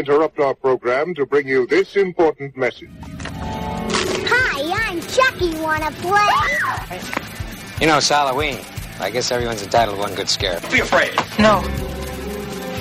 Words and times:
interrupt 0.00 0.38
our 0.40 0.54
program 0.54 1.14
to 1.14 1.26
bring 1.26 1.46
you 1.46 1.66
this 1.66 1.94
important 1.94 2.56
message. 2.56 2.88
Hi, 4.32 4.88
I'm 4.88 5.00
Chucky. 5.02 5.54
Wanna 5.60 5.90
play? 6.00 6.98
You 7.80 7.86
know, 7.86 7.98
it's 7.98 8.08
Halloween. 8.08 8.58
I 8.98 9.10
guess 9.10 9.30
everyone's 9.30 9.62
entitled 9.62 9.96
to 9.96 10.00
one 10.00 10.14
good 10.14 10.28
scare. 10.28 10.58
Be 10.72 10.80
afraid. 10.80 11.12
No. 11.38 11.60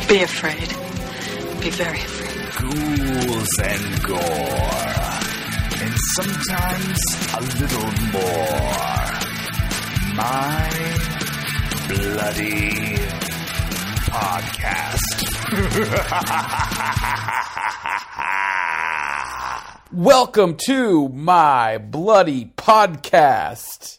Be 0.08 0.24
afraid. 0.24 0.70
Be 1.62 1.70
very 1.72 2.00
afraid. 2.00 2.28
ghouls 2.60 3.60
and 3.60 4.04
gore, 4.04 4.20
and 5.82 5.94
sometimes 6.16 7.00
a 7.36 7.42
little 7.60 7.92
more. 8.16 9.06
My 10.16 10.70
bloody 11.88 12.98
podcast. 14.10 15.39
Welcome 19.92 20.58
to 20.68 21.10
my 21.10 21.80
bloody 21.80 22.54
podcast. 22.56 23.98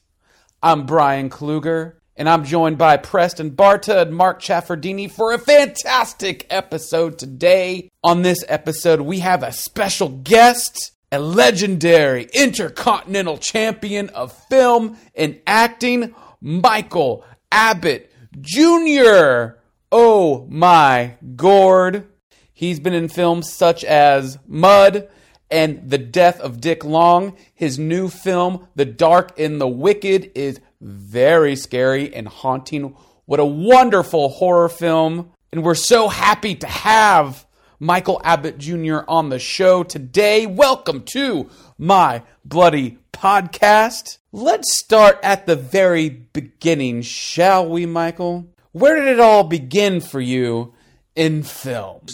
I'm 0.63 0.87
Brian 0.87 1.29
Kluger, 1.29 1.95
and 2.17 2.29
I'm 2.29 2.45
joined 2.45 2.79
by 2.79 2.99
Preston 2.99 3.51
Barta 3.51 4.03
and 4.03 4.15
Mark 4.15 4.41
Ciafardini 4.41 5.11
for 5.11 5.33
a 5.33 5.39
fantastic 5.39 6.47
episode 6.51 7.19
today. 7.19 7.91
On 8.05 8.23
this 8.23 8.45
episode, 8.47 9.01
we 9.01 9.19
have 9.19 9.43
a 9.43 9.51
special 9.51 10.09
guest, 10.09 10.93
a 11.11 11.19
legendary 11.19 12.29
intercontinental 12.33 13.39
champion 13.39 14.11
of 14.11 14.33
film 14.49 14.97
and 15.17 15.41
acting, 15.49 16.15
Michael 16.41 17.25
Abbott 17.51 18.13
Jr. 18.41 19.60
Oh 19.93 20.47
my 20.49 21.17
gourd. 21.35 22.07
He's 22.53 22.79
been 22.79 22.95
in 22.95 23.09
films 23.09 23.53
such 23.53 23.83
as 23.83 24.39
Mud 24.47 25.09
and 25.51 25.91
The 25.91 25.99
Death 25.99 26.39
of 26.39 26.61
Dick 26.61 26.85
Long. 26.85 27.37
His 27.53 27.77
new 27.77 28.09
film, 28.09 28.69
The 28.77 28.85
Dark 28.85 29.37
and 29.37 29.61
the 29.61 29.67
Wicked, 29.67 30.31
is 30.37 30.61
very 30.81 31.57
scary 31.57 32.15
and 32.15 32.29
haunting. 32.29 32.95
What 33.25 33.41
a 33.41 33.45
wonderful 33.45 34.29
horror 34.29 34.69
film. 34.69 35.33
And 35.51 35.65
we're 35.65 35.75
so 35.75 36.07
happy 36.07 36.55
to 36.55 36.69
have 36.69 37.45
Michael 37.81 38.21
Abbott 38.23 38.59
Jr. 38.59 38.99
on 39.09 39.31
the 39.31 39.41
show 39.41 39.83
today. 39.83 40.47
Welcome 40.47 41.03
to 41.15 41.51
my 41.79 42.23
bloody 42.45 42.99
podcast. 43.13 44.19
Let's 44.31 44.79
start 44.79 45.19
at 45.25 45.47
the 45.47 45.57
very 45.57 46.11
beginning, 46.11 47.03
shall 47.03 47.69
we, 47.69 47.87
Michael? 47.87 48.47
Where 48.73 48.97
did 48.97 49.09
it 49.09 49.21
all 49.21 49.45
begin 49.45 50.01
for 50.01 50.21
you 50.21 50.75
in 51.17 51.43
film? 51.43 52.07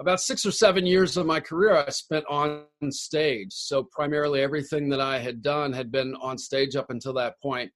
about 0.00 0.20
six 0.20 0.46
or 0.46 0.52
seven 0.52 0.86
years 0.86 1.16
of 1.16 1.26
my 1.26 1.40
career 1.40 1.74
I 1.76 1.90
spent 1.90 2.24
on 2.28 2.62
stage. 2.90 3.52
So 3.52 3.82
primarily 3.82 4.40
everything 4.40 4.88
that 4.90 5.00
I 5.00 5.18
had 5.18 5.42
done 5.42 5.72
had 5.72 5.90
been 5.90 6.14
on 6.20 6.38
stage 6.38 6.76
up 6.76 6.90
until 6.90 7.12
that 7.14 7.40
point. 7.42 7.72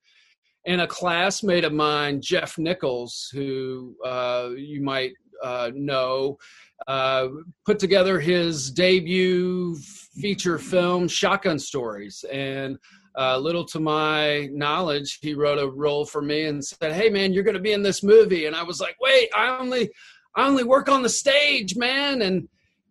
And 0.64 0.80
a 0.80 0.86
classmate 0.86 1.64
of 1.64 1.72
mine, 1.72 2.20
Jeff 2.22 2.56
Nichols, 2.58 3.28
who 3.32 3.96
uh, 4.04 4.50
you 4.56 4.80
might 4.80 5.12
uh, 5.42 5.72
know, 5.74 6.38
uh, 6.86 7.26
put 7.66 7.80
together 7.80 8.20
his 8.20 8.70
debut 8.70 9.76
feature 10.20 10.58
film, 10.58 11.08
Shotgun 11.08 11.58
Stories. 11.58 12.24
And 12.30 12.78
uh, 13.18 13.38
little 13.38 13.64
to 13.66 13.80
my 13.80 14.48
knowledge, 14.52 15.18
he 15.20 15.34
wrote 15.34 15.58
a 15.58 15.68
role 15.68 16.04
for 16.04 16.22
me 16.22 16.44
and 16.44 16.64
said, 16.64 16.92
"Hey, 16.92 17.10
man, 17.10 17.32
you're 17.32 17.44
going 17.44 17.54
to 17.56 17.60
be 17.60 17.72
in 17.72 17.82
this 17.82 18.02
movie." 18.02 18.46
And 18.46 18.56
I 18.56 18.62
was 18.62 18.80
like, 18.80 18.96
"Wait, 19.00 19.28
I 19.36 19.58
only, 19.58 19.90
I 20.34 20.46
only 20.46 20.64
work 20.64 20.88
on 20.88 21.02
the 21.02 21.08
stage, 21.08 21.76
man." 21.76 22.22
And 22.22 22.48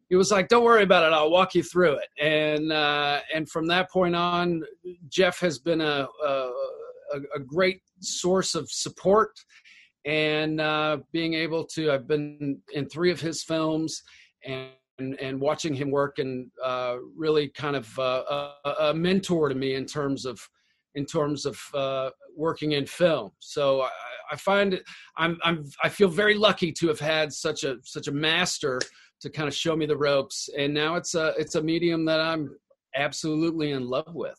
he 0.10 0.16
was 0.16 0.32
like, 0.32 0.48
"Don't 0.48 0.64
worry 0.64 0.84
about 0.84 1.04
it. 1.04 1.14
I'll 1.14 1.32
walk 1.32 1.56
you 1.56 1.64
through 1.64 1.98
it." 1.98 2.10
And 2.20 2.72
uh, 2.72 3.22
and 3.34 3.50
from 3.50 3.68
that 3.68 3.90
point 3.90 4.16
on, 4.16 4.62
Jeff 5.10 5.40
has 5.40 5.58
been 5.60 5.82
a 5.82 6.08
a, 6.24 6.52
a 7.36 7.40
great 7.40 7.82
source 8.00 8.56
of 8.56 8.70
support 8.70 9.32
and 10.06 10.60
uh, 10.62 10.98
being 11.12 11.34
able 11.34 11.66
to. 11.66 11.92
I've 11.92 12.08
been 12.08 12.60
in 12.74 12.88
three 12.90 13.12
of 13.12 13.22
his 13.22 13.44
films 13.44 14.04
and 14.46 14.70
and, 15.00 15.20
and 15.20 15.40
watching 15.40 15.74
him 15.74 15.92
work 15.92 16.20
and 16.20 16.50
uh, 16.64 16.98
really 17.16 17.50
kind 17.50 17.76
of 17.76 18.00
uh, 18.00 18.52
a, 18.66 18.70
a, 18.80 18.94
mentor 18.94 19.50
to 19.50 19.56
me 19.56 19.76
in 19.76 19.86
terms 19.86 20.26
of 20.26 20.40
in 20.96 21.06
terms 21.06 21.46
of 21.46 21.60
uh, 21.74 22.10
working 22.36 22.74
in 22.74 22.86
film. 22.86 23.32
So 23.40 23.82
I, 23.82 23.90
I, 24.32 24.36
find 24.36 24.74
it 24.74 24.84
I'm 25.18 25.38
I'm 25.44 25.66
I 25.84 25.90
feel 25.90 26.10
very 26.10 26.36
lucky 26.36 26.72
to 26.74 26.88
have 26.88 27.00
had 27.00 27.34
such 27.34 27.64
a 27.64 27.78
such 27.84 28.08
a 28.08 28.12
master 28.12 28.80
to 29.22 29.30
kind 29.30 29.48
of 29.48 29.56
show 29.56 29.76
me 29.76 29.86
the 29.86 29.98
ropes, 29.98 30.50
and 30.58 30.74
now 30.74 30.96
it's 30.96 31.16
a 31.16 31.34
it's 31.38 31.56
a 31.56 31.62
medium 31.62 32.06
that 32.06 32.20
I'm 32.20 32.56
absolutely 32.96 33.72
in 33.72 33.88
love 33.88 34.14
with. 34.14 34.38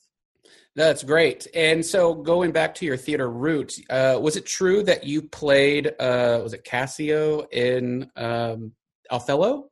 That's 0.75 1.05
great. 1.05 1.47
And 1.55 1.85
so, 1.85 2.15
going 2.15 2.51
back 2.51 2.75
to 2.77 2.87
your 2.87 2.97
theater 2.97 3.31
roots, 3.31 3.81
uh, 3.91 4.19
was 4.21 4.37
it 4.37 4.47
true 4.47 4.83
that 4.85 5.05
you 5.05 5.23
played? 5.23 5.89
Uh, 6.01 6.41
was 6.43 6.55
it 6.55 6.65
Cassio 6.65 7.47
in 7.53 8.11
um, 8.17 8.73
Othello? 9.11 9.71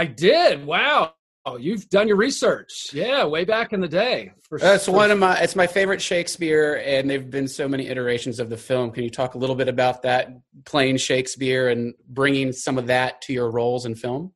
I 0.00 0.06
did. 0.06 0.64
Wow. 0.64 1.12
Oh, 1.44 1.58
you've 1.58 1.86
done 1.90 2.08
your 2.08 2.16
research. 2.16 2.88
Yeah, 2.94 3.26
way 3.26 3.44
back 3.44 3.74
in 3.74 3.80
the 3.80 3.88
day. 3.88 4.32
That's 4.50 4.88
one 4.88 5.10
of 5.10 5.18
my. 5.18 5.38
It's 5.40 5.54
my 5.54 5.66
favorite 5.66 6.00
Shakespeare, 6.00 6.82
and 6.86 7.10
there've 7.10 7.28
been 7.28 7.46
so 7.46 7.68
many 7.68 7.86
iterations 7.86 8.40
of 8.40 8.48
the 8.48 8.56
film. 8.56 8.92
Can 8.92 9.04
you 9.04 9.10
talk 9.10 9.34
a 9.34 9.38
little 9.38 9.54
bit 9.54 9.68
about 9.68 10.00
that, 10.02 10.30
playing 10.64 10.96
Shakespeare 10.96 11.68
and 11.68 11.92
bringing 12.08 12.50
some 12.50 12.78
of 12.78 12.86
that 12.86 13.20
to 13.22 13.34
your 13.34 13.50
roles 13.50 13.84
in 13.84 13.94
film? 13.94 14.32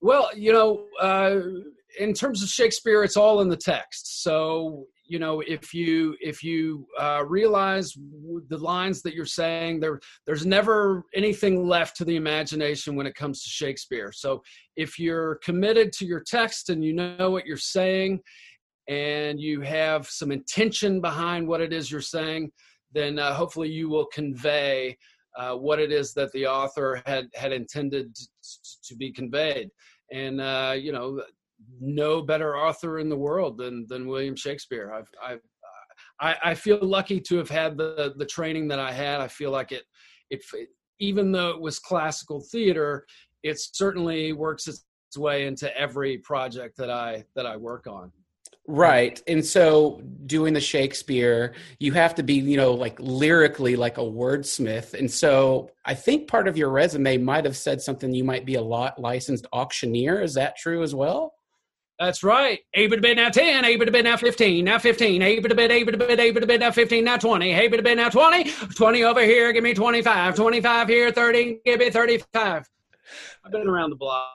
Well, 0.00 0.30
you 0.34 0.50
know, 0.50 0.86
uh, 0.98 1.40
in 2.00 2.14
terms 2.14 2.42
of 2.42 2.48
Shakespeare, 2.48 3.04
it's 3.04 3.18
all 3.18 3.42
in 3.42 3.50
the 3.50 3.56
text. 3.58 4.22
So 4.22 4.86
you 5.12 5.18
know 5.18 5.42
if 5.46 5.74
you 5.74 6.16
if 6.20 6.42
you 6.42 6.86
uh, 6.98 7.22
realize 7.26 7.94
the 8.48 8.56
lines 8.56 9.02
that 9.02 9.14
you're 9.14 9.26
saying 9.42 9.78
there 9.78 10.00
there's 10.24 10.46
never 10.46 11.04
anything 11.14 11.68
left 11.68 11.96
to 11.98 12.04
the 12.06 12.16
imagination 12.16 12.96
when 12.96 13.06
it 13.06 13.14
comes 13.14 13.42
to 13.42 13.50
shakespeare. 13.50 14.10
So 14.10 14.42
if 14.74 14.98
you're 14.98 15.34
committed 15.48 15.92
to 15.98 16.06
your 16.06 16.22
text 16.36 16.70
and 16.70 16.82
you 16.82 16.94
know 16.94 17.30
what 17.30 17.44
you're 17.44 17.58
saying 17.58 18.20
and 18.88 19.38
you 19.38 19.60
have 19.60 20.08
some 20.08 20.32
intention 20.32 21.02
behind 21.02 21.46
what 21.46 21.60
it 21.60 21.74
is 21.74 21.90
you're 21.90 22.00
saying 22.00 22.50
then 22.92 23.18
uh, 23.18 23.34
hopefully 23.34 23.68
you 23.68 23.90
will 23.90 24.06
convey 24.06 24.96
uh, 25.36 25.54
what 25.54 25.78
it 25.78 25.92
is 25.92 26.14
that 26.14 26.32
the 26.32 26.46
author 26.46 27.02
had 27.04 27.28
had 27.34 27.52
intended 27.52 28.16
to, 28.86 28.94
be 28.96 29.12
conveyed. 29.12 29.68
And 30.10 30.40
uh, 30.40 30.74
you 30.78 30.92
know 30.92 31.22
no 31.80 32.22
better 32.22 32.56
author 32.56 32.98
in 32.98 33.08
the 33.08 33.16
world 33.16 33.58
than 33.58 33.86
than 33.88 34.06
William 34.06 34.36
Shakespeare. 34.36 34.92
I've, 34.92 35.10
I've 35.22 35.40
I, 36.20 36.36
I 36.50 36.54
feel 36.54 36.78
lucky 36.80 37.20
to 37.20 37.36
have 37.36 37.50
had 37.50 37.76
the 37.76 38.14
the 38.16 38.26
training 38.26 38.68
that 38.68 38.78
I 38.78 38.92
had. 38.92 39.20
I 39.20 39.28
feel 39.28 39.50
like 39.50 39.72
it 39.72 39.84
it 40.30 40.42
even 41.00 41.32
though 41.32 41.50
it 41.50 41.60
was 41.60 41.78
classical 41.78 42.40
theater, 42.40 43.06
it 43.42 43.58
certainly 43.58 44.32
works 44.32 44.68
its 44.68 44.84
way 45.16 45.46
into 45.46 45.76
every 45.76 46.18
project 46.18 46.76
that 46.78 46.90
I 46.90 47.24
that 47.34 47.46
I 47.46 47.56
work 47.56 47.86
on. 47.86 48.12
Right. 48.68 49.20
And 49.26 49.44
so 49.44 50.00
doing 50.26 50.54
the 50.54 50.60
Shakespeare, 50.60 51.54
you 51.80 51.92
have 51.92 52.14
to 52.14 52.22
be, 52.22 52.34
you 52.34 52.56
know, 52.56 52.72
like 52.72 52.96
lyrically 53.00 53.74
like 53.74 53.98
a 53.98 54.02
wordsmith. 54.02 54.94
And 54.94 55.10
so 55.10 55.70
I 55.84 55.94
think 55.94 56.28
part 56.28 56.46
of 56.46 56.56
your 56.56 56.70
resume 56.70 57.16
might 57.16 57.44
have 57.44 57.56
said 57.56 57.82
something 57.82 58.14
you 58.14 58.22
might 58.22 58.46
be 58.46 58.54
a 58.54 58.62
lot 58.62 59.00
licensed 59.00 59.48
auctioneer. 59.52 60.22
Is 60.22 60.34
that 60.34 60.56
true 60.56 60.84
as 60.84 60.94
well? 60.94 61.34
That's 61.98 62.22
right. 62.24 62.58
Able 62.74 62.96
to 62.96 63.02
bid 63.02 63.16
now 63.16 63.28
10, 63.28 63.64
able 63.64 63.86
to 63.86 63.92
bid 63.92 64.04
now 64.04 64.16
15, 64.16 64.64
now 64.64 64.78
15, 64.78 65.22
able 65.22 65.48
to 65.48 65.54
bid, 65.54 65.70
able 65.70 65.92
to 65.92 65.98
bid, 65.98 66.18
able 66.18 66.40
to 66.40 66.46
bid 66.46 66.60
now 66.60 66.70
15, 66.70 67.04
now 67.04 67.16
20, 67.16 67.52
able 67.52 67.76
to 67.76 67.82
bid 67.82 67.96
now 67.96 68.08
20, 68.08 68.50
20 68.50 69.04
over 69.04 69.22
here, 69.22 69.52
give 69.52 69.62
me 69.62 69.74
25, 69.74 70.34
25 70.34 70.88
here, 70.88 71.12
30, 71.12 71.60
give 71.64 71.78
me 71.78 71.90
35. 71.90 72.68
I've 73.44 73.52
been 73.52 73.68
around 73.68 73.90
the 73.90 73.96
block. 73.96 74.30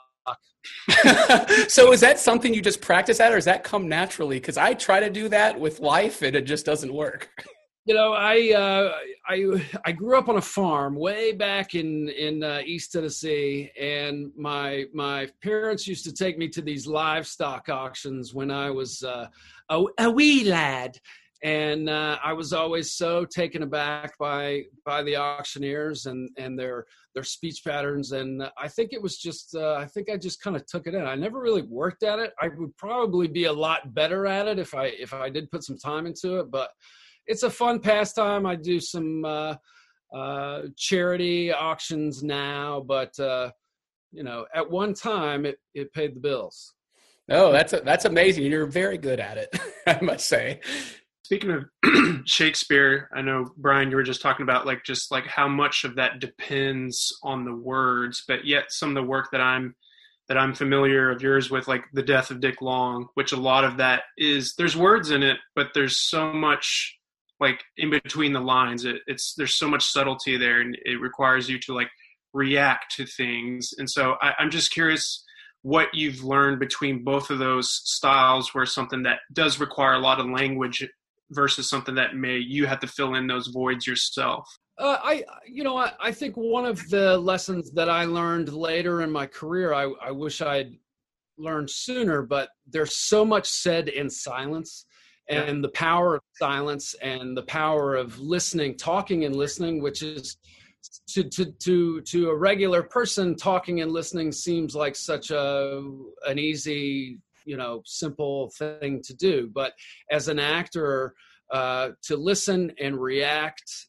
so 1.70 1.92
is 1.92 2.02
that 2.02 2.20
something 2.20 2.54
you 2.54 2.62
just 2.62 2.82
practice 2.82 3.20
at 3.20 3.32
or 3.32 3.36
does 3.36 3.46
that 3.46 3.64
come 3.64 3.88
naturally? 3.88 4.40
Because 4.40 4.58
I 4.58 4.74
try 4.74 5.00
to 5.00 5.10
do 5.10 5.30
that 5.30 5.60
with 5.60 5.80
life 5.80 6.22
and 6.22 6.36
it 6.36 6.46
just 6.46 6.66
doesn't 6.66 6.94
work. 6.94 7.30
you 7.88 7.94
know, 7.94 8.12
I 8.12 8.52
uh, 8.52 8.92
I 9.26 9.66
I 9.86 9.92
grew 9.94 10.18
up 10.18 10.28
on 10.28 10.36
a 10.36 10.42
farm 10.42 10.94
way 10.94 11.32
back 11.32 11.74
in 11.74 12.10
in 12.10 12.44
uh, 12.44 12.62
East 12.66 12.92
Tennessee, 12.92 13.72
and 13.80 14.30
my 14.36 14.84
my 14.94 15.30
parents 15.42 15.88
used 15.88 16.04
to 16.04 16.14
take 16.14 16.38
me 16.38 16.50
to 16.50 16.62
these 16.62 16.86
livestock 16.86 17.70
auctions 17.70 18.34
when 18.34 18.52
I 18.52 18.72
was 18.72 19.04
uh, 19.04 19.28
a, 19.70 19.86
a 20.00 20.12
wee 20.12 20.44
lad, 20.44 21.00
and 21.44 21.90
uh, 21.90 22.18
I 22.22 22.34
was 22.34 22.52
always 22.52 22.92
so 22.92 23.24
taken 23.24 23.64
aback 23.64 24.18
by 24.18 24.64
by 24.84 25.02
the 25.02 25.16
auctioneers 25.16 26.08
and 26.08 26.30
and 26.38 26.60
their 26.60 26.88
their 27.14 27.24
speech 27.24 27.64
patterns, 27.64 28.12
and 28.12 28.52
I 28.58 28.68
think 28.68 28.92
it 28.92 29.02
was 29.02 29.18
just 29.18 29.56
uh, 29.56 29.76
I 29.76 29.86
think 29.86 30.10
I 30.10 30.18
just 30.18 30.42
kind 30.42 30.58
of 30.58 30.66
took 30.66 30.88
it 30.88 30.94
in. 30.94 31.06
I 31.06 31.16
never 31.16 31.40
really 31.40 31.62
worked 31.62 32.04
at 32.04 32.20
it. 32.20 32.34
I 32.42 32.50
would 32.50 32.76
probably 32.76 33.30
be 33.30 33.46
a 33.46 33.54
lot 33.54 33.94
better 33.94 34.28
at 34.28 34.50
it 34.50 34.60
if 34.60 34.76
I 34.76 34.88
if 34.88 35.14
I 35.14 35.30
did 35.30 35.50
put 35.52 35.64
some 35.64 35.78
time 35.78 36.06
into 36.06 36.40
it, 36.40 36.52
but 36.52 36.72
it's 37.28 37.44
a 37.44 37.50
fun 37.50 37.80
pastime. 37.80 38.46
I 38.46 38.56
do 38.56 38.80
some 38.80 39.24
uh, 39.26 39.56
uh, 40.14 40.62
charity 40.76 41.52
auctions 41.52 42.24
now, 42.24 42.84
but 42.88 43.18
uh, 43.20 43.52
you 44.12 44.24
know, 44.24 44.46
at 44.54 44.70
one 44.70 44.94
time 44.94 45.46
it, 45.46 45.60
it 45.74 45.94
paid 45.94 46.16
the 46.16 46.20
bills. 46.20 46.74
Oh, 47.30 47.52
that's 47.52 47.74
a, 47.74 47.82
that's 47.82 48.06
amazing. 48.06 48.46
You're 48.46 48.66
very 48.66 48.98
good 48.98 49.20
at 49.20 49.38
it, 49.38 49.50
I 49.88 50.00
must 50.02 50.28
say. 50.28 50.62
Speaking 51.24 51.52
of 51.52 51.66
Shakespeare, 52.26 53.10
I 53.14 53.22
know 53.22 53.52
Brian, 53.58 53.92
you 53.92 53.98
were 53.98 54.04
just 54.04 54.22
talking 54.22 54.44
about 54.44 54.66
like 54.66 54.86
just 54.86 55.12
like 55.12 55.28
how 55.28 55.50
much 55.50 55.84
of 55.84 55.96
that 55.96 56.20
depends 56.20 57.12
on 57.22 57.44
the 57.44 57.54
words, 57.54 58.24
but 58.26 58.46
yet 58.46 58.72
some 58.72 58.90
of 58.90 58.96
the 58.96 59.04
work 59.04 59.28
that 59.34 59.42
I'm 59.42 59.76
that 60.30 60.38
I'm 60.38 60.54
familiar 60.54 61.10
of 61.10 61.22
yours 61.22 61.50
with, 61.50 61.68
like 61.68 61.84
the 61.94 62.02
death 62.02 62.32
of 62.32 62.42
Dick 62.42 62.62
Long, 62.62 63.08
which 63.14 63.32
a 63.32 63.38
lot 63.38 63.64
of 63.64 63.78
that 63.78 64.04
is 64.18 64.56
there's 64.58 64.76
words 64.76 65.12
in 65.12 65.24
it, 65.24 65.38
but 65.56 65.70
there's 65.74 65.98
so 65.98 66.32
much 66.32 66.97
like 67.40 67.64
in 67.78 67.90
between 67.90 68.34
the 68.34 68.40
lines. 68.40 68.86
It, 68.86 68.98
it's 69.08 69.34
there's 69.38 69.56
so 69.56 69.70
much 69.70 69.86
subtlety 69.86 70.38
there, 70.38 70.62
and 70.62 70.78
it 70.86 71.00
requires 71.02 71.50
you 71.50 71.60
to 71.62 71.74
like 71.74 71.90
react 72.34 72.96
to 72.96 73.06
things. 73.06 73.74
And 73.78 73.90
so 73.90 74.16
I, 74.22 74.34
I'm 74.40 74.52
just 74.52 74.72
curious 74.72 75.24
what 75.62 75.88
you've 75.94 76.24
learned 76.24 76.60
between 76.60 77.04
both 77.04 77.30
of 77.30 77.40
those 77.40 77.82
styles, 77.84 78.54
where 78.54 78.66
something 78.66 79.04
that 79.04 79.20
does 79.34 79.60
require 79.60 79.94
a 79.94 80.00
lot 80.00 80.20
of 80.20 80.28
language 80.28 80.88
versus 81.32 81.70
something 81.70 81.96
that 81.96 82.16
may 82.16 82.38
you 82.38 82.66
have 82.66 82.80
to 82.80 82.88
fill 82.88 83.16
in 83.16 83.28
those 83.28 83.48
voids 83.48 83.86
yourself. 83.86 84.48
Uh, 84.80 84.98
I, 85.04 85.24
you 85.48 85.64
know, 85.64 85.78
I, 85.78 85.92
I 86.00 86.12
think 86.12 86.36
one 86.36 86.66
of 86.66 86.88
the 86.90 87.18
lessons 87.18 87.72
that 87.72 87.90
I 87.90 88.06
learned 88.06 88.54
later 88.54 89.02
in 89.02 89.12
my 89.12 89.26
career, 89.26 89.74
I, 89.74 89.92
I 90.02 90.12
wish 90.12 90.42
I'd 90.42 90.72
learned 91.38 91.70
sooner, 91.70 92.22
but 92.22 92.50
there's 92.68 92.98
so 92.98 93.26
much 93.26 93.48
said 93.48 93.90
in 93.90 94.10
silence 94.10 94.86
and 95.30 95.64
the 95.64 95.70
power 95.70 96.16
of 96.16 96.22
silence 96.34 96.96
and 97.02 97.36
the 97.36 97.44
power 97.44 97.96
of 97.96 98.20
listening, 98.20 98.76
talking 98.76 99.26
and 99.26 99.36
listening, 99.36 99.82
which 99.82 100.02
is 100.02 100.38
to, 101.08 101.24
to, 101.24 101.46
to, 101.46 102.02
to 102.02 102.30
a 102.30 102.36
regular 102.36 102.84
person, 102.84 103.36
talking 103.36 103.82
and 103.82 103.92
listening 103.92 104.32
seems 104.32 104.76
like 104.76 104.96
such 104.96 105.32
a, 105.32 105.84
an 106.26 106.40
easy, 106.40 107.20
you 107.46 107.58
know, 107.58 107.82
simple 107.86 108.50
thing 108.52 109.02
to 109.04 109.14
do. 109.16 109.50
But 109.54 109.74
as 110.12 110.28
an 110.28 110.40
actor, 110.40 111.14
uh, 111.52 111.92
to 112.04 112.18
listen 112.18 112.72
and 112.80 113.00
react 113.00 113.88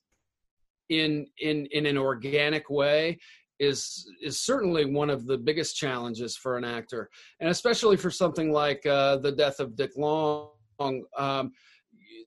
in 0.88 1.26
in 1.40 1.66
in 1.72 1.86
an 1.86 1.98
organic 1.98 2.70
way 2.70 3.18
is 3.58 4.08
is 4.22 4.40
certainly 4.40 4.84
one 4.84 5.10
of 5.10 5.26
the 5.26 5.36
biggest 5.36 5.76
challenges 5.76 6.36
for 6.36 6.56
an 6.56 6.64
actor, 6.64 7.10
and 7.40 7.50
especially 7.50 7.96
for 7.96 8.10
something 8.10 8.52
like 8.52 8.84
uh, 8.86 9.16
the 9.16 9.32
death 9.32 9.60
of 9.60 9.76
Dick 9.76 9.90
Long. 9.96 10.50
Um, 10.80 11.52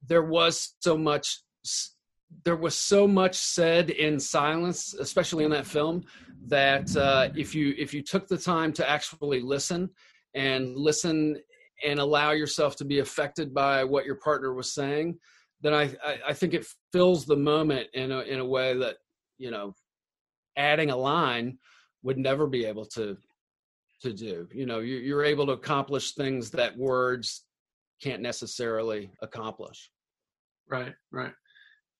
there 0.07 0.23
was 0.23 0.75
so 0.79 0.97
much 0.97 1.39
there 2.45 2.55
was 2.55 2.77
so 2.77 3.07
much 3.07 3.35
said 3.35 3.89
in 3.89 4.19
silence, 4.19 4.93
especially 4.93 5.43
in 5.43 5.51
that 5.51 5.67
film, 5.67 6.03
that 6.47 6.95
uh, 6.95 7.29
if 7.35 7.53
you 7.53 7.75
if 7.77 7.93
you 7.93 8.01
took 8.01 8.27
the 8.27 8.37
time 8.37 8.73
to 8.73 8.89
actually 8.89 9.41
listen 9.41 9.89
and 10.33 10.75
listen 10.77 11.37
and 11.85 11.99
allow 11.99 12.31
yourself 12.31 12.75
to 12.77 12.85
be 12.85 12.99
affected 12.99 13.53
by 13.53 13.83
what 13.83 14.05
your 14.05 14.15
partner 14.15 14.53
was 14.53 14.73
saying, 14.73 15.17
then 15.61 15.73
I, 15.73 15.83
I, 16.05 16.17
I 16.29 16.33
think 16.33 16.53
it 16.53 16.65
fills 16.91 17.25
the 17.25 17.35
moment 17.35 17.87
in 17.93 18.11
a 18.11 18.21
in 18.21 18.39
a 18.39 18.45
way 18.45 18.77
that 18.77 18.97
you 19.37 19.51
know 19.51 19.75
adding 20.57 20.89
a 20.89 20.97
line 20.97 21.57
would 22.03 22.17
never 22.17 22.47
be 22.47 22.65
able 22.65 22.85
to 22.85 23.17
to 24.01 24.13
do. 24.13 24.47
You 24.51 24.65
know, 24.65 24.79
you, 24.79 24.97
you're 24.97 25.23
able 25.23 25.45
to 25.47 25.51
accomplish 25.51 26.13
things 26.13 26.49
that 26.51 26.77
words 26.77 27.43
can't 28.01 28.21
necessarily 28.21 29.11
accomplish. 29.21 29.89
Right, 30.69 30.93
right. 31.11 31.33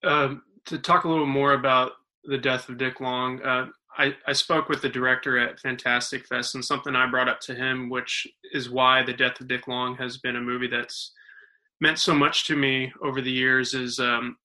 Um, 0.04 0.44
to 0.66 0.78
talk 0.78 1.04
a 1.04 1.10
little 1.10 1.26
more 1.26 1.54
about 1.54 1.94
the 2.24 2.38
death 2.38 2.70
of 2.70 2.78
Dick 2.78 3.00
Long, 3.00 3.42
uh, 3.42 3.68
I, 3.98 4.16
I 4.26 4.34
spoke 4.34 4.70
with 4.70 4.82
the 4.82 4.90
director 4.90 5.38
at 5.38 5.60
Fantastic 5.60 6.26
Fest, 6.26 6.56
and 6.56 6.64
something 6.64 6.96
I 6.96 7.10
brought 7.10 7.30
up 7.30 7.42
to 7.42 7.56
him, 7.56 7.90
which 7.90 8.28
is 8.54 8.70
why 8.70 9.04
the 9.04 9.14
death 9.14 9.40
of 9.42 9.48
Dick 9.48 9.68
Long 9.68 9.96
has 9.98 10.18
been 10.18 10.38
a 10.38 10.42
movie 10.42 10.68
that's 10.68 11.12
meant 11.82 12.00
so 12.00 12.14
much 12.14 12.46
to 12.48 12.56
me 12.56 12.94
over 13.04 13.22
the 13.22 13.32
years 13.32 13.74
is 13.74 14.00
um, 14.00 14.38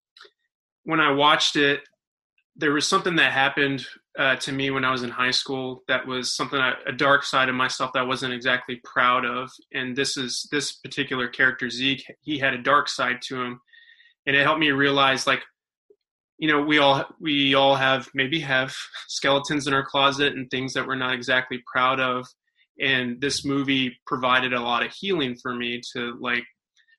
when 0.84 1.00
I 1.00 1.12
watched 1.12 1.56
it, 1.56 1.80
there 2.58 2.72
was 2.72 2.88
something 2.88 3.16
that 3.16 3.32
happened 3.32 3.86
uh, 4.18 4.36
to 4.36 4.52
me 4.52 4.70
when 4.70 4.84
I 4.84 4.90
was 4.90 5.02
in 5.02 5.10
high 5.10 5.30
school 5.30 5.82
that 5.88 6.06
was 6.06 6.34
something 6.34 6.58
I, 6.58 6.74
a 6.86 6.92
dark 6.92 7.22
side 7.22 7.48
of 7.48 7.54
myself 7.54 7.92
that 7.92 8.00
I 8.00 8.06
wasn't 8.06 8.32
exactly 8.32 8.80
proud 8.84 9.24
of. 9.24 9.50
And 9.72 9.94
this 9.94 10.16
is 10.16 10.48
this 10.50 10.72
particular 10.72 11.28
character 11.28 11.68
Zeke. 11.68 12.04
He 12.22 12.38
had 12.38 12.54
a 12.54 12.62
dark 12.62 12.88
side 12.88 13.20
to 13.28 13.42
him, 13.42 13.60
and 14.26 14.34
it 14.34 14.42
helped 14.42 14.60
me 14.60 14.70
realize 14.70 15.26
like 15.26 15.42
you 16.38 16.48
know 16.48 16.62
we 16.62 16.78
all 16.78 17.04
we 17.20 17.54
all 17.54 17.76
have 17.76 18.08
maybe 18.14 18.40
have 18.40 18.74
skeletons 19.08 19.66
in 19.66 19.74
our 19.74 19.84
closet 19.84 20.34
and 20.34 20.50
things 20.50 20.72
that 20.74 20.86
we're 20.86 20.94
not 20.94 21.14
exactly 21.14 21.62
proud 21.70 22.00
of 22.00 22.26
and 22.78 23.20
this 23.20 23.44
movie 23.44 23.96
provided 24.06 24.52
a 24.52 24.60
lot 24.60 24.84
of 24.84 24.92
healing 24.92 25.36
for 25.40 25.54
me 25.54 25.80
to 25.94 26.16
like 26.20 26.44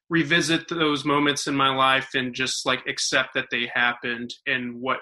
revisit 0.10 0.68
those 0.70 1.06
moments 1.06 1.48
in 1.48 1.56
my 1.56 1.74
life 1.74 2.10
and 2.16 2.34
just 2.34 2.66
like 2.66 2.86
accept 2.88 3.34
that 3.36 3.48
they 3.52 3.70
happened 3.74 4.34
and 4.48 4.80
what 4.80 5.00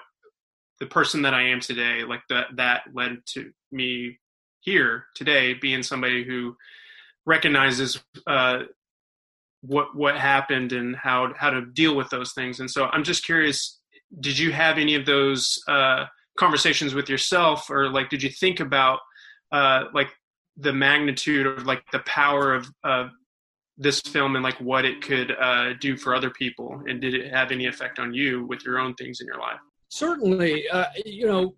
the 0.80 0.86
person 0.86 1.22
that 1.22 1.34
I 1.34 1.48
am 1.48 1.60
today, 1.60 2.04
like 2.04 2.22
that 2.28 2.46
that 2.56 2.82
led 2.92 3.18
to 3.34 3.50
me 3.72 4.18
here 4.60 5.06
today 5.14 5.54
being 5.54 5.82
somebody 5.82 6.24
who 6.24 6.56
recognizes 7.24 8.00
uh, 8.26 8.60
what 9.62 9.96
what 9.96 10.16
happened 10.16 10.72
and 10.72 10.94
how 10.94 11.32
how 11.36 11.50
to 11.50 11.66
deal 11.66 11.96
with 11.96 12.10
those 12.10 12.32
things. 12.34 12.60
And 12.60 12.70
so 12.70 12.86
I'm 12.86 13.04
just 13.04 13.24
curious, 13.24 13.80
did 14.20 14.38
you 14.38 14.52
have 14.52 14.78
any 14.78 14.94
of 14.94 15.06
those 15.06 15.58
uh, 15.68 16.06
conversations 16.38 16.94
with 16.94 17.08
yourself, 17.08 17.70
or 17.70 17.88
like 17.88 18.10
did 18.10 18.22
you 18.22 18.30
think 18.30 18.60
about 18.60 19.00
uh, 19.52 19.84
like 19.94 20.10
the 20.58 20.72
magnitude 20.72 21.46
of 21.46 21.66
like 21.66 21.82
the 21.92 22.00
power 22.00 22.54
of 22.54 22.66
of 22.84 23.10
this 23.78 24.00
film 24.00 24.36
and 24.36 24.42
like 24.42 24.58
what 24.60 24.84
it 24.84 25.02
could 25.02 25.32
uh, 25.32 25.72
do 25.80 25.96
for 25.96 26.14
other 26.14 26.30
people? 26.30 26.82
And 26.86 27.00
did 27.00 27.14
it 27.14 27.32
have 27.32 27.50
any 27.50 27.66
effect 27.66 27.98
on 27.98 28.12
you 28.12 28.44
with 28.46 28.64
your 28.64 28.78
own 28.78 28.94
things 28.94 29.20
in 29.20 29.26
your 29.26 29.38
life 29.38 29.60
certainly 29.88 30.68
uh, 30.68 30.86
you 31.04 31.26
know 31.26 31.54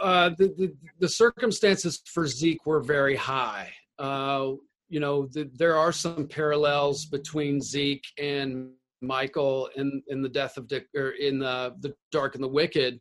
uh, 0.00 0.30
the, 0.30 0.54
the, 0.58 0.74
the 0.98 1.08
circumstances 1.08 2.02
for 2.06 2.26
zeke 2.26 2.66
were 2.66 2.80
very 2.80 3.16
high. 3.16 3.70
Uh, 3.98 4.52
you 4.88 5.00
know 5.00 5.26
the, 5.26 5.50
there 5.54 5.76
are 5.76 5.92
some 5.92 6.26
parallels 6.26 7.06
between 7.06 7.60
zeke 7.60 8.04
and 8.18 8.70
michael 9.00 9.68
in 9.76 10.02
in 10.08 10.22
the 10.22 10.28
death 10.28 10.56
of 10.56 10.68
dick 10.68 10.86
or 10.94 11.10
in 11.10 11.38
the 11.38 11.74
the 11.80 11.94
dark 12.10 12.34
and 12.34 12.44
the 12.44 12.48
wicked. 12.48 13.00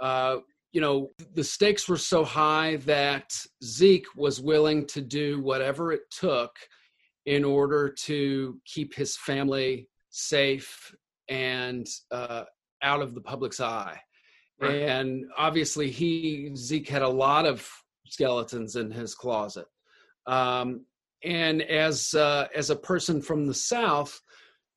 Uh, 0.00 0.36
you 0.72 0.80
know 0.80 1.10
the 1.34 1.44
stakes 1.44 1.88
were 1.88 1.96
so 1.96 2.24
high 2.24 2.76
that 2.76 3.34
zeke 3.64 4.06
was 4.16 4.40
willing 4.40 4.86
to 4.86 5.00
do 5.00 5.40
whatever 5.40 5.92
it 5.92 6.02
took 6.10 6.56
in 7.26 7.44
order 7.44 7.90
to 7.90 8.58
keep 8.64 8.94
his 8.94 9.16
family 9.16 9.88
safe 10.10 10.94
and 11.28 11.86
uh, 12.10 12.44
out 12.82 13.02
of 13.02 13.14
the 13.14 13.20
public's 13.20 13.60
eye. 13.60 14.00
Right. 14.60 14.82
And 14.82 15.26
obviously, 15.36 15.90
he 15.90 16.50
Zeke 16.56 16.88
had 16.88 17.02
a 17.02 17.08
lot 17.08 17.46
of 17.46 17.68
skeletons 18.06 18.76
in 18.76 18.90
his 18.90 19.14
closet. 19.14 19.66
Um, 20.26 20.84
and 21.24 21.62
as 21.62 22.14
uh, 22.14 22.48
as 22.54 22.70
a 22.70 22.76
person 22.76 23.20
from 23.22 23.46
the 23.46 23.54
South, 23.54 24.20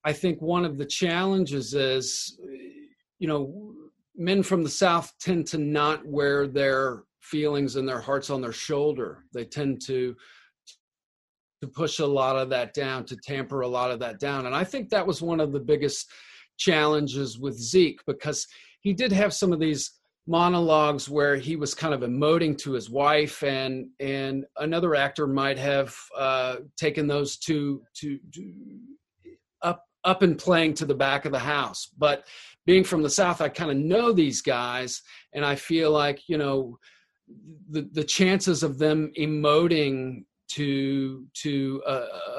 I 0.03 0.13
think 0.13 0.41
one 0.41 0.65
of 0.65 0.77
the 0.77 0.85
challenges 0.85 1.73
is, 1.73 2.39
you 3.19 3.27
know, 3.27 3.73
men 4.15 4.43
from 4.43 4.63
the 4.63 4.69
South 4.69 5.11
tend 5.19 5.47
to 5.47 5.57
not 5.57 6.05
wear 6.05 6.47
their 6.47 7.03
feelings 7.19 7.75
and 7.75 7.87
their 7.87 8.01
hearts 8.01 8.29
on 8.29 8.41
their 8.41 8.51
shoulder. 8.51 9.25
They 9.33 9.45
tend 9.45 9.81
to 9.87 10.15
to 11.61 11.67
push 11.67 11.99
a 11.99 12.05
lot 12.05 12.37
of 12.37 12.49
that 12.49 12.73
down, 12.73 13.05
to 13.05 13.15
tamper 13.15 13.61
a 13.61 13.67
lot 13.67 13.91
of 13.91 13.99
that 13.99 14.19
down. 14.19 14.47
And 14.47 14.55
I 14.55 14.63
think 14.63 14.89
that 14.89 15.05
was 15.05 15.21
one 15.21 15.39
of 15.39 15.51
the 15.51 15.59
biggest 15.59 16.11
challenges 16.65 17.39
with 17.39 17.55
Zeke 17.57 17.99
because 18.05 18.47
he 18.81 18.93
did 18.93 19.11
have 19.11 19.33
some 19.33 19.51
of 19.51 19.59
these 19.59 19.91
monologues 20.27 21.09
where 21.09 21.35
he 21.35 21.55
was 21.55 21.73
kind 21.73 21.93
of 21.93 22.01
emoting 22.01 22.55
to 22.55 22.73
his 22.73 22.89
wife 22.89 23.43
and 23.43 23.87
and 23.99 24.45
another 24.57 24.95
actor 24.95 25.25
might 25.25 25.57
have 25.57 25.95
uh, 26.17 26.57
taken 26.77 27.07
those 27.07 27.37
to, 27.37 27.81
to 27.95 28.19
to 28.33 28.53
up 29.63 29.83
up 30.03 30.21
and 30.21 30.37
playing 30.37 30.73
to 30.75 30.85
the 30.85 30.95
back 30.95 31.25
of 31.25 31.31
the 31.31 31.39
house. 31.39 31.89
But 31.97 32.25
being 32.65 32.83
from 32.83 33.01
the 33.01 33.09
south 33.09 33.41
i 33.41 33.49
kind 33.49 33.71
of 33.71 33.77
know 33.77 34.11
these 34.13 34.41
guys 34.41 35.01
and 35.33 35.43
i 35.43 35.55
feel 35.55 35.89
like 35.89 36.21
you 36.27 36.37
know 36.37 36.77
the 37.71 37.89
the 37.93 38.03
chances 38.03 38.61
of 38.61 38.77
them 38.77 39.11
emoting 39.17 40.23
to 40.51 41.25
to 41.33 41.81
a, 41.87 41.93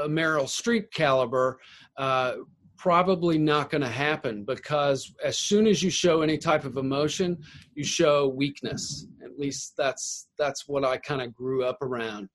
a 0.04 0.08
Meryl 0.08 0.44
Streep 0.44 0.92
caliber, 0.92 1.58
uh, 1.96 2.34
probably 2.78 3.38
not 3.38 3.70
going 3.70 3.80
to 3.82 3.88
happen 3.88 4.44
because 4.44 5.14
as 5.24 5.38
soon 5.38 5.66
as 5.66 5.82
you 5.82 5.90
show 5.90 6.22
any 6.22 6.38
type 6.38 6.64
of 6.64 6.76
emotion, 6.76 7.38
you 7.74 7.84
show 7.84 8.28
weakness. 8.28 9.06
At 9.24 9.38
least 9.38 9.74
that's 9.76 10.28
that's 10.38 10.68
what 10.68 10.84
I 10.84 10.96
kind 10.98 11.22
of 11.22 11.34
grew 11.34 11.64
up 11.64 11.78
around. 11.82 12.28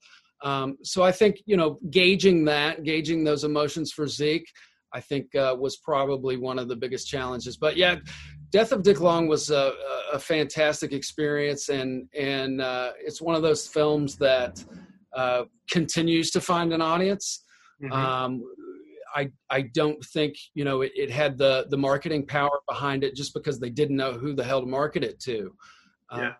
Um, 0.43 0.77
so 0.83 1.03
I 1.03 1.11
think 1.11 1.37
you 1.45 1.57
know 1.57 1.79
gauging 1.89 2.45
that, 2.45 2.83
gauging 2.83 3.23
those 3.23 3.43
emotions 3.43 3.91
for 3.91 4.07
Zeke, 4.07 4.47
I 4.93 5.01
think 5.01 5.33
uh, 5.35 5.55
was 5.59 5.77
probably 5.77 6.37
one 6.37 6.59
of 6.59 6.67
the 6.67 6.75
biggest 6.75 7.07
challenges. 7.07 7.57
But 7.57 7.77
yeah, 7.77 7.97
Death 8.51 8.71
of 8.71 8.83
Dick 8.83 9.01
Long 9.01 9.27
was 9.27 9.49
a, 9.49 9.73
a 10.13 10.19
fantastic 10.19 10.93
experience, 10.93 11.69
and 11.69 12.07
and 12.17 12.61
uh, 12.61 12.91
it's 12.99 13.21
one 13.21 13.35
of 13.35 13.41
those 13.41 13.67
films 13.67 14.15
that 14.17 14.63
uh, 15.15 15.43
continues 15.69 16.31
to 16.31 16.41
find 16.41 16.73
an 16.73 16.81
audience. 16.81 17.43
Mhm. 17.83 17.91
Um, 17.91 18.43
I 19.15 19.29
I 19.49 19.61
don't 19.73 20.03
think 20.05 20.35
you 20.53 20.63
know 20.63 20.81
it, 20.81 20.91
it 20.95 21.09
had 21.11 21.37
the 21.37 21.67
the 21.69 21.77
marketing 21.77 22.25
power 22.25 22.59
behind 22.67 23.03
it 23.03 23.15
just 23.15 23.33
because 23.33 23.59
they 23.59 23.69
didn't 23.69 23.97
know 23.97 24.13
who 24.13 24.33
the 24.33 24.43
hell 24.43 24.61
to 24.61 24.67
market 24.67 25.03
it 25.03 25.19
to. 25.21 25.53
Uh, 26.09 26.17
Yeah. 26.21 26.33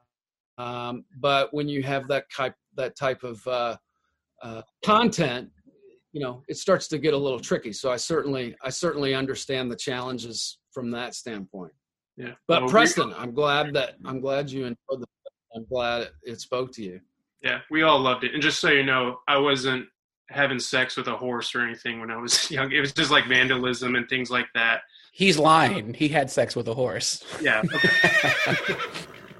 Um, 0.59 1.05
but 1.19 1.53
when 1.53 1.67
you 1.69 1.83
have 1.83 2.07
that 2.07 2.25
type 2.35 2.55
that 2.75 2.95
type 2.97 3.23
of 3.23 3.45
uh, 3.47 3.77
uh, 4.41 4.61
content, 4.83 5.49
you 6.13 6.21
know 6.21 6.43
it 6.47 6.57
starts 6.57 6.87
to 6.89 6.97
get 6.97 7.13
a 7.13 7.17
little 7.17 7.39
tricky. 7.39 7.73
So 7.73 7.91
I 7.91 7.97
certainly 7.97 8.55
I 8.63 8.69
certainly 8.69 9.13
understand 9.13 9.71
the 9.71 9.75
challenges 9.75 10.59
from 10.71 10.91
that 10.91 11.15
standpoint. 11.15 11.73
yeah. 12.17 12.33
But 12.47 12.63
Well, 12.63 12.71
Preston, 12.71 13.13
I'm 13.17 13.33
glad 13.33 13.73
that 13.73 13.95
I'm 14.05 14.19
glad 14.19 14.49
you 14.49 14.61
enjoyed 14.61 15.01
the. 15.01 15.05
I'm 15.55 15.65
glad 15.65 16.09
it 16.23 16.39
spoke 16.41 16.71
to 16.73 16.83
you. 16.83 16.99
Yeah, 17.43 17.61
we 17.71 17.83
all 17.83 17.99
loved 17.99 18.23
it. 18.23 18.33
And 18.33 18.41
just 18.41 18.59
so 18.59 18.69
you 18.69 18.83
know, 18.83 19.19
I 19.27 19.37
wasn't 19.37 19.87
having 20.29 20.59
sex 20.59 20.97
with 20.97 21.07
a 21.07 21.15
horse 21.15 21.55
or 21.55 21.61
anything 21.61 21.99
when 21.99 22.11
I 22.11 22.17
was 22.17 22.49
young. 22.51 22.71
It 22.71 22.79
was 22.79 22.93
just 22.93 23.11
like 23.11 23.27
vandalism 23.27 23.95
and 23.95 24.07
things 24.09 24.29
like 24.29 24.47
that. 24.53 24.81
He's 25.11 25.39
lying. 25.39 25.93
He 25.93 26.07
had 26.09 26.29
sex 26.29 26.55
with 26.55 26.67
a 26.67 26.73
horse. 26.73 27.23
Yeah. 27.41 27.63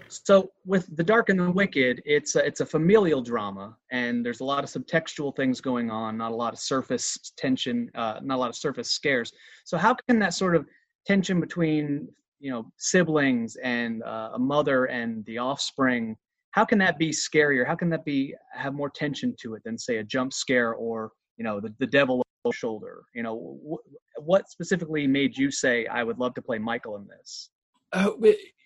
So 0.09 0.51
with 0.65 0.95
The 0.95 1.03
Dark 1.03 1.29
and 1.29 1.39
the 1.39 1.51
Wicked, 1.51 2.01
it's 2.05 2.35
a, 2.35 2.45
it's 2.45 2.61
a 2.61 2.65
familial 2.65 3.21
drama, 3.21 3.75
and 3.91 4.25
there's 4.25 4.39
a 4.39 4.43
lot 4.43 4.63
of 4.63 4.69
subtextual 4.69 5.35
things 5.35 5.61
going 5.61 5.89
on, 5.89 6.17
not 6.17 6.31
a 6.31 6.35
lot 6.35 6.53
of 6.53 6.59
surface 6.59 7.17
tension, 7.37 7.91
uh, 7.95 8.19
not 8.21 8.35
a 8.35 8.39
lot 8.39 8.49
of 8.49 8.55
surface 8.55 8.89
scares. 8.89 9.31
So 9.65 9.77
how 9.77 9.95
can 10.07 10.19
that 10.19 10.33
sort 10.33 10.55
of 10.55 10.65
tension 11.05 11.39
between 11.39 12.07
you 12.39 12.51
know 12.51 12.71
siblings 12.77 13.55
and 13.57 14.03
uh, 14.03 14.31
a 14.33 14.39
mother 14.39 14.85
and 14.85 15.25
the 15.25 15.37
offspring, 15.37 16.15
how 16.57 16.65
can 16.65 16.79
that 16.79 16.97
be 16.97 17.11
scarier? 17.11 17.67
How 17.67 17.75
can 17.75 17.87
that 17.91 18.03
be 18.03 18.33
have 18.51 18.73
more 18.73 18.89
tension 18.89 19.35
to 19.43 19.53
it 19.53 19.61
than 19.63 19.77
say 19.77 19.97
a 19.97 20.03
jump 20.03 20.33
scare 20.33 20.73
or 20.73 21.11
you 21.37 21.43
know 21.43 21.59
the, 21.59 21.71
the 21.77 21.85
devil 21.85 22.23
shoulder? 22.51 23.03
You 23.13 23.21
know 23.21 23.59
wh- 23.69 24.19
what 24.19 24.49
specifically 24.49 25.05
made 25.05 25.37
you 25.37 25.51
say 25.51 25.85
I 25.85 26.01
would 26.03 26.17
love 26.17 26.33
to 26.33 26.41
play 26.41 26.57
Michael 26.57 26.95
in 26.95 27.05
this? 27.07 27.51
Uh, 27.93 28.09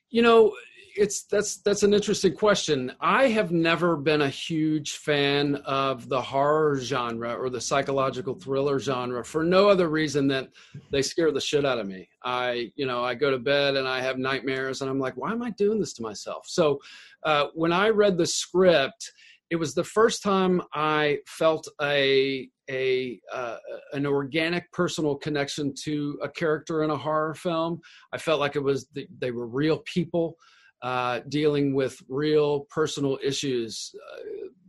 you 0.10 0.22
know, 0.22 0.56
it's 0.96 1.24
that's 1.24 1.58
that's 1.58 1.84
an 1.84 1.94
interesting 1.94 2.34
question. 2.34 2.92
I 3.00 3.28
have 3.28 3.52
never 3.52 3.96
been 3.96 4.22
a 4.22 4.30
huge 4.30 4.94
fan 4.94 5.56
of 5.66 6.10
the 6.10 6.22
horror 6.22 6.80
genre 6.80 7.34
or 7.34 7.50
the 7.50 7.62
psychological 7.62 8.36
thriller 8.36 8.80
genre 8.80 9.24
for 9.24 9.44
no 9.44 9.70
other 9.70 9.90
reason 9.90 10.28
than 10.28 10.50
they 10.92 11.02
scare 11.02 11.32
the 11.32 11.42
shit 11.42 11.66
out 11.66 11.80
of 11.80 11.88
me. 11.88 12.10
I, 12.24 12.72
you 12.76 12.86
know, 12.86 13.04
I 13.04 13.16
go 13.16 13.32
to 13.32 13.40
bed 13.40 13.76
and 13.76 13.88
I 13.88 14.02
have 14.02 14.18
nightmares 14.18 14.82
and 14.82 14.90
I'm 14.90 15.00
like, 15.00 15.18
why 15.18 15.32
am 15.32 15.42
I 15.42 15.52
doing 15.52 15.80
this 15.80 15.94
to 15.94 16.02
myself? 16.02 16.48
So, 16.48 16.80
uh, 17.24 17.48
when 17.54 17.72
I 17.72 17.90
read 17.90 18.18
the 18.18 18.26
script, 18.26 19.12
it 19.50 19.56
was 19.58 19.74
the 19.74 19.84
first 19.84 20.24
time 20.24 20.62
I 20.74 21.20
felt 21.28 21.68
a 21.82 22.50
a 22.70 23.20
uh, 23.32 23.58
an 23.94 24.06
organic 24.06 24.72
personal 24.72 25.16
connection 25.16 25.74
to 25.84 26.18
a 26.24 26.30
character 26.30 26.84
in 26.84 26.90
a 26.90 26.98
horror 26.98 27.34
film. 27.34 27.82
I 28.14 28.18
felt 28.18 28.40
like 28.40 28.56
it 28.56 28.64
was 28.64 28.88
they 29.20 29.32
were 29.32 29.48
real 29.48 29.80
people 29.80 30.38
uh, 30.82 31.20
dealing 31.30 31.74
with 31.74 32.02
real 32.10 32.62
personal 32.70 33.18
issues 33.24 33.94
uh, 33.96 34.22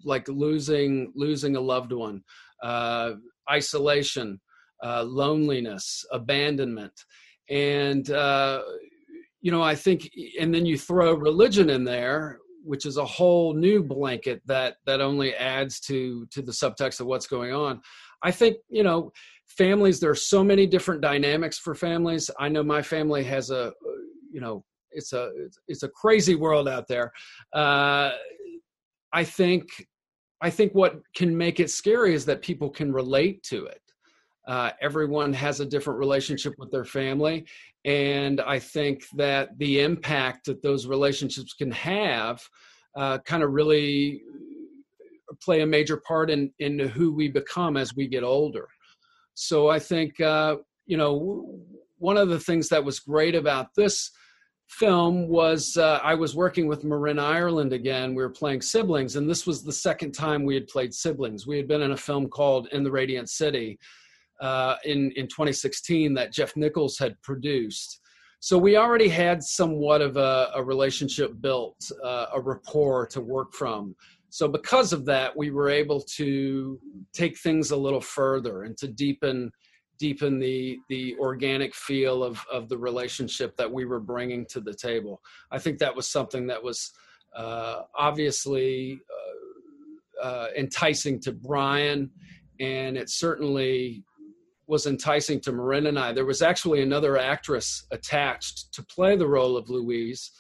like 0.05 0.29
losing 0.29 1.13
losing 1.15 1.57
a 1.57 1.61
loved 1.61 1.93
one, 1.93 2.23
uh, 2.63 3.13
isolation, 3.51 4.41
uh, 4.83 5.03
loneliness, 5.05 6.05
abandonment, 6.11 6.93
and 7.49 8.11
uh, 8.11 8.63
you 9.41 9.51
know 9.51 9.63
I 9.63 9.75
think 9.75 10.11
and 10.41 10.55
then 10.55 10.67
you 10.67 10.79
throw 10.79 11.15
religion 11.15 11.71
in 11.71 11.85
there 11.85 12.39
which 12.65 12.87
is 12.87 12.97
a 12.97 13.05
whole 13.05 13.55
new 13.55 13.83
blanket 13.83 14.41
that 14.47 14.77
that 14.87 15.01
only 15.01 15.35
adds 15.35 15.81
to 15.81 16.27
to 16.27 16.43
the 16.43 16.53
subtext 16.53 17.01
of 17.01 17.07
what's 17.07 17.27
going 17.27 17.53
on. 17.53 17.81
I 18.23 18.31
think 18.31 18.57
you 18.69 18.83
know 18.83 19.13
families 19.49 20.01
there 20.01 20.11
are 20.11 20.15
so 20.15 20.43
many 20.45 20.67
different 20.67 21.01
dynamics 21.01 21.59
for 21.59 21.75
families. 21.75 22.31
I 22.39 22.49
know 22.49 22.63
my 22.63 22.83
family 22.83 23.25
has 23.25 23.51
a 23.51 23.73
you 24.31 24.41
know 24.41 24.65
it's 24.95 25.13
a 25.13 25.31
it's 25.69 25.83
a 25.83 25.89
crazy 25.89 26.35
world 26.35 26.69
out 26.69 26.87
there. 26.89 27.13
Uh 27.53 28.13
i 29.13 29.23
think 29.23 29.87
i 30.41 30.49
think 30.49 30.73
what 30.73 31.01
can 31.15 31.37
make 31.37 31.61
it 31.61 31.71
scary 31.71 32.15
is 32.15 32.25
that 32.25 32.43
people 32.43 32.71
can 32.71 32.93
relate 32.93 33.43
to 33.43 33.67
it. 33.67 33.81
Uh, 34.49 34.71
everyone 34.81 35.33
has 35.33 35.61
a 35.61 35.67
different 35.67 36.01
relationship 36.01 36.55
with 36.59 36.71
their 36.73 36.85
family 36.85 37.47
and 37.85 38.41
i 38.41 38.59
think 38.59 39.05
that 39.15 39.57
the 39.59 39.81
impact 39.81 40.47
that 40.47 40.63
those 40.63 40.87
relationships 40.87 41.53
can 41.53 41.71
have 41.71 42.43
uh, 42.97 43.19
kind 43.19 43.43
of 43.43 43.53
really 43.53 44.23
play 45.41 45.63
a 45.63 45.67
major 45.67 45.97
part 45.97 46.31
in 46.31 46.53
in 46.59 46.79
who 46.79 47.13
we 47.13 47.29
become 47.29 47.77
as 47.77 47.95
we 47.95 48.07
get 48.07 48.23
older. 48.23 48.69
So 49.35 49.69
i 49.69 49.79
think 49.79 50.21
uh, 50.21 50.57
you 50.87 50.97
know 50.97 51.61
one 51.99 52.17
of 52.17 52.29
the 52.29 52.41
things 52.41 52.69
that 52.69 52.85
was 52.85 52.99
great 52.99 53.35
about 53.35 53.75
this 53.77 54.11
film 54.79 55.29
was 55.29 55.77
uh, 55.77 56.01
i 56.03 56.15
was 56.15 56.35
working 56.35 56.67
with 56.67 56.85
marin 56.85 57.19
ireland 57.19 57.73
again 57.73 58.15
we 58.15 58.23
were 58.23 58.31
playing 58.31 58.61
siblings 58.61 59.17
and 59.17 59.29
this 59.29 59.47
was 59.47 59.63
the 59.63 59.73
second 59.73 60.13
time 60.13 60.45
we 60.45 60.55
had 60.55 60.67
played 60.69 60.93
siblings 60.93 61.47
we 61.47 61.57
had 61.57 61.69
been 61.69 61.83
in 61.83 61.93
a 61.93 61.97
film 61.97 62.29
called 62.29 62.69
in 62.73 62.83
the 62.83 62.91
radiant 62.91 63.29
city 63.29 63.79
uh, 64.43 64.75
in 64.85 65.13
in 65.13 65.29
2016 65.29 66.13
that 66.15 66.33
Jeff 66.33 66.57
Nichols 66.57 66.99
had 66.99 67.21
produced. 67.23 68.01
So 68.41 68.59
we 68.59 68.77
already 68.77 69.09
had 69.09 69.41
somewhat 69.41 70.01
of 70.03 70.17
a, 70.17 70.51
a 70.57 70.63
relationship 70.63 71.41
built, 71.41 71.77
uh, 72.05 72.27
a 72.35 72.41
rapport 72.41 73.07
to 73.07 73.21
work 73.21 73.55
from. 73.55 73.95
So 74.31 74.49
because 74.49 74.93
of 74.93 75.05
that, 75.05 75.37
we 75.37 75.53
were 75.53 75.71
able 75.71 76.01
to 76.17 76.81
take 77.13 77.39
things 77.39 77.71
a 77.71 77.77
little 77.77 78.01
further 78.01 78.65
and 78.65 78.77
to 78.79 78.89
deepen 78.89 79.53
deepen 79.99 80.39
the 80.39 80.79
the 80.89 81.15
organic 81.19 81.75
feel 81.75 82.25
of 82.25 82.45
of 82.51 82.69
the 82.69 82.77
relationship 82.77 83.57
that 83.57 83.71
we 83.71 83.85
were 83.85 84.01
bringing 84.01 84.45
to 84.47 84.61
the 84.61 84.75
table. 84.75 85.23
I 85.51 85.59
think 85.59 85.79
that 85.79 85.95
was 85.95 86.09
something 86.09 86.47
that 86.49 86.63
was 86.63 86.93
uh, 87.37 87.83
obviously 87.95 89.01
uh, 90.21 90.27
uh, 90.27 90.47
enticing 90.57 91.21
to 91.21 91.33
Bryan, 91.33 92.11
and 92.61 92.97
it 92.97 93.11
certainly 93.11 94.05
was 94.67 94.87
enticing 94.87 95.41
to 95.41 95.53
Marin 95.53 95.87
and 95.87 95.99
I. 95.99 96.13
There 96.13 96.25
was 96.25 96.43
actually 96.43 96.83
another 96.83 97.19
actress 97.19 97.87
attached 97.91 98.73
to 98.75 98.83
play 98.85 99.17
the 99.17 99.27
role 99.27 99.57
of 99.57 99.69
Louise, 99.69 100.31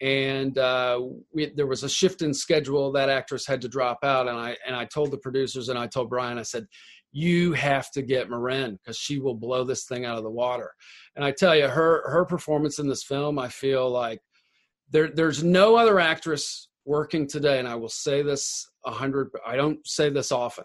and 0.00 0.58
uh, 0.58 1.00
we, 1.32 1.52
there 1.54 1.66
was 1.66 1.82
a 1.82 1.88
shift 1.88 2.22
in 2.22 2.34
schedule. 2.34 2.92
That 2.92 3.08
actress 3.08 3.46
had 3.46 3.60
to 3.62 3.68
drop 3.68 3.98
out, 4.02 4.28
and 4.28 4.38
I 4.38 4.56
and 4.66 4.74
I 4.74 4.84
told 4.84 5.10
the 5.10 5.18
producers 5.18 5.68
and 5.68 5.78
I 5.78 5.86
told 5.86 6.10
Bryan, 6.10 6.38
I 6.38 6.42
said, 6.42 6.66
"You 7.14 7.52
have 7.52 7.90
to 7.92 8.02
get 8.02 8.28
Marin 8.28 8.76
because 8.76 8.98
she 8.98 9.18
will 9.18 9.34
blow 9.34 9.64
this 9.64 9.84
thing 9.84 10.04
out 10.04 10.18
of 10.18 10.24
the 10.24 10.30
water." 10.30 10.72
And 11.16 11.24
I 11.24 11.30
tell 11.32 11.56
you, 11.56 11.68
her 11.68 12.08
her 12.10 12.24
performance 12.24 12.78
in 12.78 12.88
this 12.88 13.02
film, 13.02 13.38
I 13.38 13.48
feel 13.48 13.90
like 13.90 14.20
there 14.90 15.10
there's 15.10 15.42
no 15.42 15.76
other 15.76 15.98
actress 15.98 16.68
working 16.84 17.26
today, 17.26 17.58
and 17.58 17.68
I 17.68 17.76
will 17.76 17.88
say 17.88 18.22
this 18.22 18.68
a 18.84 18.90
hundred. 18.90 19.30
I 19.46 19.56
don't 19.56 19.86
say 19.86 20.10
this 20.10 20.30
often 20.30 20.64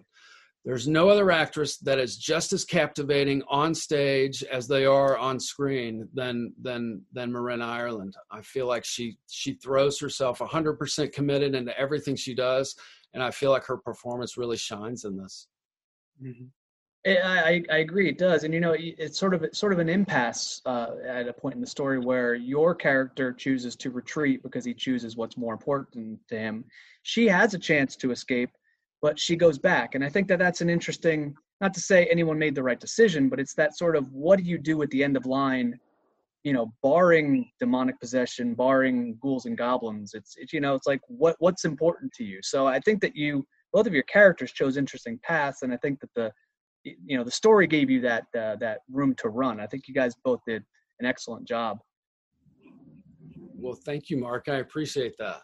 there's 0.65 0.87
no 0.87 1.09
other 1.09 1.31
actress 1.31 1.77
that 1.77 1.99
is 1.99 2.17
just 2.17 2.51
as 2.51 2.65
captivating 2.65 3.41
on 3.49 3.73
stage 3.73 4.43
as 4.43 4.67
they 4.67 4.85
are 4.85 5.17
on 5.17 5.39
screen 5.39 6.07
than 6.13 6.53
than 6.61 7.01
than 7.13 7.31
Marin 7.31 7.61
Ireland. 7.61 8.15
I 8.29 8.41
feel 8.41 8.67
like 8.67 8.83
she 8.83 9.17
she 9.29 9.53
throws 9.53 9.99
herself 9.99 10.39
100% 10.39 11.13
committed 11.13 11.55
into 11.55 11.77
everything 11.79 12.15
she 12.15 12.35
does, 12.35 12.75
and 13.13 13.23
I 13.23 13.31
feel 13.31 13.51
like 13.51 13.63
her 13.65 13.77
performance 13.77 14.37
really 14.37 14.57
shines 14.57 15.05
in 15.05 15.17
this. 15.17 15.47
Mm-hmm. 16.21 16.45
I, 17.07 17.63
I, 17.71 17.77
agree, 17.77 18.09
it 18.09 18.17
does, 18.17 18.43
and 18.43 18.53
you 18.53 18.59
know, 18.59 18.75
it's 18.77 19.17
sort 19.17 19.33
of 19.33 19.45
sort 19.53 19.71
of 19.71 19.79
an 19.79 19.87
impasse 19.87 20.61
uh, 20.65 20.95
at 21.07 21.29
a 21.29 21.33
point 21.33 21.55
in 21.55 21.61
the 21.61 21.67
story 21.67 21.97
where 21.97 22.35
your 22.35 22.75
character 22.75 23.31
chooses 23.31 23.77
to 23.77 23.89
retreat 23.89 24.43
because 24.43 24.65
he 24.65 24.73
chooses 24.73 25.15
what's 25.15 25.37
more 25.37 25.53
important 25.53 26.19
to 26.27 26.37
him. 26.37 26.65
She 27.03 27.25
has 27.27 27.53
a 27.53 27.59
chance 27.59 27.95
to 27.97 28.11
escape, 28.11 28.49
but 29.01 29.17
she 29.17 29.37
goes 29.37 29.57
back, 29.57 29.95
and 29.95 30.03
I 30.03 30.09
think 30.09 30.27
that 30.27 30.39
that's 30.39 30.59
an 30.59 30.69
interesting. 30.69 31.35
Not 31.61 31.73
to 31.73 31.81
say 31.81 32.05
anyone 32.05 32.37
made 32.37 32.55
the 32.55 32.63
right 32.63 32.79
decision, 32.79 33.29
but 33.29 33.39
it's 33.39 33.53
that 33.55 33.77
sort 33.77 33.95
of 33.95 34.11
what 34.11 34.39
do 34.39 34.43
you 34.43 34.57
do 34.57 34.81
at 34.81 34.89
the 34.91 35.03
end 35.03 35.17
of 35.17 35.25
line, 35.25 35.77
you 36.43 36.53
know, 36.53 36.73
barring 36.81 37.49
demonic 37.59 37.99
possession, 37.99 38.55
barring 38.55 39.17
ghouls 39.21 39.45
and 39.45 39.57
goblins. 39.57 40.13
It's, 40.13 40.35
it's 40.37 40.53
you 40.53 40.61
know, 40.61 40.75
it's 40.75 40.87
like 40.87 41.01
what 41.07 41.37
what's 41.39 41.65
important 41.65 42.13
to 42.13 42.23
you. 42.25 42.39
So 42.41 42.67
I 42.67 42.79
think 42.79 43.01
that 43.01 43.15
you 43.15 43.45
both 43.73 43.87
of 43.87 43.93
your 43.93 44.03
characters 44.03 44.51
chose 44.51 44.77
interesting 44.77 45.19
paths, 45.23 45.61
and 45.61 45.73
I 45.73 45.77
think 45.77 45.99
that 46.01 46.09
the 46.15 46.31
you 46.83 47.17
know 47.17 47.23
the 47.23 47.31
story 47.31 47.67
gave 47.67 47.89
you 47.89 48.01
that 48.01 48.23
uh, 48.37 48.55
that 48.57 48.79
room 48.91 49.13
to 49.15 49.29
run. 49.29 49.59
I 49.59 49.67
think 49.67 49.87
you 49.87 49.93
guys 49.93 50.15
both 50.23 50.39
did 50.47 50.63
an 50.99 51.05
excellent 51.05 51.47
job. 51.47 51.79
Well, 53.55 53.77
thank 53.85 54.09
you, 54.09 54.17
Mark. 54.17 54.47
I 54.47 54.55
appreciate 54.55 55.15
that. 55.19 55.41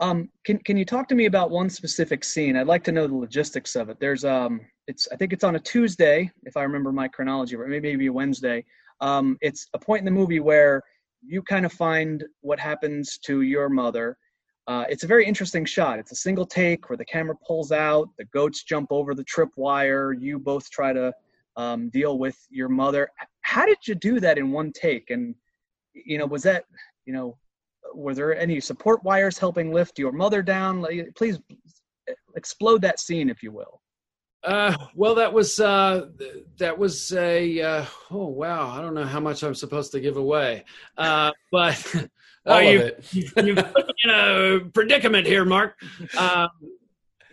Um, 0.00 0.28
can 0.44 0.58
can 0.58 0.76
you 0.76 0.84
talk 0.84 1.08
to 1.08 1.14
me 1.14 1.26
about 1.26 1.50
one 1.50 1.70
specific 1.70 2.24
scene? 2.24 2.56
I'd 2.56 2.66
like 2.66 2.84
to 2.84 2.92
know 2.92 3.06
the 3.06 3.14
logistics 3.14 3.76
of 3.76 3.88
it. 3.88 3.98
There's 4.00 4.24
um, 4.24 4.60
it's 4.86 5.08
I 5.10 5.16
think 5.16 5.32
it's 5.32 5.44
on 5.44 5.56
a 5.56 5.60
Tuesday, 5.60 6.30
if 6.44 6.56
I 6.56 6.62
remember 6.62 6.92
my 6.92 7.08
chronology 7.08 7.56
or 7.56 7.66
maybe 7.66 7.90
maybe 7.90 8.06
a 8.06 8.12
Wednesday. 8.12 8.64
Um, 9.00 9.36
it's 9.40 9.68
a 9.74 9.78
point 9.78 10.00
in 10.00 10.04
the 10.04 10.10
movie 10.10 10.40
where 10.40 10.82
you 11.22 11.42
kind 11.42 11.66
of 11.66 11.72
find 11.72 12.24
what 12.40 12.58
happens 12.58 13.18
to 13.24 13.42
your 13.42 13.68
mother. 13.68 14.16
Uh, 14.66 14.84
it's 14.88 15.04
a 15.04 15.06
very 15.06 15.24
interesting 15.24 15.64
shot. 15.64 15.98
It's 15.98 16.12
a 16.12 16.16
single 16.16 16.44
take 16.44 16.88
where 16.88 16.96
the 16.96 17.04
camera 17.04 17.36
pulls 17.46 17.70
out, 17.70 18.08
the 18.18 18.24
goats 18.26 18.64
jump 18.64 18.88
over 18.90 19.14
the 19.14 19.24
tripwire. 19.24 20.20
You 20.20 20.38
both 20.38 20.68
try 20.70 20.92
to 20.92 21.12
um, 21.56 21.88
deal 21.90 22.18
with 22.18 22.36
your 22.50 22.68
mother. 22.68 23.08
How 23.42 23.64
did 23.64 23.78
you 23.86 23.94
do 23.94 24.18
that 24.20 24.38
in 24.38 24.50
one 24.50 24.72
take? 24.72 25.10
And 25.10 25.34
you 25.94 26.18
know, 26.18 26.26
was 26.26 26.42
that 26.42 26.64
you 27.06 27.12
know, 27.12 27.38
were 27.94 28.14
there 28.14 28.36
any 28.36 28.60
support 28.60 29.02
wires 29.04 29.38
helping 29.38 29.72
lift 29.72 29.98
your 29.98 30.12
mother 30.12 30.42
down? 30.42 30.84
Please 31.16 31.38
explode 32.34 32.82
that 32.82 33.00
scene, 33.00 33.30
if 33.30 33.42
you 33.42 33.52
will. 33.52 33.80
Uh, 34.46 34.76
well, 34.94 35.16
that 35.16 35.32
was 35.32 35.58
uh, 35.58 36.06
that 36.58 36.78
was 36.78 37.12
a 37.12 37.60
uh, 37.60 37.84
oh 38.12 38.28
wow! 38.28 38.70
I 38.70 38.80
don't 38.80 38.94
know 38.94 39.04
how 39.04 39.18
much 39.18 39.42
I'm 39.42 39.56
supposed 39.56 39.90
to 39.92 40.00
give 40.00 40.16
away, 40.16 40.64
uh, 40.96 41.32
but 41.50 41.94
oh, 42.46 42.58
you, 42.60 42.92
you, 43.10 43.22
you 43.22 43.54
put 43.56 43.74
me 43.74 43.94
in 44.04 44.10
a 44.10 44.60
predicament 44.72 45.26
here, 45.26 45.44
Mark. 45.44 45.74
Um, 46.16 46.48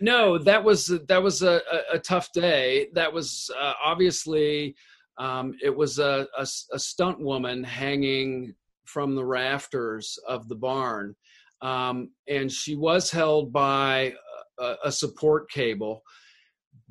no, 0.00 0.38
that 0.38 0.64
was 0.64 0.92
that 1.06 1.22
was 1.22 1.42
a, 1.42 1.60
a, 1.72 1.94
a 1.94 1.98
tough 2.00 2.32
day. 2.32 2.88
That 2.94 3.12
was 3.12 3.48
uh, 3.60 3.74
obviously 3.84 4.74
um, 5.16 5.54
it 5.62 5.74
was 5.74 6.00
a, 6.00 6.26
a, 6.36 6.42
a 6.72 6.78
stunt 6.78 7.20
woman 7.20 7.62
hanging 7.62 8.54
from 8.86 9.14
the 9.14 9.24
rafters 9.24 10.18
of 10.28 10.48
the 10.48 10.56
barn, 10.56 11.14
um, 11.62 12.10
and 12.28 12.50
she 12.50 12.74
was 12.74 13.08
held 13.08 13.52
by 13.52 14.14
a, 14.58 14.74
a 14.86 14.92
support 14.92 15.48
cable. 15.48 16.02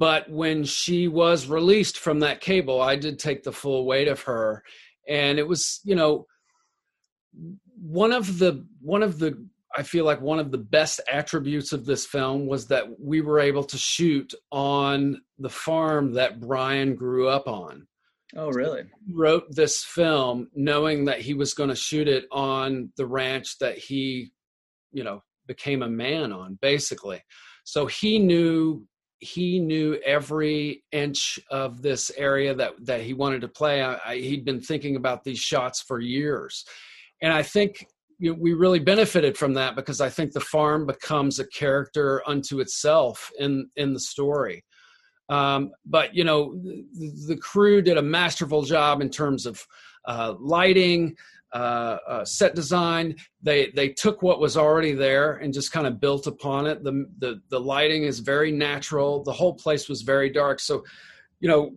But 0.04 0.30
when 0.30 0.66
she 0.66 1.08
was 1.08 1.48
released 1.48 1.98
from 1.98 2.20
that 2.20 2.42
cable, 2.42 2.82
I 2.82 2.98
did 2.98 3.20
take 3.20 3.42
the 3.42 3.54
full 3.54 3.86
weight 3.86 4.10
of 4.10 4.24
her, 4.24 4.62
and 5.08 5.40
it 5.40 5.48
was 5.48 5.80
you 5.86 5.96
know 5.96 6.28
one 7.82 8.12
of 8.12 8.38
the 8.38 8.68
one 8.82 9.02
of 9.02 9.18
the 9.18 9.48
I 9.78 9.84
feel 9.84 10.04
like 10.04 10.20
one 10.20 10.40
of 10.40 10.52
the 10.52 10.58
best 10.58 11.00
attributes 11.10 11.72
of 11.72 11.86
this 11.86 12.06
film 12.06 12.48
was 12.48 12.68
that 12.68 13.00
we 13.00 13.22
were 13.22 13.40
able 13.40 13.64
to 13.64 13.78
shoot 13.78 14.34
on 14.52 15.22
the 15.40 15.48
farm 15.48 16.16
that 16.16 16.42
Bryan 16.42 16.96
grew 16.96 17.30
up 17.30 17.48
on. 17.48 17.88
Oh, 18.36 18.50
really? 18.50 18.84
He 19.08 19.14
wrote 19.14 19.56
this 19.56 19.86
film 19.86 20.50
knowing 20.54 21.06
that 21.06 21.22
he 21.22 21.34
was 21.34 21.54
going 21.54 21.70
to 21.70 21.78
shoot 21.78 22.10
it 22.10 22.26
on 22.30 22.92
the 22.98 23.06
ranch 23.06 23.58
that 23.60 23.78
he, 23.78 24.34
you 24.92 25.06
know, 25.06 25.24
became 25.48 25.82
a 25.82 25.88
man 25.88 26.34
on, 26.34 26.60
basically. 26.62 27.24
So 27.64 27.86
he 27.86 28.20
knew 28.20 28.86
he 29.24 29.60
knew 29.60 30.00
every 30.06 30.84
inch 30.92 31.40
of 31.50 31.82
this 31.82 32.12
area 32.18 32.54
that 32.56 32.74
that 32.86 33.02
he 33.02 33.14
wanted 33.14 33.42
to 33.42 33.48
play. 33.48 33.82
I, 33.82 33.98
I, 34.06 34.16
he'd 34.18 34.46
been 34.46 34.62
thinking 34.62 34.96
about 34.96 35.24
these 35.24 35.40
shots 35.40 35.82
for 35.82 36.00
years, 36.00 36.66
and 37.22 37.32
I 37.32 37.44
think 37.44 37.86
you 38.20 38.32
know, 38.32 38.38
we 38.40 38.54
really 38.54 38.80
benefited 38.80 39.38
from 39.38 39.54
that 39.56 39.76
because 39.76 40.02
I 40.02 40.10
think 40.10 40.32
the 40.32 40.40
farm 40.40 40.86
becomes 40.86 41.40
a 41.40 41.48
character 41.48 42.22
unto 42.28 42.60
itself 42.60 43.32
in 43.40 43.70
in 43.76 43.94
the 43.94 44.00
story. 44.00 44.64
Um, 45.30 45.72
but 45.86 46.14
you 46.14 46.24
know, 46.24 46.56
the, 46.56 47.26
the, 47.28 47.38
crew 47.38 47.82
did 47.82 47.98
a 47.98 48.02
masterful 48.02 48.64
job 48.64 49.02
in 49.02 49.10
terms 49.10 49.46
of 49.46 49.66
uh, 50.06 50.36
lighting, 50.38 51.16
uh, 51.54 51.98
uh, 52.08 52.26
set 52.26 52.56
design. 52.56 53.16
They 53.42 53.72
they 53.76 53.90
took 53.90 54.22
what 54.22 54.40
was 54.40 54.58
already 54.58 54.94
there 54.94 55.34
and 55.34 55.54
just 55.54 55.72
kind 55.72 55.86
of 55.86 56.00
built 56.00 56.26
upon 56.28 56.66
it. 56.66 56.84
The, 56.84 57.06
the 57.20 57.42
the 57.50 57.60
lighting 57.60 58.04
is 58.04 58.20
very 58.20 58.52
natural. 58.52 59.24
The 59.24 59.34
whole 59.34 59.54
place 59.54 59.88
was 59.88 60.02
very 60.02 60.30
dark. 60.32 60.60
So, 60.60 60.84
you 61.40 61.48
know, 61.48 61.72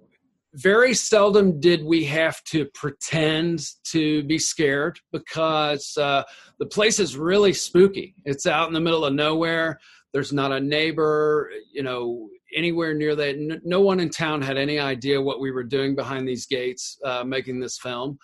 very 0.54 0.94
seldom 0.94 1.60
did 1.60 1.84
we 1.84 2.04
have 2.04 2.42
to 2.44 2.64
pretend 2.72 3.66
to 3.84 4.22
be 4.24 4.38
scared 4.38 4.98
because 5.12 5.96
uh, 5.98 6.22
the 6.58 6.66
place 6.66 6.98
is 6.98 7.18
really 7.18 7.52
spooky. 7.52 8.14
It's 8.24 8.46
out 8.46 8.68
in 8.68 8.74
the 8.74 8.80
middle 8.80 9.04
of 9.04 9.12
nowhere. 9.12 9.78
There's 10.14 10.32
not 10.32 10.52
a 10.52 10.60
neighbor, 10.60 11.50
you 11.70 11.82
know, 11.82 12.30
anywhere 12.56 12.94
near 12.94 13.14
that. 13.16 13.60
No 13.64 13.82
one 13.82 14.00
in 14.00 14.08
town 14.08 14.40
had 14.40 14.56
any 14.56 14.78
idea 14.78 15.20
what 15.20 15.40
we 15.40 15.50
were 15.50 15.64
doing 15.64 15.94
behind 15.94 16.26
these 16.26 16.46
gates 16.46 16.98
uh, 17.04 17.22
making 17.24 17.60
this 17.60 17.78
film. 17.78 18.18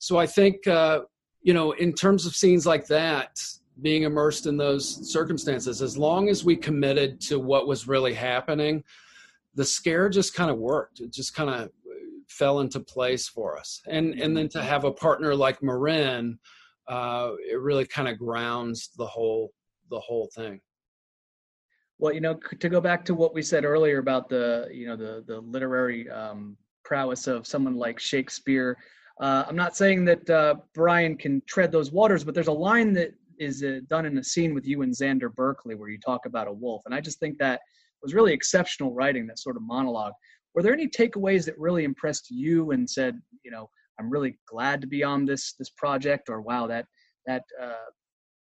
So 0.00 0.16
I 0.16 0.26
think, 0.26 0.66
uh, 0.66 1.02
you 1.42 1.54
know, 1.54 1.72
in 1.72 1.92
terms 1.92 2.26
of 2.26 2.34
scenes 2.34 2.66
like 2.66 2.86
that, 2.86 3.38
being 3.82 4.02
immersed 4.02 4.46
in 4.46 4.56
those 4.56 5.12
circumstances, 5.12 5.82
as 5.82 5.96
long 5.96 6.28
as 6.28 6.42
we 6.42 6.56
committed 6.56 7.20
to 7.20 7.38
what 7.38 7.68
was 7.68 7.86
really 7.86 8.14
happening, 8.14 8.82
the 9.54 9.64
scare 9.64 10.08
just 10.08 10.34
kind 10.34 10.50
of 10.50 10.58
worked. 10.58 11.00
It 11.00 11.12
just 11.12 11.34
kind 11.34 11.50
of 11.50 11.70
fell 12.28 12.60
into 12.60 12.80
place 12.80 13.28
for 13.28 13.58
us. 13.58 13.82
And 13.86 14.14
and 14.14 14.36
then 14.36 14.48
to 14.50 14.62
have 14.62 14.84
a 14.84 14.92
partner 14.92 15.34
like 15.34 15.62
Marin, 15.62 16.38
uh, 16.88 17.32
it 17.50 17.60
really 17.60 17.86
kind 17.86 18.08
of 18.08 18.18
grounds 18.18 18.90
the 18.96 19.06
whole 19.06 19.52
the 19.90 20.00
whole 20.00 20.30
thing. 20.34 20.60
Well, 21.98 22.14
you 22.14 22.22
know, 22.22 22.38
to 22.58 22.68
go 22.70 22.80
back 22.80 23.04
to 23.06 23.14
what 23.14 23.34
we 23.34 23.42
said 23.42 23.66
earlier 23.66 23.98
about 23.98 24.30
the 24.30 24.68
you 24.72 24.86
know 24.86 24.96
the 24.96 25.22
the 25.26 25.40
literary 25.40 26.08
um, 26.08 26.56
prowess 26.84 27.26
of 27.26 27.46
someone 27.46 27.76
like 27.76 28.00
Shakespeare. 28.00 28.78
Uh, 29.20 29.44
I'm 29.46 29.56
not 29.56 29.76
saying 29.76 30.06
that 30.06 30.30
uh, 30.30 30.54
Bryan 30.74 31.16
can 31.16 31.42
tread 31.46 31.70
those 31.70 31.92
waters, 31.92 32.24
but 32.24 32.34
there's 32.34 32.48
a 32.48 32.52
line 32.52 32.94
that 32.94 33.12
is 33.38 33.62
uh, 33.62 33.80
done 33.88 34.06
in 34.06 34.16
a 34.18 34.24
scene 34.24 34.54
with 34.54 34.66
you 34.66 34.82
and 34.82 34.92
Xander 34.92 35.32
Berkeley 35.34 35.74
where 35.74 35.90
you 35.90 35.98
talk 35.98 36.24
about 36.26 36.48
a 36.48 36.52
wolf, 36.52 36.82
and 36.86 36.94
I 36.94 37.00
just 37.00 37.20
think 37.20 37.38
that 37.38 37.60
was 38.02 38.14
really 38.14 38.32
exceptional 38.32 38.94
writing. 38.94 39.26
That 39.26 39.38
sort 39.38 39.56
of 39.56 39.62
monologue. 39.62 40.12
Were 40.54 40.62
there 40.62 40.72
any 40.72 40.88
takeaways 40.88 41.44
that 41.44 41.58
really 41.58 41.84
impressed 41.84 42.30
you 42.30 42.72
and 42.72 42.88
said, 42.88 43.20
you 43.44 43.50
know, 43.50 43.68
I'm 43.98 44.10
really 44.10 44.38
glad 44.48 44.80
to 44.80 44.86
be 44.86 45.04
on 45.04 45.26
this 45.26 45.54
this 45.58 45.70
project, 45.70 46.28
or 46.30 46.40
wow, 46.40 46.66
that 46.66 46.86
that 47.26 47.42
uh, 47.62 47.90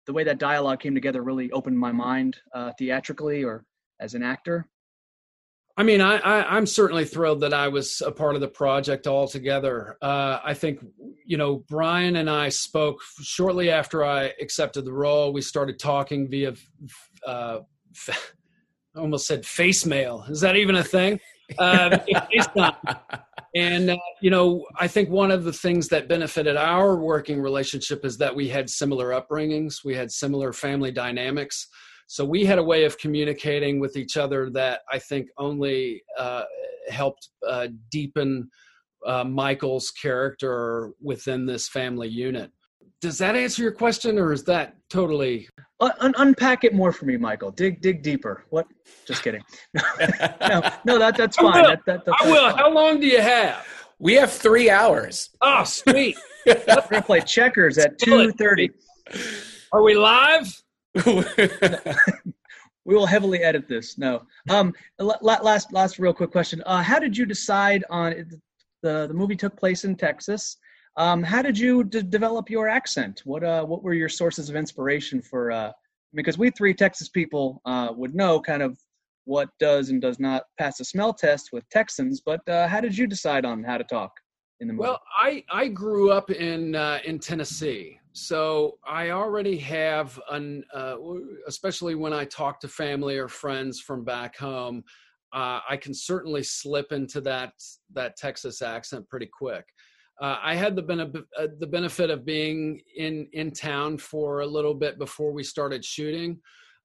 the 0.06 0.12
way 0.12 0.24
that 0.24 0.38
dialogue 0.38 0.80
came 0.80 0.94
together 0.94 1.22
really 1.22 1.50
opened 1.50 1.78
my 1.78 1.92
mind 1.92 2.36
uh, 2.54 2.70
theatrically 2.78 3.44
or 3.44 3.64
as 4.00 4.14
an 4.14 4.22
actor? 4.22 4.68
I 5.78 5.84
mean, 5.84 6.00
I, 6.00 6.16
I, 6.16 6.58
am 6.58 6.66
certainly 6.66 7.04
thrilled 7.04 7.40
that 7.42 7.54
I 7.54 7.68
was 7.68 8.02
a 8.04 8.10
part 8.10 8.34
of 8.34 8.40
the 8.40 8.48
project 8.48 9.06
altogether. 9.06 9.96
Uh, 10.02 10.40
I 10.42 10.52
think, 10.52 10.84
you 11.24 11.36
know, 11.36 11.64
Bryan 11.68 12.16
and 12.16 12.28
I 12.28 12.48
spoke 12.48 13.00
shortly 13.22 13.70
after 13.70 14.04
I 14.04 14.32
accepted 14.40 14.84
the 14.84 14.92
role. 14.92 15.32
We 15.32 15.40
started 15.40 15.78
talking 15.78 16.28
via, 16.28 16.54
uh, 17.24 17.60
almost 18.96 19.28
said 19.28 19.46
face 19.46 19.86
mail. 19.86 20.24
Is 20.28 20.40
that 20.40 20.56
even 20.56 20.74
a 20.74 20.82
thing? 20.82 21.20
Uh, 21.56 21.96
and 23.54 23.96
you 24.20 24.30
know, 24.30 24.66
I 24.78 24.88
think 24.88 25.10
one 25.10 25.30
of 25.30 25.44
the 25.44 25.52
things 25.52 25.86
that 25.88 26.08
benefited 26.08 26.56
our 26.56 26.96
working 26.96 27.40
relationship 27.40 28.04
is 28.04 28.18
that 28.18 28.34
we 28.34 28.48
had 28.48 28.68
similar 28.68 29.10
upbringings, 29.10 29.84
we 29.84 29.94
had 29.94 30.10
similar 30.10 30.52
family 30.52 30.90
dynamics. 30.90 31.68
So 32.08 32.24
we 32.24 32.46
had 32.46 32.58
a 32.58 32.62
way 32.62 32.84
of 32.84 32.96
communicating 32.96 33.80
with 33.80 33.96
each 33.96 34.16
other 34.16 34.48
that 34.50 34.80
I 34.90 34.98
think 34.98 35.28
only 35.36 36.02
uh, 36.18 36.44
helped 36.88 37.28
uh, 37.46 37.68
deepen 37.90 38.48
uh, 39.06 39.24
Michael's 39.24 39.90
character 39.90 40.92
within 41.02 41.44
this 41.44 41.68
family 41.68 42.08
unit. 42.08 42.50
Does 43.02 43.18
that 43.18 43.36
answer 43.36 43.62
your 43.62 43.72
question, 43.72 44.18
or 44.18 44.32
is 44.32 44.42
that 44.44 44.74
totally? 44.88 45.48
Un- 45.80 46.14
unpack 46.16 46.64
it 46.64 46.74
more 46.74 46.92
for 46.92 47.04
me, 47.04 47.18
Michael. 47.18 47.50
Dig, 47.50 47.82
dig 47.82 48.02
deeper. 48.02 48.44
What? 48.48 48.66
Just 49.06 49.22
kidding. 49.22 49.42
no, 50.40 50.62
no, 50.86 50.98
that 50.98 51.14
that's 51.14 51.36
fine. 51.36 51.52
I 51.54 51.60
will. 51.60 51.68
That, 51.68 51.80
that, 51.86 52.04
that, 52.06 52.14
I 52.20 52.32
will. 52.32 52.56
How 52.56 52.72
long 52.72 53.00
do 53.00 53.06
you 53.06 53.20
have? 53.20 53.64
We 53.98 54.14
have 54.14 54.32
three 54.32 54.70
hours. 54.70 55.28
Oh, 55.42 55.62
sweet. 55.64 56.16
We're 56.46 56.64
gonna 56.64 57.02
play 57.02 57.20
checkers 57.20 57.76
at 57.76 57.98
two 57.98 58.32
thirty. 58.32 58.70
Are 59.72 59.82
we 59.82 59.94
live? 59.94 60.60
we 62.84 62.94
will 62.94 63.06
heavily 63.06 63.42
edit 63.42 63.68
this. 63.68 63.98
No. 63.98 64.22
Um. 64.50 64.74
Last, 64.98 65.72
last, 65.72 65.98
real 65.98 66.14
quick 66.14 66.30
question. 66.30 66.62
Uh, 66.66 66.82
how 66.82 66.98
did 66.98 67.16
you 67.16 67.26
decide 67.26 67.84
on 67.90 68.26
the 68.82 69.06
the 69.06 69.14
movie 69.14 69.36
took 69.36 69.56
place 69.56 69.84
in 69.84 69.96
Texas? 69.96 70.56
Um, 70.96 71.22
how 71.22 71.42
did 71.42 71.56
you 71.56 71.84
d- 71.84 72.02
develop 72.02 72.50
your 72.50 72.68
accent? 72.68 73.22
What 73.24 73.44
uh, 73.44 73.64
what 73.64 73.82
were 73.82 73.94
your 73.94 74.08
sources 74.08 74.50
of 74.50 74.56
inspiration 74.56 75.22
for? 75.22 75.50
Uh, 75.52 75.72
because 76.14 76.38
we 76.38 76.50
three 76.50 76.74
Texas 76.74 77.08
people 77.08 77.60
uh, 77.66 77.88
would 77.94 78.14
know 78.14 78.40
kind 78.40 78.62
of 78.62 78.78
what 79.24 79.50
does 79.60 79.90
and 79.90 80.00
does 80.00 80.18
not 80.18 80.44
pass 80.58 80.80
a 80.80 80.84
smell 80.84 81.12
test 81.12 81.50
with 81.52 81.68
Texans. 81.68 82.22
But 82.24 82.40
uh, 82.48 82.66
how 82.66 82.80
did 82.80 82.96
you 82.96 83.06
decide 83.06 83.44
on 83.44 83.62
how 83.62 83.78
to 83.78 83.84
talk 83.84 84.10
in 84.60 84.66
the 84.66 84.72
movie? 84.72 84.88
Well, 84.88 85.00
I 85.16 85.44
I 85.50 85.68
grew 85.68 86.10
up 86.10 86.30
in 86.30 86.74
uh, 86.74 86.98
in 87.04 87.18
Tennessee, 87.18 87.97
so 88.18 88.78
I 88.86 89.10
already 89.10 89.56
have 89.58 90.18
an 90.30 90.64
uh, 90.74 90.96
especially 91.46 91.94
when 91.94 92.12
I 92.12 92.24
talk 92.24 92.60
to 92.60 92.68
family 92.68 93.16
or 93.16 93.28
friends 93.28 93.80
from 93.80 94.04
back 94.04 94.36
home. 94.36 94.82
Uh, 95.32 95.60
I 95.68 95.76
can 95.76 95.94
certainly 95.94 96.42
slip 96.42 96.90
into 96.92 97.20
that 97.22 97.52
that 97.92 98.16
Texas 98.16 98.60
accent 98.60 99.08
pretty 99.08 99.28
quick. 99.32 99.64
Uh, 100.20 100.36
I 100.42 100.56
had 100.56 100.74
the 100.74 100.82
benefit 100.82 101.24
uh, 101.38 101.46
the 101.60 101.66
benefit 101.66 102.10
of 102.10 102.24
being 102.24 102.80
in 102.96 103.28
in 103.32 103.52
town 103.52 103.98
for 103.98 104.40
a 104.40 104.46
little 104.46 104.74
bit 104.74 104.98
before 104.98 105.32
we 105.32 105.44
started 105.44 105.84
shooting, 105.84 106.40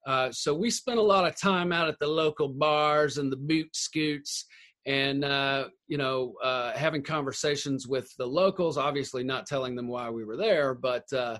uh, 0.06 0.30
so 0.30 0.54
we 0.54 0.70
spent 0.70 0.98
a 0.98 1.02
lot 1.02 1.26
of 1.26 1.36
time 1.36 1.72
out 1.72 1.88
at 1.88 1.98
the 1.98 2.06
local 2.06 2.48
bars 2.48 3.18
and 3.18 3.32
the 3.32 3.36
boot 3.36 3.74
scoots, 3.74 4.44
and 4.86 5.24
uh, 5.24 5.68
you 5.88 5.98
know 5.98 6.34
uh, 6.42 6.72
having 6.72 7.02
conversations 7.02 7.86
with 7.86 8.12
the 8.18 8.26
locals 8.26 8.76
obviously 8.76 9.24
not 9.24 9.46
telling 9.46 9.74
them 9.74 9.88
why 9.88 10.10
we 10.10 10.24
were 10.24 10.36
there 10.36 10.74
but 10.74 11.04
uh, 11.12 11.38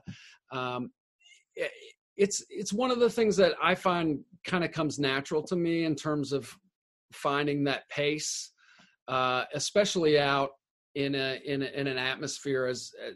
um, 0.53 0.91
it's 2.17 2.45
it's 2.49 2.73
one 2.73 2.91
of 2.91 3.01
the 3.01 3.11
things 3.11 3.37
that 3.37 3.53
i 3.63 3.75
find 3.75 4.19
kind 4.47 4.65
of 4.65 4.73
comes 4.73 4.99
natural 4.99 5.43
to 5.43 5.57
me 5.57 5.85
in 5.85 5.95
terms 5.95 6.33
of 6.33 6.53
finding 7.13 7.65
that 7.65 7.89
pace 7.89 8.53
uh, 9.09 9.45
especially 9.55 10.19
out 10.19 10.51
in 10.95 11.15
a 11.15 11.41
in, 11.45 11.63
a, 11.63 11.67
in 11.67 11.87
an 11.87 11.99
atmosphere 11.99 12.67
as 12.67 12.93
uh, 13.05 13.11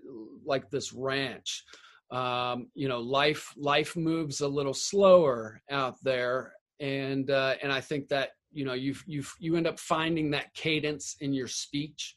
like 0.45 0.69
this 0.71 0.93
ranch. 0.93 1.65
Um, 2.11 2.69
you 2.75 2.89
know 2.89 3.01
life 3.01 3.53
life 3.57 3.95
moves 3.95 4.41
a 4.41 4.49
little 4.49 4.73
slower 4.73 5.61
out 5.71 5.97
there 6.03 6.55
and 6.81 7.31
uh, 7.31 7.57
and 7.63 7.71
i 7.71 7.83
think 7.83 8.09
that 8.09 8.31
you 8.53 8.65
know 8.65 8.75
you 8.75 8.95
you 9.07 9.23
you 9.39 9.57
end 9.57 9.67
up 9.67 9.79
finding 9.79 10.31
that 10.31 10.53
cadence 10.55 11.17
in 11.21 11.33
your 11.33 11.49
speech. 11.49 12.17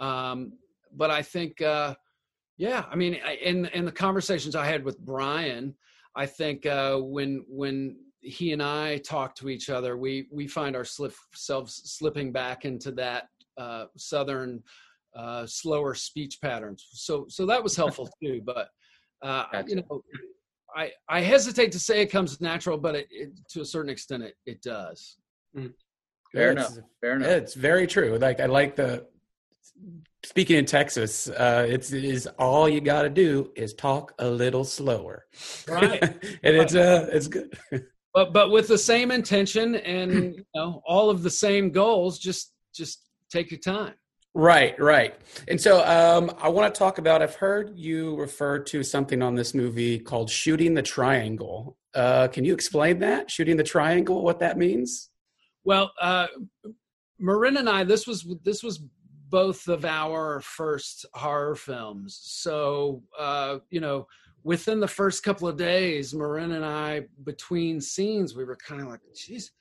Um, 0.00 0.52
but 0.96 1.10
i 1.10 1.22
think 1.22 1.60
uh, 1.62 1.94
yeah 2.56 2.84
i 2.90 2.96
mean 2.96 3.14
in 3.42 3.66
in 3.66 3.84
the 3.84 3.92
conversations 3.92 4.54
i 4.54 4.64
had 4.64 4.84
with 4.84 4.98
bryan 5.00 5.74
i 6.16 6.26
think 6.26 6.66
uh, 6.66 6.96
when 6.96 7.44
when 7.48 7.96
he 8.20 8.52
and 8.52 8.62
i 8.62 8.98
talk 8.98 9.34
to 9.34 9.48
each 9.48 9.70
other 9.70 9.96
we 9.96 10.28
we 10.30 10.46
find 10.46 10.76
ourselves 10.76 11.82
slipping 11.84 12.30
back 12.32 12.64
into 12.64 12.92
that 12.92 13.28
uh, 13.58 13.84
southern 13.96 14.62
uh, 15.14 15.44
slower 15.46 15.94
speech 15.94 16.40
patterns. 16.40 16.88
So 16.92 17.26
so 17.28 17.44
that 17.44 17.62
was 17.62 17.76
helpful 17.76 18.08
too 18.22 18.40
but 18.44 18.68
uh, 19.20 19.44
you 19.66 19.76
know 19.76 20.02
I, 20.74 20.90
I 21.06 21.20
hesitate 21.20 21.70
to 21.72 21.78
say 21.78 22.00
it 22.00 22.06
comes 22.06 22.40
natural, 22.40 22.78
but 22.78 22.94
it, 22.94 23.06
it, 23.10 23.30
to 23.50 23.60
a 23.60 23.64
certain 23.64 23.90
extent 23.90 24.22
it, 24.22 24.36
it 24.46 24.62
does. 24.62 25.18
Mm. 25.56 25.72
Fair 26.32 26.52
enough. 26.52 26.78
Fair 27.00 27.16
enough. 27.16 27.28
It's 27.28 27.54
very 27.54 27.86
true. 27.86 28.18
Like 28.18 28.40
I 28.40 28.46
like 28.46 28.76
the 28.76 29.06
speaking 30.24 30.56
in 30.56 30.64
Texas. 30.64 31.28
Uh, 31.28 31.66
it's 31.68 31.92
is 31.92 32.26
all 32.38 32.68
you 32.68 32.80
got 32.80 33.02
to 33.02 33.10
do 33.10 33.50
is 33.54 33.74
talk 33.74 34.14
a 34.18 34.28
little 34.28 34.64
slower, 34.64 35.26
right? 35.68 36.02
and 36.42 36.56
it's 36.56 36.74
uh, 36.74 37.08
it's 37.12 37.28
good. 37.28 37.54
but 38.14 38.32
but 38.32 38.50
with 38.50 38.68
the 38.68 38.78
same 38.78 39.10
intention 39.10 39.74
and 39.76 40.12
you 40.36 40.44
know 40.54 40.82
all 40.86 41.10
of 41.10 41.22
the 41.22 41.30
same 41.30 41.70
goals, 41.70 42.18
just 42.18 42.52
just 42.74 43.08
take 43.30 43.50
your 43.50 43.60
time. 43.60 43.94
Right, 44.34 44.80
right. 44.80 45.14
And 45.46 45.60
so 45.60 45.84
um, 45.84 46.34
I 46.40 46.48
want 46.48 46.74
to 46.74 46.78
talk 46.78 46.96
about. 46.96 47.20
I've 47.20 47.34
heard 47.34 47.76
you 47.76 48.16
refer 48.16 48.60
to 48.60 48.82
something 48.82 49.20
on 49.20 49.34
this 49.34 49.52
movie 49.52 49.98
called 49.98 50.30
"shooting 50.30 50.74
the 50.74 50.82
triangle." 50.82 51.76
Uh, 51.94 52.28
can 52.28 52.44
you 52.44 52.54
explain 52.54 53.00
that? 53.00 53.30
Shooting 53.30 53.58
the 53.58 53.62
triangle, 53.62 54.22
what 54.22 54.38
that 54.38 54.56
means? 54.56 55.10
Well, 55.64 55.92
uh, 56.00 56.26
Marin 57.18 57.56
and 57.56 57.68
I, 57.68 57.84
this 57.84 58.06
was 58.06 58.26
this 58.44 58.62
was 58.62 58.82
both 59.28 59.68
of 59.68 59.84
our 59.84 60.40
first 60.40 61.06
horror 61.14 61.54
films. 61.54 62.18
So 62.22 63.02
uh, 63.18 63.58
you 63.70 63.80
know, 63.80 64.06
within 64.44 64.80
the 64.80 64.88
first 64.88 65.22
couple 65.22 65.48
of 65.48 65.56
days, 65.56 66.14
Marin 66.14 66.52
and 66.52 66.64
I, 66.64 67.02
between 67.24 67.80
scenes, 67.80 68.34
we 68.34 68.44
were 68.44 68.56
kind 68.56 68.82
of 68.82 68.88
like, 68.88 69.00
"Geez, 69.14 69.52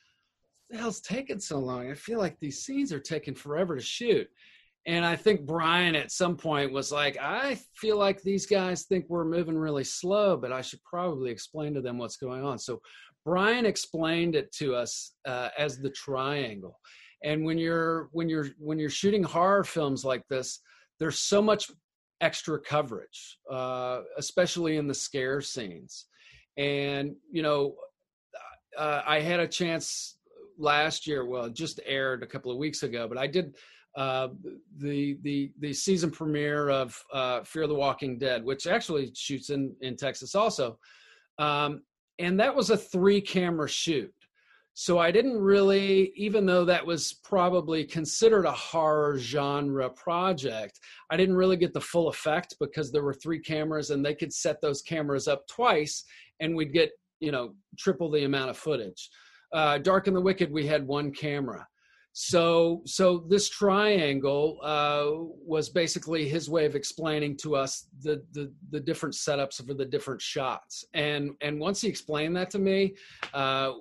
the 0.70 0.78
hell's 0.78 1.02
taking 1.02 1.40
so 1.40 1.60
long? 1.60 1.90
I 1.90 1.96
feel 1.96 2.20
like 2.20 2.40
these 2.40 2.64
scenes 2.64 2.92
are 2.92 3.00
taking 3.00 3.36
forever 3.36 3.76
to 3.76 3.84
shoot." 3.84 4.28
And 4.88 5.06
I 5.06 5.16
think 5.16 5.46
Bryan 5.46 5.96
at 5.96 6.12
some 6.12 6.36
point 6.36 6.74
was 6.74 6.92
like, 6.92 7.16
I 7.22 7.60
feel 7.76 7.98
like 7.98 8.22
these 8.24 8.48
guys 8.48 8.84
think 8.84 9.06
we're 9.08 9.26
moving 9.26 9.58
really 9.58 9.84
slow, 9.84 10.36
but 10.36 10.52
I 10.52 10.62
should 10.62 10.84
probably 10.84 11.30
explain 11.30 11.76
to 11.76 11.82
them 11.82 12.00
what's 12.00 12.18
going 12.18 12.44
on. 12.44 12.58
So 12.58 12.82
Bryan 13.26 13.66
explained 13.66 14.36
it 14.36 14.52
to 14.54 14.76
us 14.76 15.14
uh, 15.26 15.50
as 15.58 15.78
the 15.78 15.90
triangle. 15.92 16.80
And 17.24 17.46
when 17.46 17.58
you're 17.58 18.10
when 18.12 18.30
you're 18.30 18.48
when 18.58 18.80
you're 18.80 18.90
shooting 18.90 19.24
horror 19.24 19.64
films 19.64 20.04
like 20.04 20.24
this, 20.28 20.60
there's 21.00 21.20
so 21.20 21.42
much 21.42 21.70
extra 22.20 22.60
coverage, 22.60 23.38
uh, 23.52 24.02
especially 24.18 24.78
in 24.78 24.88
the 24.88 24.94
scare 24.94 25.42
scenes. 25.42 26.08
And 26.58 27.16
you 27.32 27.44
know, 27.44 27.76
uh, 28.78 29.02
I 29.06 29.20
had 29.20 29.40
a 29.40 29.48
chance 29.48 30.18
last 30.58 31.06
year. 31.06 31.26
Well, 31.26 31.46
it 31.46 31.54
just 31.54 31.80
aired 31.86 32.24
a 32.24 32.28
couple 32.28 32.52
of 32.52 32.58
weeks 32.58 32.84
ago, 32.84 33.08
but 33.08 33.18
I 33.18 33.28
did 33.28 33.56
uh, 33.96 34.30
the 34.78 35.18
the 35.22 35.52
the 35.60 35.74
season 35.74 36.10
premiere 36.10 36.70
of 36.70 37.00
uh, 37.14 37.44
Fear 37.44 37.68
the 37.68 37.76
Walking 37.76 38.18
Dead, 38.18 38.44
which 38.44 38.66
actually 38.66 39.12
shoots 39.14 39.50
in 39.50 39.76
in 39.82 39.96
Texas 39.96 40.34
also. 40.34 40.80
Um, 41.38 41.82
and 42.20 42.40
that 42.40 42.56
was 42.56 42.70
a 42.70 42.78
three 42.78 43.22
camera 43.22 43.68
shoot. 43.68 44.14
So 44.74 45.00
I 45.00 45.12
didn't 45.12 45.38
really, 45.38 46.14
even 46.16 46.46
though 46.46 46.64
that 46.66 46.86
was 46.86 47.20
probably 47.24 47.84
considered 47.84 48.46
a 48.46 48.52
horror 48.52 49.18
genre 49.18 49.90
project, 49.90 50.80
I 51.10 51.18
didn't 51.18 51.36
really 51.36 51.58
get 51.58 51.74
the 51.74 51.82
full 51.82 52.08
effect 52.08 52.56
because 52.60 52.92
there 52.92 53.04
were 53.04 53.14
three 53.14 53.40
cameras 53.40 53.90
and 53.90 54.04
they 54.04 54.16
could 54.16 54.32
set 54.32 54.62
those 54.62 54.82
cameras 54.82 55.28
up 55.28 55.46
twice 55.48 56.06
and 56.40 56.56
we'd 56.56 56.74
get, 56.74 56.92
you 57.20 57.32
know, 57.32 57.54
triple 57.78 58.10
the 58.10 58.24
amount 58.24 58.50
of 58.50 58.58
footage. 58.58 59.10
Uh, 59.54 59.78
Dark 59.78 60.08
and 60.08 60.16
the 60.16 60.22
Wicked, 60.22 60.50
we 60.50 60.66
had 60.66 60.88
one 60.88 61.12
camera. 61.12 61.68
So, 62.14 62.82
so 62.86 63.26
this 63.30 63.50
triangle 63.50 64.60
uh, 64.62 65.12
was 65.46 65.70
basically 65.70 66.28
his 66.28 66.50
way 66.50 66.66
of 66.66 66.76
explaining 66.76 67.38
to 67.38 67.56
us 67.56 67.88
the, 68.02 68.22
the, 68.34 68.52
the 68.70 68.82
different 68.82 69.16
setups 69.16 69.66
for 69.66 69.74
the 69.74 69.86
different 69.86 70.22
shots. 70.22 70.84
And 70.94 71.32
and 71.42 71.60
once 71.60 71.80
he 71.82 71.88
explained 71.88 72.36
that 72.36 72.50
to 72.52 72.60
me, 72.60 72.96
uh, 73.34 73.72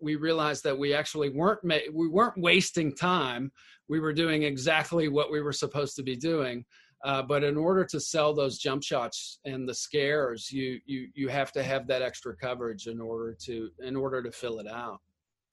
we 0.00 0.16
realized 0.16 0.64
that 0.64 0.78
we 0.78 0.92
actually 0.92 1.30
weren't 1.30 1.64
ma- 1.64 1.88
we 1.92 2.08
weren't 2.08 2.38
wasting 2.38 2.94
time. 2.94 3.50
We 3.88 4.00
were 4.00 4.12
doing 4.12 4.42
exactly 4.42 5.08
what 5.08 5.32
we 5.32 5.40
were 5.40 5.52
supposed 5.52 5.96
to 5.96 6.02
be 6.02 6.14
doing. 6.14 6.66
Uh, 7.04 7.22
but 7.22 7.44
in 7.44 7.56
order 7.56 7.84
to 7.84 8.00
sell 8.00 8.34
those 8.34 8.58
jump 8.58 8.82
shots 8.82 9.38
and 9.44 9.68
the 9.68 9.74
scares, 9.74 10.50
you 10.52 10.78
you 10.84 11.08
you 11.14 11.28
have 11.28 11.52
to 11.52 11.62
have 11.62 11.86
that 11.86 12.02
extra 12.02 12.36
coverage 12.36 12.86
in 12.86 13.00
order 13.00 13.34
to 13.44 13.70
in 13.82 13.96
order 13.96 14.22
to 14.22 14.30
fill 14.30 14.58
it 14.58 14.66
out. 14.66 15.00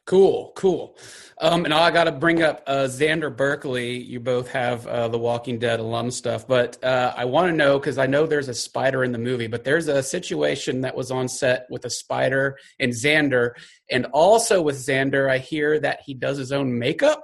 Cool, 0.05 0.51
cool. 0.55 0.95
Um, 1.41 1.65
and 1.65 1.73
I 1.73 1.89
got 1.89 2.03
to 2.03 2.11
bring 2.11 2.43
up 2.43 2.61
uh, 2.67 2.83
Xander 2.83 3.35
Berkeley. 3.35 3.97
You 3.97 4.19
both 4.19 4.49
have 4.49 4.85
uh, 4.85 5.07
the 5.07 5.17
Walking 5.17 5.57
Dead 5.57 5.79
alum 5.79 6.11
stuff, 6.11 6.47
but 6.47 6.81
uh, 6.83 7.11
I 7.17 7.25
want 7.25 7.49
to 7.49 7.55
know 7.55 7.79
because 7.79 7.97
I 7.97 8.05
know 8.05 8.27
there's 8.27 8.47
a 8.47 8.53
spider 8.53 9.03
in 9.03 9.11
the 9.11 9.17
movie, 9.17 9.47
but 9.47 9.63
there's 9.63 9.87
a 9.87 10.03
situation 10.03 10.81
that 10.81 10.95
was 10.95 11.09
on 11.09 11.27
set 11.27 11.65
with 11.71 11.85
a 11.85 11.89
spider 11.89 12.55
and 12.79 12.91
Xander, 12.91 13.53
and 13.89 14.05
also 14.13 14.61
with 14.61 14.75
Xander, 14.75 15.27
I 15.27 15.39
hear 15.39 15.79
that 15.79 16.01
he 16.05 16.13
does 16.13 16.37
his 16.37 16.51
own 16.51 16.77
makeup, 16.77 17.23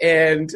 and 0.00 0.54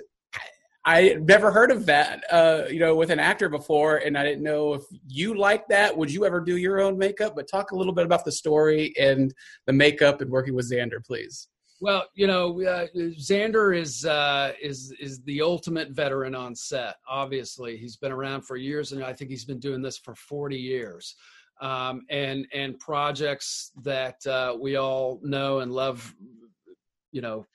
I 0.84 1.16
never 1.20 1.50
heard 1.50 1.72
of 1.72 1.86
that, 1.86 2.22
uh, 2.30 2.62
you 2.70 2.78
know, 2.78 2.94
with 2.94 3.10
an 3.10 3.18
actor 3.18 3.48
before, 3.48 3.96
and 3.96 4.16
I 4.16 4.22
didn't 4.22 4.44
know 4.44 4.74
if 4.74 4.84
you 5.08 5.36
like 5.36 5.66
that. 5.66 5.96
Would 5.96 6.12
you 6.12 6.24
ever 6.24 6.40
do 6.40 6.56
your 6.56 6.80
own 6.80 6.96
makeup? 6.96 7.34
But 7.34 7.48
talk 7.50 7.72
a 7.72 7.76
little 7.76 7.92
bit 7.92 8.06
about 8.06 8.24
the 8.24 8.30
story 8.30 8.94
and 8.96 9.34
the 9.66 9.72
makeup 9.72 10.20
and 10.20 10.30
working 10.30 10.54
with 10.54 10.70
Xander, 10.70 11.04
please. 11.04 11.48
Well, 11.78 12.06
you 12.14 12.26
know, 12.26 12.62
uh, 12.62 12.86
Xander 12.96 13.76
is 13.76 14.06
uh, 14.06 14.52
is 14.62 14.94
is 14.98 15.20
the 15.22 15.42
ultimate 15.42 15.90
veteran 15.90 16.34
on 16.34 16.54
set. 16.54 16.96
Obviously, 17.08 17.76
he's 17.76 17.96
been 17.96 18.12
around 18.12 18.42
for 18.42 18.56
years, 18.56 18.92
and 18.92 19.04
I 19.04 19.12
think 19.12 19.30
he's 19.30 19.44
been 19.44 19.60
doing 19.60 19.82
this 19.82 19.98
for 19.98 20.14
forty 20.14 20.56
years. 20.56 21.14
Um, 21.60 22.02
and 22.10 22.46
and 22.54 22.78
projects 22.78 23.72
that 23.82 24.26
uh, 24.26 24.56
we 24.58 24.76
all 24.76 25.20
know 25.22 25.60
and 25.60 25.70
love. 25.70 26.14
You 27.12 27.20
know, 27.20 27.46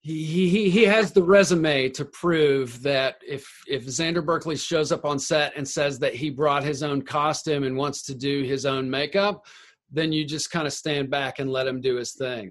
he 0.00 0.48
he 0.48 0.68
he 0.68 0.82
has 0.84 1.12
the 1.12 1.22
resume 1.22 1.88
to 1.90 2.04
prove 2.04 2.82
that 2.82 3.16
if 3.26 3.48
if 3.68 3.86
Xander 3.86 4.24
Berkeley 4.24 4.56
shows 4.56 4.90
up 4.90 5.04
on 5.04 5.20
set 5.20 5.56
and 5.56 5.66
says 5.66 6.00
that 6.00 6.14
he 6.14 6.28
brought 6.28 6.64
his 6.64 6.82
own 6.82 7.02
costume 7.02 7.62
and 7.62 7.76
wants 7.76 8.02
to 8.06 8.16
do 8.16 8.42
his 8.42 8.66
own 8.66 8.90
makeup, 8.90 9.44
then 9.92 10.12
you 10.12 10.24
just 10.24 10.50
kind 10.50 10.66
of 10.66 10.72
stand 10.72 11.08
back 11.08 11.38
and 11.38 11.50
let 11.50 11.68
him 11.68 11.80
do 11.80 11.94
his 11.96 12.14
thing 12.14 12.50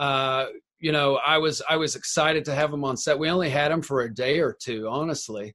uh, 0.00 0.46
you 0.80 0.92
know, 0.92 1.16
I 1.16 1.38
was 1.38 1.60
I 1.68 1.76
was 1.76 1.94
excited 1.94 2.44
to 2.46 2.54
have 2.54 2.72
him 2.72 2.84
on 2.84 2.96
set. 2.96 3.18
We 3.18 3.28
only 3.28 3.50
had 3.50 3.70
him 3.70 3.82
for 3.82 4.00
a 4.00 4.12
day 4.12 4.40
or 4.40 4.56
two, 4.58 4.88
honestly, 4.88 5.54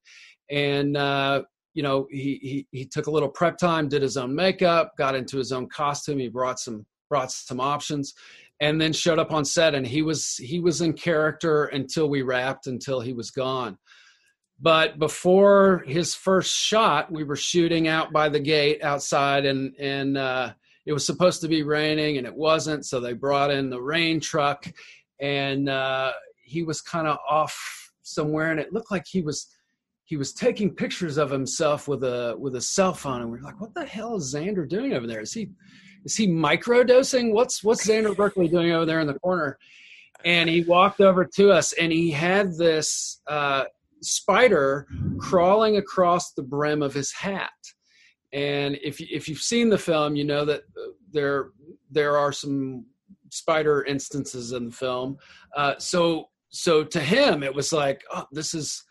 and 0.51 0.95
uh, 0.95 1.41
you 1.73 1.81
know, 1.81 2.08
he, 2.12 2.39
he 2.41 2.67
he 2.71 2.86
took 2.86 3.08
a 3.08 3.12
little 3.12 3.27
prep 3.27 3.58
time, 3.58 3.89
did 3.89 4.03
his 4.03 4.17
own 4.17 4.36
makeup, 4.36 4.91
got 4.97 5.15
into 5.15 5.38
his 5.38 5.51
own 5.51 5.67
costume. 5.67 6.19
He 6.19 6.29
brought 6.29 6.60
some 6.60 6.86
brought 7.10 7.31
some 7.31 7.60
options, 7.60 8.13
and 8.60 8.79
then 8.79 8.93
showed 8.93 9.17
up 9.17 9.31
on 9.31 9.45
set. 9.45 9.73
And 9.73 9.86
he 9.86 10.03
was 10.03 10.36
he 10.36 10.60
was 10.60 10.81
in 10.81 10.93
character 10.93 11.65
until 11.65 12.08
we 12.08 12.21
wrapped, 12.21 12.67
until 12.67 13.01
he 13.01 13.13
was 13.13 13.31
gone. 13.31 13.79
But 14.62 14.99
before 14.99 15.84
his 15.88 16.13
first 16.13 16.55
shot, 16.55 17.12
we 17.12 17.23
were 17.23 17.36
shooting 17.36 17.88
out 17.88 18.13
by 18.13 18.29
the 18.29 18.39
gate 18.39 18.84
outside, 18.84 19.45
and 19.45 19.75
and 19.79 20.19
uh, 20.19 20.53
it 20.86 20.93
was 20.93 21.06
supposed 21.06 21.41
to 21.41 21.48
be 21.48 21.63
raining 21.63 22.17
and 22.17 22.28
it 22.28 22.36
wasn't 22.36 22.86
so 22.86 23.00
they 23.00 23.13
brought 23.13 23.52
in 23.52 23.69
the 23.69 23.82
rain 23.82 24.19
truck 24.19 24.71
and 25.19 25.69
uh, 25.69 26.12
he 26.43 26.63
was 26.63 26.82
kind 26.82 27.08
of 27.08 27.17
off 27.28 27.91
somewhere 28.04 28.52
and 28.52 28.60
it 28.60 28.71
looked 28.71 28.91
like 28.91 29.06
he 29.08 29.21
was 29.21 29.48
he 30.04 30.17
was 30.17 30.34
taking 30.34 30.69
pictures 30.69 31.17
of 31.17 31.32
himself 31.32 31.88
with 31.88 32.04
a 32.04 32.36
with 32.38 32.56
a 32.56 32.62
cell 32.62 32.93
phone 32.93 33.21
and 33.21 33.32
we 33.32 33.39
are 33.39 33.41
like 33.41 33.60
what 33.60 33.74
the 33.74 33.86
hell 33.86 34.15
is 34.15 34.34
xander 34.34 34.67
doing 34.67 34.93
over 34.93 35.08
there? 35.08 35.21
Is 35.21 35.34
he 35.34 35.50
is 36.06 36.15
he 36.15 36.28
microdosing? 36.28 37.34
What's 37.34 37.63
what's 37.63 37.86
xander 37.86 38.15
berkeley 38.15 38.48
doing 38.48 38.71
over 38.71 38.86
there 38.86 39.00
in 39.00 39.08
the 39.08 39.19
corner? 39.19 39.58
And 40.24 40.50
he 40.50 40.63
walked 40.63 41.02
over 41.02 41.26
to 41.36 41.52
us 41.52 41.74
and 41.74 41.91
he 41.91 42.10
had 42.12 42.56
this 42.56 43.21
uh, 43.28 43.65
spider 44.02 44.88
crawling 45.19 45.78
across 45.78 46.34
the 46.34 46.43
brim 46.43 46.82
of 46.82 46.93
his 46.93 47.12
hat 47.12 47.52
and 48.36 48.78
if 48.84 49.02
if 49.02 49.28
you've 49.28 49.39
seen 49.39 49.69
the 49.69 49.78
film 49.78 50.15
you 50.15 50.24
know 50.24 50.45
that 50.45 50.62
there 51.12 51.50
there 51.89 52.17
are 52.17 52.32
some 52.32 52.86
spider 53.32 53.84
instances 53.84 54.52
in 54.52 54.65
the 54.65 54.71
film. 54.71 55.17
Uh, 55.56 55.74
so 55.80 56.30
so 56.50 56.84
to 56.84 57.00
him 57.00 57.41
it 57.41 57.54
was 57.54 57.74
like 57.74 58.04
oh 58.13 58.26
this 58.32 58.54
is 58.54 58.84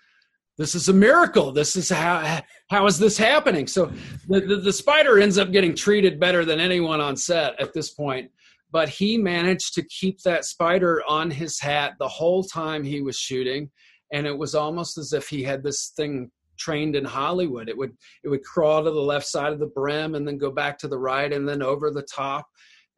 this 0.56 0.74
is 0.74 0.88
a 0.88 0.92
miracle. 0.92 1.52
This 1.52 1.76
is 1.76 1.88
how 1.88 2.40
how 2.70 2.86
is 2.86 2.98
this 2.98 3.16
happening? 3.16 3.66
So 3.66 3.92
the, 4.28 4.40
the, 4.40 4.56
the 4.56 4.72
spider 4.72 5.20
ends 5.20 5.38
up 5.38 5.52
getting 5.52 5.74
treated 5.74 6.18
better 6.18 6.44
than 6.44 6.58
anyone 6.58 7.00
on 7.00 7.16
set 7.16 7.60
at 7.60 7.72
this 7.72 7.90
point 7.90 8.30
but 8.74 8.88
he 8.88 9.16
managed 9.16 9.72
to 9.72 9.84
keep 9.84 10.20
that 10.22 10.44
spider 10.44 11.00
on 11.08 11.30
his 11.30 11.60
hat 11.60 11.92
the 12.00 12.08
whole 12.08 12.42
time 12.42 12.82
he 12.82 13.02
was 13.02 13.16
shooting. 13.16 13.70
And 14.12 14.26
it 14.26 14.36
was 14.36 14.56
almost 14.56 14.98
as 14.98 15.12
if 15.12 15.28
he 15.28 15.44
had 15.44 15.62
this 15.62 15.92
thing 15.96 16.32
trained 16.58 16.96
in 16.96 17.04
hollywood. 17.04 17.68
It 17.68 17.76
would 17.76 17.92
it 18.22 18.28
would 18.28 18.42
crawl 18.42 18.84
to 18.84 18.90
the 18.90 19.00
left 19.00 19.26
side 19.26 19.52
of 19.52 19.58
the 19.58 19.66
brim 19.66 20.14
and 20.14 20.26
then 20.26 20.38
go 20.38 20.50
back 20.50 20.78
to 20.78 20.88
the 20.88 20.98
right 20.98 21.32
and 21.32 21.48
then 21.48 21.62
over 21.62 21.90
the 21.90 22.02
top. 22.02 22.46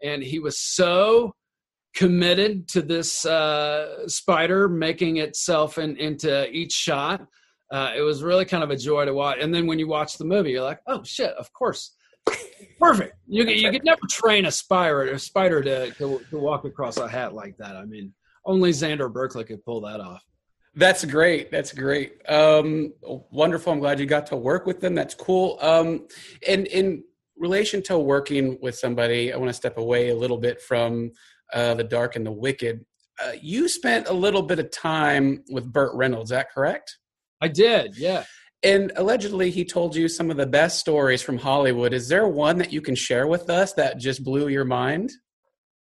And 0.03 0.23
he 0.23 0.39
was 0.39 0.59
so 0.59 1.35
committed 1.95 2.69
to 2.69 2.83
this 2.83 3.25
uh, 3.25 4.07
spider 4.07 4.69
making 4.69 5.17
itself 5.17 5.79
in, 5.79 5.97
into 5.97 6.51
each 6.51 6.73
shot. 6.73 7.27
Uh, 7.73 7.93
it 7.97 8.03
was 8.03 8.23
really 8.23 8.45
kind 8.45 8.63
of 8.63 8.71
a 8.71 8.77
joy 8.77 9.07
to 9.07 9.15
watch. 9.15 9.39
And 9.41 9.53
then 9.53 9.67
when 9.67 9.79
you 9.79 9.89
watch 9.89 10.19
the 10.19 10.25
movie 10.25 10.53
you're 10.53 10.63
like 10.63 10.81
oh 10.87 11.03
shit 11.05 11.33
of 11.33 11.53
course. 11.53 11.95
Perfect. 12.81 13.15
You, 13.27 13.45
you 13.45 13.71
could 13.71 13.85
never 13.85 14.01
train 14.11 14.47
a 14.47 14.51
spider 14.51 15.03
a 15.05 15.19
spider 15.19 15.63
to, 15.63 15.91
to, 15.93 16.21
to 16.31 16.39
walk 16.39 16.65
across 16.65 16.97
a 16.97 17.09
hat 17.09 17.35
like 17.35 17.57
that. 17.59 17.77
I 17.77 17.85
mean 17.85 18.13
only 18.45 18.71
xander 18.71 19.13
berkeley 19.13 19.45
could 19.45 19.65
pull 19.65 19.81
that 19.81 20.01
off 20.01 20.23
That's 20.77 21.05
great. 21.05 21.51
That's 21.51 21.73
great. 21.73 22.21
Um, 22.29 22.93
wonderful. 23.03 23.73
I'm 23.73 23.81
glad 23.81 23.99
you 23.99 24.07
got 24.07 24.27
to 24.29 24.37
work 24.37 24.67
with 24.67 24.81
them. 24.81 24.95
That's 24.95 25.15
cool. 25.15 25.59
Um, 25.61 26.07
and 26.47 26.67
in 26.67 27.03
relation 27.37 27.83
to 27.85 27.99
working 27.99 28.59
with 28.61 28.77
somebody, 28.77 29.33
I 29.33 29.37
want 29.39 29.49
to 29.49 29.55
step 29.55 29.79
away 29.79 30.11
a 30.11 30.15
little 30.15 30.39
bit 30.39 30.61
from 30.61 31.13
uh, 31.53 31.75
the 31.75 31.85
dark 31.85 32.15
and 32.15 32.27
the 32.27 32.33
wicked. 32.33 32.85
Uh, 33.23 33.33
you 33.41 33.69
spent 33.69 34.09
a 34.09 34.13
little 34.13 34.43
bit 34.43 34.59
of 34.59 34.71
time 34.71 35.43
with 35.51 35.73
Burt 35.73 35.95
Reynolds. 35.95 36.31
Is 36.31 36.37
that 36.37 36.53
correct? 36.53 36.99
i 37.43 37.49
did 37.49 37.97
yeah 37.99 38.25
And 38.63 38.93
allegedly, 38.97 39.51
he 39.51 39.65
told 39.65 39.95
you 39.95 40.09
some 40.09 40.31
of 40.31 40.37
the 40.39 40.47
best 40.47 40.79
stories 40.79 41.23
from 41.23 41.39
Hollywood. 41.39 41.93
Is 41.93 42.09
there 42.09 42.27
one 42.27 42.59
that 42.59 42.73
you 42.73 42.81
can 42.81 42.95
share 42.95 43.27
with 43.27 43.49
us 43.51 43.73
that 43.75 43.99
just 43.99 44.25
blew 44.25 44.49
your 44.49 44.65
mind? 44.65 45.11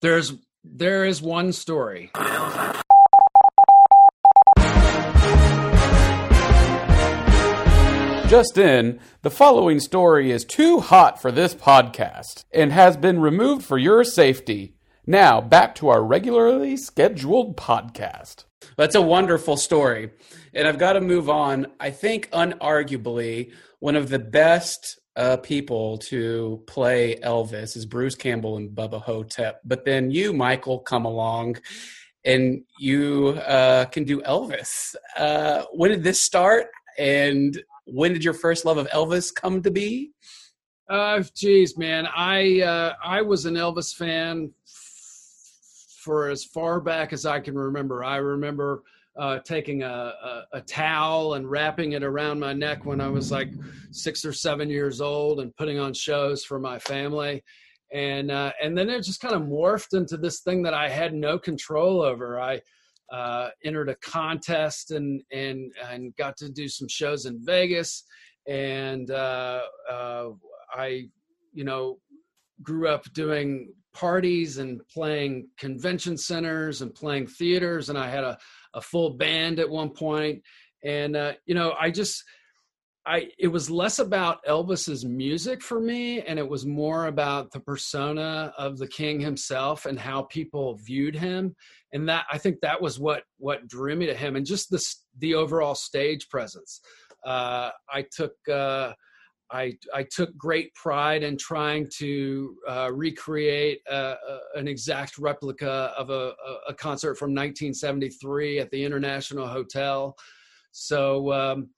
there's 0.04 0.34
there 0.64 1.06
is 1.06 1.22
one 1.22 1.52
story 1.54 2.12
Just 8.28 8.58
in, 8.58 9.00
the 9.22 9.30
following 9.30 9.80
story 9.80 10.32
is 10.32 10.44
too 10.44 10.80
hot 10.80 11.22
for 11.22 11.32
this 11.32 11.54
podcast 11.54 12.46
and 12.52 12.72
has 12.72 12.98
been 12.98 13.20
removed 13.20 13.64
for 13.64 13.78
your 13.78 14.04
safety. 14.04 14.74
Now, 15.06 15.40
back 15.40 15.76
to 15.76 15.90
our 15.90 16.04
regularly 16.04 16.78
scheduled 16.78 17.58
podcast. 17.58 18.46
That's 18.76 18.96
a 18.96 19.02
wonderful 19.02 19.58
story. 19.58 20.12
And 20.54 20.68
I've 20.68 20.80
got 20.80 20.94
to 20.94 21.02
move 21.02 21.30
on. 21.30 21.68
I 21.80 21.92
think, 21.92 22.32
unarguably, 22.32 23.52
one 23.80 23.96
of 23.96 24.10
the 24.10 24.20
best 24.20 25.00
uh, 25.16 25.38
people 25.38 26.00
to 26.10 26.64
play 26.66 27.18
Elvis 27.24 27.76
is 27.76 27.86
Bruce 27.86 28.16
Campbell 28.16 28.58
and 28.58 28.72
Bubba 28.72 29.02
Ho-Tep. 29.02 29.62
But 29.64 29.86
then 29.86 30.10
you, 30.10 30.34
Michael, 30.34 30.80
come 30.80 31.06
along 31.06 31.58
and 32.26 32.64
you 32.80 33.38
uh, 33.46 33.86
can 33.86 34.06
do 34.06 34.22
Elvis. 34.22 34.96
Uh, 35.16 35.66
when 35.74 35.92
did 35.92 36.04
this 36.04 36.22
start? 36.22 36.68
And 36.98 37.62
when 37.86 38.14
did 38.14 38.24
your 38.24 38.34
first 38.34 38.66
love 38.66 38.78
of 38.78 38.88
Elvis 38.90 39.34
come 39.34 39.62
to 39.62 39.72
be? 39.72 40.12
Uh, 40.90 41.24
geez, 41.36 41.78
man, 41.78 42.08
I 42.14 42.62
uh, 42.62 42.94
I 43.04 43.22
was 43.22 43.46
an 43.46 43.56
Elvis 43.56 43.96
fan 43.96 44.52
f- 44.68 46.02
for 46.04 46.30
as 46.30 46.44
far 46.44 46.82
back 46.82 47.14
as 47.14 47.26
I 47.26 47.40
can 47.40 47.56
remember. 47.56 48.04
I 48.04 48.18
remember 48.18 48.84
uh, 49.18 49.40
taking 49.40 49.84
a, 49.84 49.88
a, 49.88 50.44
a 50.54 50.62
towel 50.62 51.36
and 51.36 51.50
wrapping 51.50 51.94
it 51.94 52.04
around 52.04 52.40
my 52.40 52.52
neck 52.52 52.86
when 52.86 53.00
I 53.00 53.08
was 53.08 53.32
like 53.32 53.50
six 53.92 54.26
or 54.26 54.34
seven 54.34 54.70
years 54.70 55.00
old, 55.02 55.40
and 55.40 55.56
putting 55.56 55.80
on 55.80 55.94
shows 55.94 56.44
for 56.44 56.60
my 56.60 56.80
family. 56.80 57.44
And 57.94 58.30
uh, 58.30 58.52
and 58.62 58.78
then 58.78 58.90
it 58.90 59.04
just 59.04 59.22
kind 59.22 59.36
of 59.36 59.44
morphed 59.44 59.98
into 59.98 60.18
this 60.18 60.42
thing 60.42 60.64
that 60.64 60.74
I 60.74 60.90
had 60.90 61.14
no 61.14 61.40
control 61.40 62.02
over. 62.02 62.42
I 62.42 62.60
uh, 63.14 63.50
entered 63.64 63.90
a 63.90 63.96
contest 63.96 64.92
and 64.92 65.22
and 65.32 65.72
and 65.90 66.16
got 66.16 66.36
to 66.38 66.50
do 66.50 66.68
some 66.68 66.88
shows 66.88 67.26
in 67.28 67.40
Vegas, 67.46 68.06
and 68.48 69.12
uh, 69.12 69.62
uh, 69.90 70.30
I, 70.74 71.10
you 71.54 71.64
know, 71.64 72.00
grew 72.64 72.88
up 72.88 73.06
doing 73.14 73.72
parties 73.94 74.58
and 74.58 74.82
playing 74.92 75.48
convention 75.60 76.18
centers 76.18 76.82
and 76.82 76.96
playing 76.96 77.28
theaters, 77.28 77.90
and 77.90 77.98
I 77.98 78.10
had 78.10 78.24
a 78.24 78.38
a 78.74 78.82
full 78.82 79.12
band 79.12 79.60
at 79.60 79.70
one 79.70 79.92
point, 79.92 80.42
and 80.84 81.16
uh, 81.16 81.34
you 81.46 81.56
know, 81.56 81.74
I 81.80 81.92
just. 81.92 82.24
I 83.06 83.30
it 83.38 83.48
was 83.48 83.70
less 83.70 84.00
about 84.00 84.44
Elvis's 84.46 85.04
music 85.04 85.62
for 85.62 85.80
me 85.80 86.22
and 86.22 86.40
it 86.40 86.48
was 86.48 86.66
more 86.66 87.08
about 87.08 87.52
the 87.52 87.60
persona 87.60 88.54
of 88.58 88.78
the 88.78 88.88
king 88.88 89.20
himself 89.20 89.86
and 89.86 90.00
how 90.00 90.24
people 90.24 90.78
viewed 90.78 91.16
him 91.16 91.56
and 91.92 92.08
that 92.08 92.26
I 92.32 92.38
think 92.38 92.62
that 92.62 92.82
was 92.82 93.00
what 93.00 93.24
what 93.38 93.68
drew 93.68 93.96
me 93.96 94.06
to 94.06 94.16
him 94.16 94.36
and 94.36 94.46
just 94.46 94.70
the 94.70 94.82
the 95.20 95.36
overall 95.36 95.76
stage 95.76 96.30
presence. 96.30 96.82
Uh, 97.26 97.72
I 97.92 98.06
took 98.12 98.34
uh, 98.50 98.94
I 99.52 99.78
I 99.94 100.04
took 100.04 100.36
great 100.38 100.74
pride 100.74 101.24
in 101.24 101.38
trying 101.38 101.88
to 101.98 102.56
uh, 102.68 102.92
recreate 102.94 103.82
uh, 103.90 104.16
uh, 104.28 104.40
an 104.56 104.68
exact 104.68 105.18
replica 105.18 105.94
of 105.98 106.10
a, 106.10 106.34
a, 106.68 106.74
concert 106.74 107.16
from 107.16 107.30
1973 107.32 108.60
at 108.60 108.72
the 108.72 108.84
International 108.84 109.48
Hotel. 109.48 110.16
So. 110.72 111.34
Um, 111.34 111.70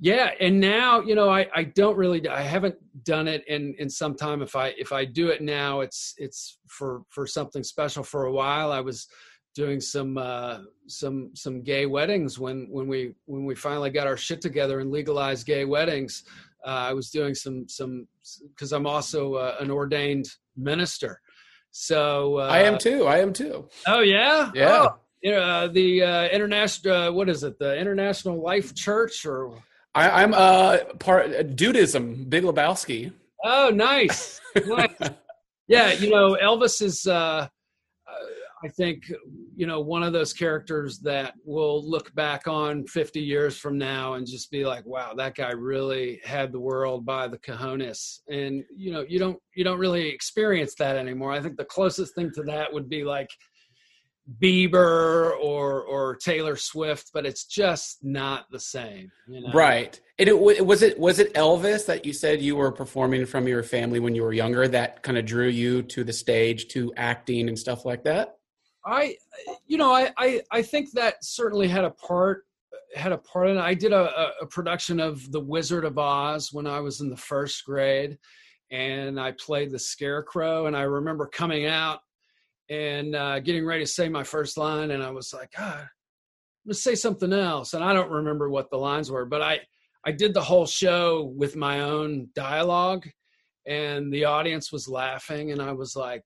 yeah 0.00 0.30
and 0.40 0.60
now 0.60 1.00
you 1.00 1.14
know 1.14 1.28
I, 1.28 1.46
I 1.54 1.64
don't 1.64 1.96
really 1.96 2.26
i 2.28 2.42
haven't 2.42 2.76
done 3.04 3.26
it 3.28 3.46
in 3.48 3.74
in 3.78 3.90
some 3.90 4.14
time 4.14 4.42
if 4.42 4.54
i 4.54 4.68
if 4.78 4.92
i 4.92 5.04
do 5.04 5.28
it 5.28 5.42
now 5.42 5.80
it's 5.80 6.14
it's 6.18 6.58
for 6.68 7.02
for 7.08 7.26
something 7.26 7.64
special 7.64 8.02
for 8.04 8.26
a 8.26 8.32
while 8.32 8.70
i 8.70 8.80
was 8.80 9.08
doing 9.54 9.80
some 9.80 10.16
uh 10.16 10.58
some 10.86 11.30
some 11.34 11.62
gay 11.62 11.86
weddings 11.86 12.38
when 12.38 12.68
when 12.70 12.86
we 12.86 13.14
when 13.26 13.44
we 13.44 13.54
finally 13.54 13.90
got 13.90 14.06
our 14.06 14.16
shit 14.16 14.40
together 14.40 14.80
and 14.80 14.90
legalized 14.90 15.46
gay 15.46 15.64
weddings 15.64 16.24
uh, 16.64 16.70
i 16.70 16.92
was 16.92 17.10
doing 17.10 17.34
some 17.34 17.68
some 17.68 18.06
because 18.50 18.72
i'm 18.72 18.86
also 18.86 19.34
uh, 19.34 19.56
an 19.60 19.70
ordained 19.70 20.26
minister 20.56 21.20
so 21.70 22.38
uh, 22.38 22.48
I 22.50 22.60
am 22.60 22.78
too. 22.78 23.04
I 23.06 23.18
am 23.18 23.32
too. 23.32 23.68
oh 23.86 24.00
yeah 24.00 24.50
Yeah. 24.54 24.86
oh, 24.88 24.98
you 25.22 25.32
know, 25.32 25.40
uh, 25.40 25.68
the 25.68 26.02
uh, 26.02 26.28
international 26.28 26.94
uh, 26.94 27.12
what 27.12 27.28
is 27.28 27.44
it 27.44 27.58
the 27.58 27.76
international 27.76 28.42
life 28.42 28.74
church 28.74 29.26
or 29.26 29.54
I, 29.98 30.22
I'm 30.22 30.32
uh, 30.32 30.78
part 31.00 31.30
Dudism, 31.56 32.30
Big 32.30 32.44
Lebowski. 32.44 33.12
Oh, 33.44 33.70
nice. 33.74 34.40
Nice. 34.54 34.90
yeah, 35.68 35.92
you 35.92 36.08
know, 36.08 36.36
Elvis 36.40 36.80
is, 36.82 37.04
uh, 37.08 37.12
uh, 37.12 37.48
I 38.62 38.68
think, 38.68 39.10
you 39.56 39.66
know, 39.66 39.80
one 39.80 40.04
of 40.04 40.12
those 40.12 40.32
characters 40.32 41.00
that 41.00 41.34
will 41.44 41.88
look 41.88 42.14
back 42.14 42.46
on 42.46 42.86
50 42.86 43.20
years 43.20 43.58
from 43.58 43.76
now 43.76 44.14
and 44.14 44.24
just 44.24 44.52
be 44.52 44.64
like, 44.64 44.86
wow, 44.86 45.14
that 45.16 45.34
guy 45.34 45.50
really 45.50 46.20
had 46.24 46.52
the 46.52 46.60
world 46.60 47.04
by 47.04 47.26
the 47.26 47.38
cojones. 47.38 48.20
And, 48.28 48.62
you 48.76 48.92
know, 48.92 49.04
you 49.08 49.18
don't, 49.18 49.38
you 49.56 49.64
don't 49.64 49.80
really 49.80 50.08
experience 50.08 50.76
that 50.76 50.96
anymore. 50.96 51.32
I 51.32 51.40
think 51.40 51.56
the 51.56 51.64
closest 51.64 52.14
thing 52.14 52.30
to 52.36 52.44
that 52.44 52.72
would 52.72 52.88
be 52.88 53.02
like 53.02 53.30
Bieber 54.42 55.32
or, 55.40 55.82
or 55.82 56.16
Taylor 56.16 56.56
Swift, 56.56 57.10
but 57.14 57.24
it's 57.24 57.44
just 57.44 57.98
not 58.02 58.50
the 58.50 58.60
same. 58.60 59.10
You 59.26 59.42
know? 59.42 59.52
Right. 59.52 59.98
And 60.18 60.28
it 60.28 60.38
wa- 60.38 60.62
was 60.62 60.82
it 60.82 60.98
was 60.98 61.18
it 61.18 61.32
Elvis 61.34 61.86
that 61.86 62.04
you 62.04 62.12
said 62.12 62.42
you 62.42 62.56
were 62.56 62.72
performing 62.72 63.24
from 63.24 63.48
your 63.48 63.62
family 63.62 64.00
when 64.00 64.14
you 64.14 64.22
were 64.22 64.32
younger 64.32 64.68
that 64.68 65.02
kind 65.02 65.16
of 65.16 65.24
drew 65.24 65.48
you 65.48 65.82
to 65.82 66.04
the 66.04 66.12
stage 66.12 66.68
to 66.68 66.92
acting 66.96 67.48
and 67.48 67.58
stuff 67.58 67.84
like 67.84 68.04
that? 68.04 68.36
I, 68.84 69.16
you 69.66 69.76
know, 69.76 69.92
I, 69.92 70.10
I, 70.16 70.42
I 70.50 70.62
think 70.62 70.92
that 70.92 71.22
certainly 71.22 71.68
had 71.68 71.84
a 71.84 71.90
part 71.90 72.44
had 72.94 73.12
a 73.12 73.18
part 73.18 73.50
in 73.50 73.58
it. 73.58 73.60
I 73.60 73.74
did 73.74 73.92
a, 73.92 74.32
a 74.40 74.46
production 74.46 74.98
of 74.98 75.30
The 75.30 75.40
Wizard 75.40 75.84
of 75.84 75.98
Oz 75.98 76.52
when 76.52 76.66
I 76.66 76.80
was 76.80 77.00
in 77.00 77.10
the 77.10 77.16
first 77.16 77.64
grade, 77.64 78.18
and 78.70 79.20
I 79.20 79.32
played 79.32 79.70
the 79.70 79.78
Scarecrow. 79.78 80.66
And 80.66 80.76
I 80.76 80.82
remember 80.82 81.26
coming 81.26 81.66
out 81.66 82.00
and 82.70 83.14
uh, 83.14 83.40
getting 83.40 83.64
ready 83.64 83.84
to 83.84 83.90
say 83.90 84.08
my 84.08 84.24
first 84.24 84.58
line, 84.58 84.90
and 84.90 85.02
I 85.02 85.10
was 85.10 85.32
like, 85.32 85.50
God, 85.56 85.86
let's 86.66 86.82
say 86.82 86.94
something 86.94 87.32
else. 87.32 87.74
And 87.74 87.82
I 87.82 87.92
don't 87.92 88.10
remember 88.10 88.50
what 88.50 88.70
the 88.70 88.78
lines 88.78 89.10
were, 89.10 89.26
but 89.26 89.42
I 89.42 89.60
I 90.04 90.12
did 90.12 90.32
the 90.34 90.42
whole 90.42 90.66
show 90.66 91.32
with 91.36 91.56
my 91.56 91.80
own 91.80 92.28
dialogue, 92.34 93.08
and 93.66 94.12
the 94.12 94.24
audience 94.26 94.72
was 94.72 94.88
laughing, 94.88 95.52
and 95.52 95.60
I 95.60 95.72
was 95.72 95.96
like, 95.96 96.24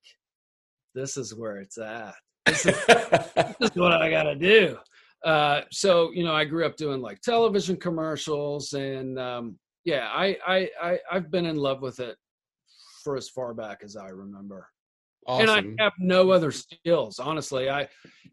this 0.94 1.16
is 1.16 1.34
where 1.34 1.56
it's 1.58 1.78
at 1.78 2.14
this 2.46 2.66
is, 2.66 2.84
this 2.86 3.70
is 3.70 3.76
what 3.76 3.92
I 3.92 4.10
got 4.10 4.24
to 4.24 4.34
do. 4.34 4.76
Uh, 5.24 5.62
so 5.70 6.10
you 6.12 6.24
know, 6.24 6.34
I 6.34 6.44
grew 6.44 6.66
up 6.66 6.76
doing 6.76 7.00
like 7.00 7.20
television 7.20 7.76
commercials, 7.76 8.72
and 8.72 9.18
um, 9.18 9.58
yeah, 9.84 10.08
I, 10.12 10.36
I 10.46 10.68
I 10.82 10.98
I've 11.10 11.30
been 11.30 11.46
in 11.46 11.56
love 11.56 11.80
with 11.80 12.00
it 12.00 12.16
for 13.04 13.16
as 13.16 13.28
far 13.28 13.54
back 13.54 13.80
as 13.84 13.96
I 13.96 14.08
remember. 14.08 14.68
Awesome. 15.26 15.48
And 15.48 15.80
I 15.80 15.84
have 15.84 15.92
no 15.98 16.30
other 16.30 16.50
skills, 16.50 17.18
honestly. 17.18 17.70
I, 17.70 17.88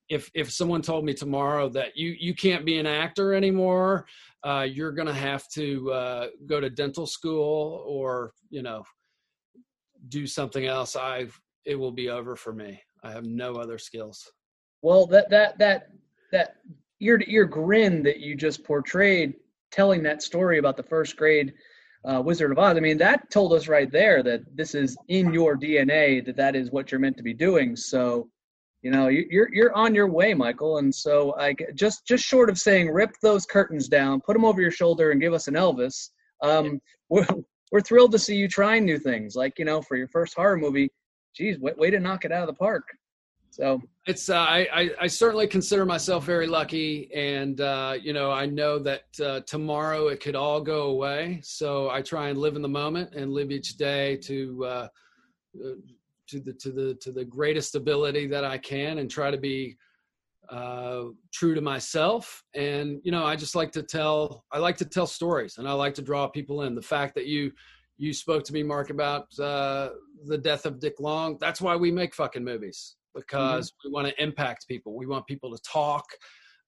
if 0.10 0.32
if 0.34 0.52
someone 0.52 0.82
told 0.82 1.06
me 1.06 1.14
tomorrow 1.14 1.70
that 1.70 1.96
you 1.96 2.16
you 2.20 2.34
can't 2.34 2.66
be 2.66 2.78
an 2.80 2.88
actor 2.88 3.34
anymore, 3.34 4.08
uh, 4.44 4.66
you're 4.70 4.92
gonna 4.92 5.14
have 5.14 5.48
to 5.50 5.92
uh, 5.92 6.28
go 6.48 6.60
to 6.60 6.70
dental 6.70 7.06
school 7.06 7.84
or 7.86 8.34
you 8.50 8.64
know 8.64 8.84
do 10.08 10.26
something 10.26 10.66
else. 10.66 10.96
I 10.96 11.28
it 11.66 11.76
will 11.76 11.92
be 11.92 12.10
over 12.10 12.36
for 12.36 12.54
me. 12.54 12.82
I 13.04 13.12
have 13.12 13.26
no 13.26 13.56
other 13.56 13.78
skills. 13.78 14.32
Well, 14.82 15.06
that 15.08 15.30
that 15.30 15.60
that 15.60 15.90
that 16.32 16.56
ear 17.00 17.18
to 17.18 17.32
ear 17.32 17.46
grin 17.46 18.02
that 18.04 18.20
you 18.20 18.36
just 18.36 18.64
portrayed, 18.64 19.36
telling 19.72 20.02
that 20.04 20.24
story 20.24 20.58
about 20.58 20.76
the 20.76 20.84
first 20.84 21.16
grade 21.16 21.54
uh, 22.06 22.22
Wizard 22.22 22.52
of 22.52 22.60
Oz. 22.60 22.78
I 22.78 22.80
mean, 22.80 22.98
that 23.00 23.30
told 23.30 23.54
us 23.54 23.68
right 23.68 23.92
there 23.92 24.24
that 24.24 24.42
this 24.56 24.74
is 24.76 24.98
in 25.10 25.34
your 25.34 25.58
DNA. 25.58 26.26
That 26.26 26.36
that 26.38 26.56
is 26.56 26.72
what 26.72 26.92
you're 26.92 27.00
meant 27.00 27.18
to 27.18 27.24
be 27.24 27.34
doing. 27.34 27.76
So, 27.76 28.30
you 28.82 28.92
know, 28.92 29.08
you- 29.10 29.28
you're 29.30 29.54
you're 29.54 29.74
on 29.76 29.94
your 29.94 30.08
way, 30.10 30.34
Michael. 30.34 30.78
And 30.78 30.94
so, 30.94 31.36
I 31.38 31.56
just 31.76 32.06
just 32.08 32.24
short 32.24 32.50
of 32.50 32.58
saying, 32.58 32.90
rip 32.90 33.12
those 33.22 33.46
curtains 33.46 33.88
down, 33.88 34.22
put 34.22 34.34
them 34.34 34.46
over 34.46 34.62
your 34.62 34.72
shoulder, 34.72 35.12
and 35.12 35.22
give 35.22 35.34
us 35.34 35.48
an 35.48 35.56
Elvis. 35.56 36.10
Um, 36.42 36.80
we're 37.10 37.28
we're 37.72 37.82
thrilled 37.82 38.12
to 38.14 38.20
see 38.20 38.36
you 38.36 38.48
trying 38.48 38.86
new 38.86 38.98
things. 39.00 39.36
Like 39.36 39.60
you 39.60 39.66
know, 39.66 39.82
for 39.82 39.98
your 39.98 40.08
first 40.08 40.34
horror 40.36 40.58
movie, 40.58 40.92
geez, 41.36 41.60
way, 41.60 41.74
way 41.78 41.90
to 41.92 42.00
knock 42.00 42.26
it 42.26 42.32
out 42.32 42.44
of 42.44 42.48
the 42.48 42.54
park. 42.60 42.88
So 43.60 43.82
It's 44.06 44.30
uh, 44.30 44.38
I, 44.38 44.90
I 45.02 45.08
certainly 45.08 45.46
consider 45.46 45.86
myself 45.86 46.24
very 46.24 46.48
lucky, 46.48 47.14
and 47.14 47.60
uh, 47.60 47.98
you 48.02 48.14
know 48.14 48.32
I 48.32 48.46
know 48.46 48.80
that 48.80 49.04
uh, 49.22 49.42
tomorrow 49.42 50.08
it 50.08 50.22
could 50.22 50.36
all 50.36 50.62
go 50.62 50.84
away. 50.84 51.42
So 51.44 51.90
I 51.90 52.02
try 52.02 52.30
and 52.30 52.40
live 52.40 52.56
in 52.56 52.62
the 52.62 52.70
moment 52.70 53.16
and 53.16 53.34
live 53.34 53.52
each 53.52 53.76
day 53.76 54.16
to 54.18 54.66
uh, 54.66 54.88
uh, 55.62 55.74
to 56.28 56.40
the 56.40 56.54
to 56.54 56.72
the 56.72 56.94
to 57.02 57.12
the 57.12 57.26
greatest 57.26 57.76
ability 57.76 58.28
that 58.28 58.46
I 58.46 58.58
can, 58.58 59.00
and 59.00 59.12
try 59.12 59.30
to 59.30 59.38
be 59.38 59.76
uh, 60.50 61.04
true 61.34 61.54
to 61.54 61.62
myself. 61.62 62.42
And 62.56 63.02
you 63.04 63.12
know 63.12 63.26
I 63.26 63.36
just 63.36 63.56
like 63.56 63.74
to 63.74 63.84
tell 63.84 64.46
I 64.54 64.60
like 64.60 64.78
to 64.78 64.86
tell 64.86 65.06
stories, 65.06 65.58
and 65.58 65.68
I 65.68 65.74
like 65.74 65.96
to 65.96 66.02
draw 66.02 66.28
people 66.28 66.62
in. 66.62 66.76
The 66.76 66.82
fact 66.82 67.14
that 67.16 67.26
you 67.26 67.52
you 67.98 68.14
spoke 68.14 68.46
to 68.46 68.54
me, 68.54 68.64
Mark, 68.64 68.90
about 68.90 69.38
uh, 69.38 69.90
the 70.28 70.38
death 70.38 70.66
of 70.66 70.80
Dick 70.80 71.02
Long. 71.02 71.38
That's 71.42 71.60
why 71.60 71.76
we 71.76 71.92
make 71.92 72.16
fucking 72.16 72.46
movies 72.46 72.96
because 73.20 73.74
we 73.84 73.92
want 73.92 74.08
to 74.08 74.24
impact 74.24 74.68
people. 74.68 74.96
We 74.96 75.06
want 75.06 75.28
people 75.28 75.56
to 75.56 75.62
talk, 75.64 76.06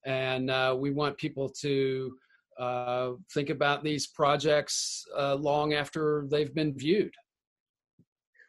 and 0.05 0.49
uh, 0.49 0.75
we 0.77 0.91
want 0.91 1.17
people 1.17 1.49
to 1.61 2.13
uh, 2.59 3.11
think 3.33 3.49
about 3.49 3.83
these 3.83 4.07
projects 4.07 5.05
uh, 5.17 5.35
long 5.35 5.73
after 5.73 6.27
they've 6.29 6.53
been 6.53 6.77
viewed. 6.77 7.13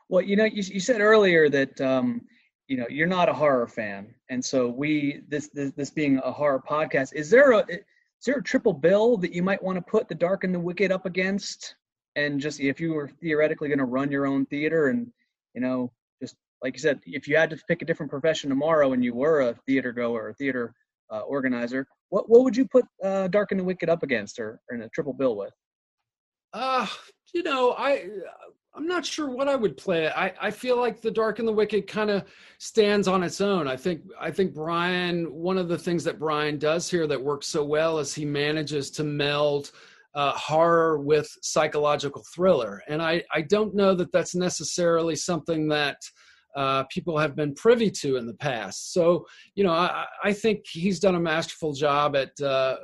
Well, 0.08 0.22
you 0.22 0.36
know, 0.36 0.44
you, 0.44 0.62
you 0.62 0.80
said 0.80 1.00
earlier 1.00 1.48
that 1.48 1.80
um, 1.80 2.22
you 2.68 2.76
know 2.76 2.86
you're 2.90 3.06
not 3.06 3.28
a 3.28 3.32
horror 3.32 3.66
fan, 3.66 4.14
and 4.28 4.44
so 4.44 4.68
we 4.68 5.22
this 5.28 5.48
this, 5.54 5.72
this 5.72 5.90
being 5.90 6.20
a 6.24 6.32
horror 6.32 6.62
podcast, 6.68 7.14
is 7.14 7.30
there 7.30 7.52
a 7.52 7.64
is 7.68 8.26
there 8.26 8.36
a 8.36 8.42
triple 8.42 8.72
bill 8.74 9.16
that 9.16 9.32
you 9.32 9.42
might 9.42 9.62
want 9.62 9.76
to 9.76 9.82
put 9.82 10.08
The 10.08 10.14
Dark 10.14 10.44
and 10.44 10.54
the 10.54 10.60
Wicked 10.60 10.92
up 10.92 11.06
against, 11.06 11.76
and 12.14 12.40
just 12.40 12.60
if 12.60 12.80
you 12.80 12.92
were 12.92 13.08
theoretically 13.08 13.68
going 13.68 13.78
to 13.78 13.84
run 13.84 14.12
your 14.12 14.26
own 14.26 14.46
theater, 14.46 14.88
and 14.88 15.10
you 15.54 15.60
know, 15.60 15.90
like 16.62 16.74
you 16.74 16.80
said, 16.80 17.00
if 17.04 17.26
you 17.26 17.36
had 17.36 17.50
to 17.50 17.56
pick 17.68 17.82
a 17.82 17.84
different 17.84 18.10
profession 18.10 18.48
tomorrow, 18.48 18.92
and 18.92 19.04
you 19.04 19.14
were 19.14 19.40
a 19.40 19.54
theater 19.66 19.92
goer 19.92 20.28
or 20.28 20.32
theater 20.34 20.74
uh, 21.10 21.20
organizer, 21.20 21.86
what 22.10 22.28
what 22.28 22.44
would 22.44 22.56
you 22.56 22.66
put 22.66 22.84
uh, 23.02 23.28
Dark 23.28 23.50
and 23.50 23.60
the 23.60 23.64
Wicked 23.64 23.88
up 23.88 24.02
against, 24.02 24.38
or, 24.38 24.60
or 24.70 24.76
in 24.76 24.82
a 24.82 24.88
triple 24.90 25.12
bill 25.12 25.36
with? 25.36 25.52
Uh, 26.52 26.86
you 27.34 27.42
know, 27.42 27.74
I 27.76 28.06
I'm 28.74 28.86
not 28.86 29.04
sure 29.04 29.28
what 29.28 29.48
I 29.48 29.56
would 29.56 29.76
play. 29.76 30.08
I 30.08 30.32
I 30.40 30.50
feel 30.50 30.78
like 30.78 31.00
The 31.00 31.10
Dark 31.10 31.38
and 31.38 31.48
the 31.48 31.52
Wicked 31.52 31.86
kind 31.86 32.10
of 32.10 32.24
stands 32.58 33.08
on 33.08 33.22
its 33.22 33.40
own. 33.40 33.66
I 33.66 33.76
think 33.76 34.02
I 34.18 34.30
think 34.30 34.54
Bryan 34.54 35.32
one 35.32 35.58
of 35.58 35.68
the 35.68 35.78
things 35.78 36.04
that 36.04 36.18
Bryan 36.18 36.58
does 36.58 36.90
here 36.90 37.06
that 37.06 37.22
works 37.22 37.48
so 37.48 37.64
well 37.64 37.98
is 37.98 38.14
he 38.14 38.24
manages 38.24 38.90
to 38.92 39.04
meld 39.04 39.72
uh, 40.14 40.32
horror 40.32 40.98
with 40.98 41.28
psychological 41.42 42.24
thriller, 42.34 42.82
and 42.88 43.02
I 43.02 43.24
I 43.32 43.42
don't 43.42 43.74
know 43.74 43.94
that 43.94 44.12
that's 44.12 44.34
necessarily 44.34 45.16
something 45.16 45.68
that 45.68 45.96
uh, 46.54 46.84
people 46.84 47.18
have 47.18 47.34
been 47.34 47.54
privy 47.54 47.90
to 47.90 48.16
in 48.16 48.26
the 48.26 48.34
past. 48.34 48.92
So 48.92 49.26
you 49.54 49.64
know, 49.64 49.72
I 49.72 50.06
I 50.22 50.32
think 50.32 50.66
he's 50.70 51.00
done 51.00 51.14
a 51.14 51.20
masterful 51.20 51.72
job 51.72 52.16
at. 52.16 52.40
Uh, 52.40 52.76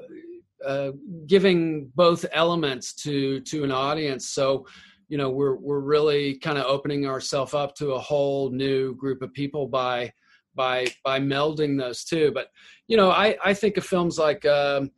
uh, 0.67 0.91
giving 1.27 1.87
both 1.95 2.27
elements 2.33 2.93
to 2.93 3.41
to 3.43 3.63
an 3.63 3.71
audience. 3.71 4.29
So, 4.29 4.67
you 5.09 5.17
know, 5.17 5.31
we're 5.31 5.55
we're 5.55 5.79
really 5.79 6.37
kind 6.39 6.59
of 6.59 6.65
opening 6.65 7.07
ourselves 7.07 7.55
up 7.55 7.77
to 7.77 7.93
a 7.93 7.99
whole 7.99 8.51
new 8.51 8.95
group 8.97 9.23
of 9.23 9.33
people 9.33 9.69
by 9.69 10.13
by 10.55 10.89
by 11.05 11.21
melding 11.21 11.79
those 11.79 12.05
two. 12.05 12.33
But 12.33 12.49
you 12.89 12.97
know, 12.97 13.11
I 13.11 13.37
I 13.45 13.55
think 13.55 13.77
of 13.77 13.85
films 13.85 14.19
like 14.19 14.45
um, 14.47 14.91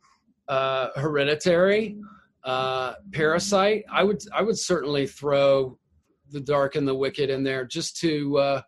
uh, 0.47 0.89
Hereditary, 0.95 1.95
uh, 2.43 2.93
Parasite. 3.13 3.85
I 3.89 4.03
would 4.03 4.23
I 4.33 4.41
would 4.41 4.57
certainly 4.57 5.07
throw 5.07 5.77
the 6.31 6.39
Dark 6.39 6.75
and 6.75 6.87
the 6.87 6.95
Wicked 6.95 7.29
in 7.29 7.43
there 7.43 7.65
just 7.65 7.97
to 7.97 8.37
uh, 8.37 8.61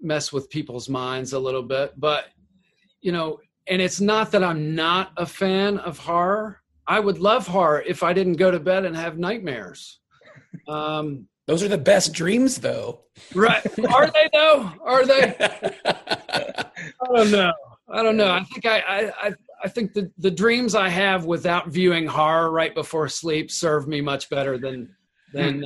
mess 0.00 0.32
with 0.32 0.50
people's 0.50 0.88
minds 0.88 1.32
a 1.32 1.38
little 1.38 1.62
bit. 1.62 1.92
But 1.98 2.26
you 3.00 3.12
know, 3.12 3.38
and 3.66 3.80
it's 3.80 4.00
not 4.00 4.32
that 4.32 4.44
I'm 4.44 4.74
not 4.74 5.12
a 5.16 5.26
fan 5.26 5.78
of 5.78 5.98
horror. 5.98 6.60
I 6.86 7.00
would 7.00 7.18
love 7.18 7.46
horror 7.46 7.82
if 7.86 8.02
I 8.02 8.12
didn't 8.12 8.34
go 8.34 8.50
to 8.50 8.58
bed 8.60 8.84
and 8.84 8.96
have 8.96 9.18
nightmares. 9.18 10.00
Um, 10.66 11.28
Those 11.46 11.62
are 11.62 11.68
the 11.68 11.78
best 11.78 12.12
dreams, 12.12 12.58
though. 12.58 13.02
right? 13.34 13.64
Are 13.92 14.10
they 14.10 14.28
though? 14.32 14.72
Are 14.84 15.06
they? 15.06 15.34
I 15.88 16.64
don't 17.14 17.30
know. 17.30 17.52
I 17.88 18.02
don't 18.02 18.16
know. 18.16 18.30
I 18.30 18.42
think 18.44 18.66
I 18.66 18.78
I 18.80 19.12
I, 19.28 19.32
I 19.64 19.68
think 19.68 19.92
the 19.94 20.10
the 20.18 20.30
dreams 20.30 20.74
I 20.74 20.88
have 20.88 21.24
without 21.24 21.68
viewing 21.68 22.06
horror 22.06 22.50
right 22.50 22.74
before 22.74 23.08
sleep 23.08 23.50
serve 23.50 23.86
me 23.88 24.00
much 24.00 24.28
better 24.30 24.58
than 24.58 24.94
than 25.32 25.64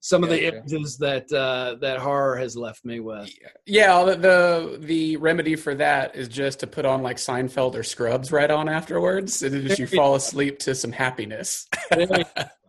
some 0.00 0.24
of 0.24 0.30
the 0.30 0.40
Gotcha. 0.40 0.56
images 0.56 0.96
that 0.98 1.30
uh, 1.32 1.76
that 1.80 1.98
horror 1.98 2.36
has 2.36 2.56
left 2.56 2.84
me 2.84 3.00
with. 3.00 3.32
Yeah, 3.66 4.02
the, 4.04 4.16
the 4.16 4.78
the 4.80 5.16
remedy 5.18 5.56
for 5.56 5.74
that 5.74 6.16
is 6.16 6.28
just 6.28 6.60
to 6.60 6.66
put 6.66 6.84
on 6.86 7.02
like 7.02 7.18
Seinfeld 7.18 7.74
or 7.74 7.82
Scrubs 7.82 8.32
right 8.32 8.50
on 8.50 8.68
afterwards, 8.68 9.42
and 9.42 9.54
then 9.54 9.66
just 9.66 9.78
you 9.78 9.86
fall 9.86 10.14
asleep 10.14 10.58
to 10.60 10.74
some 10.74 10.92
happiness. 10.92 11.68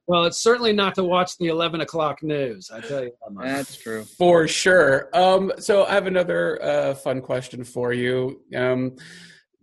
well, 0.07 0.25
it's 0.25 0.39
certainly 0.39 0.73
not 0.73 0.95
to 0.95 1.03
watch 1.03 1.37
the 1.37 1.47
eleven 1.47 1.81
o'clock 1.81 2.21
news. 2.21 2.69
I 2.69 2.81
tell 2.81 3.03
you 3.03 3.11
that 3.23 3.33
much. 3.33 3.45
That's 3.45 3.77
true. 3.77 4.03
For 4.03 4.47
sure. 4.47 5.09
Um, 5.13 5.53
so 5.57 5.85
I 5.85 5.93
have 5.93 6.07
another 6.07 6.61
uh, 6.61 6.95
fun 6.95 7.21
question 7.21 7.63
for 7.63 7.93
you. 7.93 8.41
Um, 8.55 8.97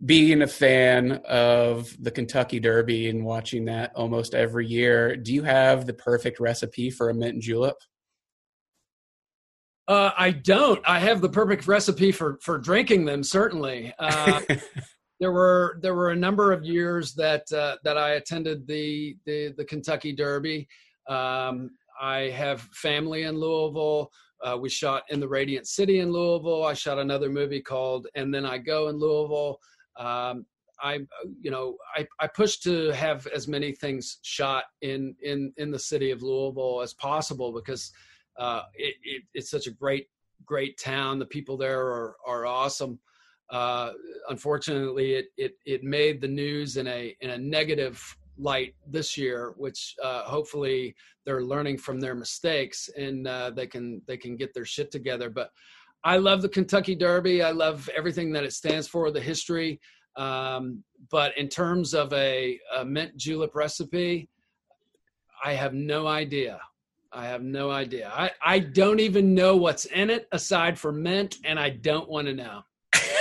being 0.05 0.41
a 0.41 0.47
fan 0.47 1.21
of 1.27 1.95
the 2.01 2.11
Kentucky 2.11 2.59
Derby 2.59 3.09
and 3.09 3.25
watching 3.25 3.65
that 3.65 3.91
almost 3.95 4.33
every 4.33 4.65
year, 4.65 5.15
do 5.15 5.33
you 5.33 5.43
have 5.43 5.85
the 5.85 5.93
perfect 5.93 6.39
recipe 6.39 6.89
for 6.89 7.09
a 7.09 7.13
mint 7.13 7.41
julep? 7.41 7.75
Uh, 9.87 10.11
I 10.17 10.31
don't. 10.31 10.81
I 10.87 10.99
have 10.99 11.19
the 11.19 11.29
perfect 11.29 11.67
recipe 11.67 12.11
for 12.11 12.37
for 12.43 12.59
drinking 12.59 13.05
them. 13.05 13.23
Certainly, 13.23 13.91
uh, 13.97 14.41
there 15.19 15.31
were 15.31 15.79
there 15.81 15.95
were 15.95 16.11
a 16.11 16.15
number 16.15 16.51
of 16.51 16.63
years 16.63 17.15
that 17.15 17.51
uh, 17.51 17.77
that 17.83 17.97
I 17.97 18.11
attended 18.11 18.67
the 18.67 19.17
the, 19.25 19.53
the 19.57 19.65
Kentucky 19.65 20.13
Derby. 20.13 20.67
Um, 21.07 21.71
I 21.99 22.29
have 22.29 22.61
family 22.61 23.23
in 23.23 23.39
Louisville. 23.39 24.11
Uh, 24.41 24.57
we 24.57 24.69
shot 24.69 25.03
in 25.09 25.19
the 25.19 25.27
Radiant 25.27 25.67
City 25.67 25.99
in 25.99 26.11
Louisville. 26.11 26.63
I 26.63 26.73
shot 26.73 26.99
another 26.99 27.29
movie 27.29 27.61
called 27.61 28.07
And 28.15 28.33
Then 28.33 28.45
I 28.45 28.57
Go 28.59 28.87
in 28.87 28.97
Louisville. 28.97 29.59
Um, 29.99 30.45
I, 30.81 30.99
you 31.41 31.51
know, 31.51 31.77
I, 31.95 32.07
I 32.19 32.27
push 32.27 32.57
to 32.59 32.89
have 32.91 33.27
as 33.27 33.47
many 33.47 33.73
things 33.73 34.19
shot 34.21 34.63
in 34.81 35.15
in 35.21 35.53
in 35.57 35.71
the 35.71 35.79
city 35.79 36.11
of 36.11 36.23
Louisville 36.23 36.81
as 36.81 36.93
possible 36.93 37.51
because 37.51 37.91
uh, 38.37 38.61
it, 38.73 38.95
it, 39.03 39.23
it's 39.33 39.51
such 39.51 39.67
a 39.67 39.71
great 39.71 40.07
great 40.45 40.79
town. 40.79 41.19
The 41.19 41.25
people 41.25 41.57
there 41.57 41.81
are 41.81 42.15
are 42.25 42.45
awesome. 42.45 42.99
Uh, 43.49 43.91
unfortunately, 44.29 45.15
it, 45.15 45.25
it 45.37 45.53
it 45.65 45.83
made 45.83 46.21
the 46.21 46.27
news 46.27 46.77
in 46.77 46.87
a 46.87 47.15
in 47.19 47.31
a 47.31 47.37
negative 47.37 48.01
light 48.37 48.73
this 48.87 49.17
year, 49.17 49.53
which 49.57 49.95
uh, 50.01 50.23
hopefully 50.23 50.95
they're 51.25 51.43
learning 51.43 51.77
from 51.77 51.99
their 51.99 52.15
mistakes 52.15 52.89
and 52.97 53.27
uh, 53.27 53.49
they 53.49 53.67
can 53.67 54.01
they 54.07 54.17
can 54.17 54.37
get 54.37 54.53
their 54.53 54.65
shit 54.65 54.91
together. 54.91 55.29
But 55.29 55.51
I 56.03 56.17
love 56.17 56.41
the 56.41 56.49
Kentucky 56.49 56.95
Derby. 56.95 57.41
I 57.41 57.51
love 57.51 57.89
everything 57.95 58.31
that 58.33 58.43
it 58.43 58.53
stands 58.53 58.87
for, 58.87 59.11
the 59.11 59.19
history. 59.19 59.79
Um, 60.15 60.83
but 61.11 61.37
in 61.37 61.47
terms 61.47 61.93
of 61.93 62.11
a, 62.13 62.59
a 62.77 62.85
mint 62.85 63.15
julep 63.17 63.55
recipe, 63.55 64.29
I 65.43 65.53
have 65.53 65.73
no 65.73 66.07
idea. 66.07 66.59
I 67.11 67.25
have 67.25 67.41
no 67.41 67.71
idea. 67.71 68.11
I, 68.13 68.31
I 68.41 68.59
don't 68.59 68.99
even 68.99 69.33
know 69.33 69.55
what's 69.55 69.85
in 69.85 70.09
it 70.09 70.27
aside 70.31 70.77
from 70.77 71.01
mint, 71.01 71.37
and 71.43 71.59
I 71.59 71.71
don't 71.71 72.07
want 72.07 72.27
to 72.27 72.33
know. 72.33 72.61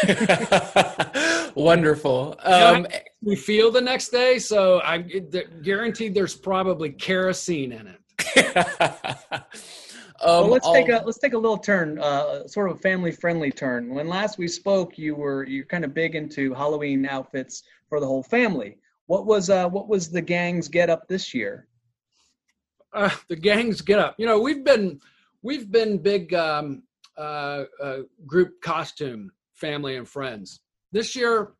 Wonderful. 1.54 2.38
You 2.44 2.50
know, 2.50 2.74
Um, 2.74 2.86
we 3.22 3.34
feel 3.36 3.70
the 3.70 3.80
next 3.80 4.10
day, 4.10 4.38
so 4.38 4.80
I 4.82 4.98
guaranteed 4.98 6.14
there's 6.14 6.36
probably 6.36 6.90
kerosene 6.90 7.72
in 7.72 7.86
it. 7.86 9.44
well, 10.24 10.44
um, 10.44 10.50
let's 10.50 10.70
take 10.72 10.88
a 10.88 11.02
let's 11.04 11.18
take 11.18 11.32
a 11.34 11.38
little 11.38 11.58
turn, 11.58 11.98
uh, 11.98 12.46
sort 12.46 12.70
of 12.70 12.76
a 12.76 12.80
family 12.80 13.12
friendly 13.12 13.50
turn. 13.50 13.94
When 13.94 14.08
last 14.08 14.38
we 14.38 14.48
spoke, 14.48 14.98
you 14.98 15.14
were 15.14 15.44
you're 15.44 15.64
kind 15.66 15.84
of 15.84 15.94
big 15.94 16.14
into 16.14 16.54
Halloween 16.54 17.06
outfits 17.06 17.62
for 17.88 18.00
the 18.00 18.06
whole 18.06 18.22
family. 18.22 18.78
What 19.06 19.26
was 19.26 19.50
uh, 19.50 19.68
what 19.68 19.88
was 19.88 20.10
the 20.10 20.22
gang's 20.22 20.68
get 20.68 20.90
up 20.90 21.08
this 21.08 21.32
year? 21.34 21.66
uh, 22.92 23.10
the 23.28 23.36
gangs 23.36 23.80
get 23.80 23.98
up. 23.98 24.14
You 24.18 24.26
know, 24.26 24.40
we've 24.40 24.64
been 24.64 25.00
we've 25.42 25.70
been 25.70 25.98
big 25.98 26.34
um, 26.34 26.82
uh, 27.16 27.64
uh, 27.82 27.98
group 28.26 28.60
costume 28.62 29.30
family 29.52 29.96
and 29.96 30.08
friends. 30.08 30.60
This 30.92 31.14
year, 31.14 31.52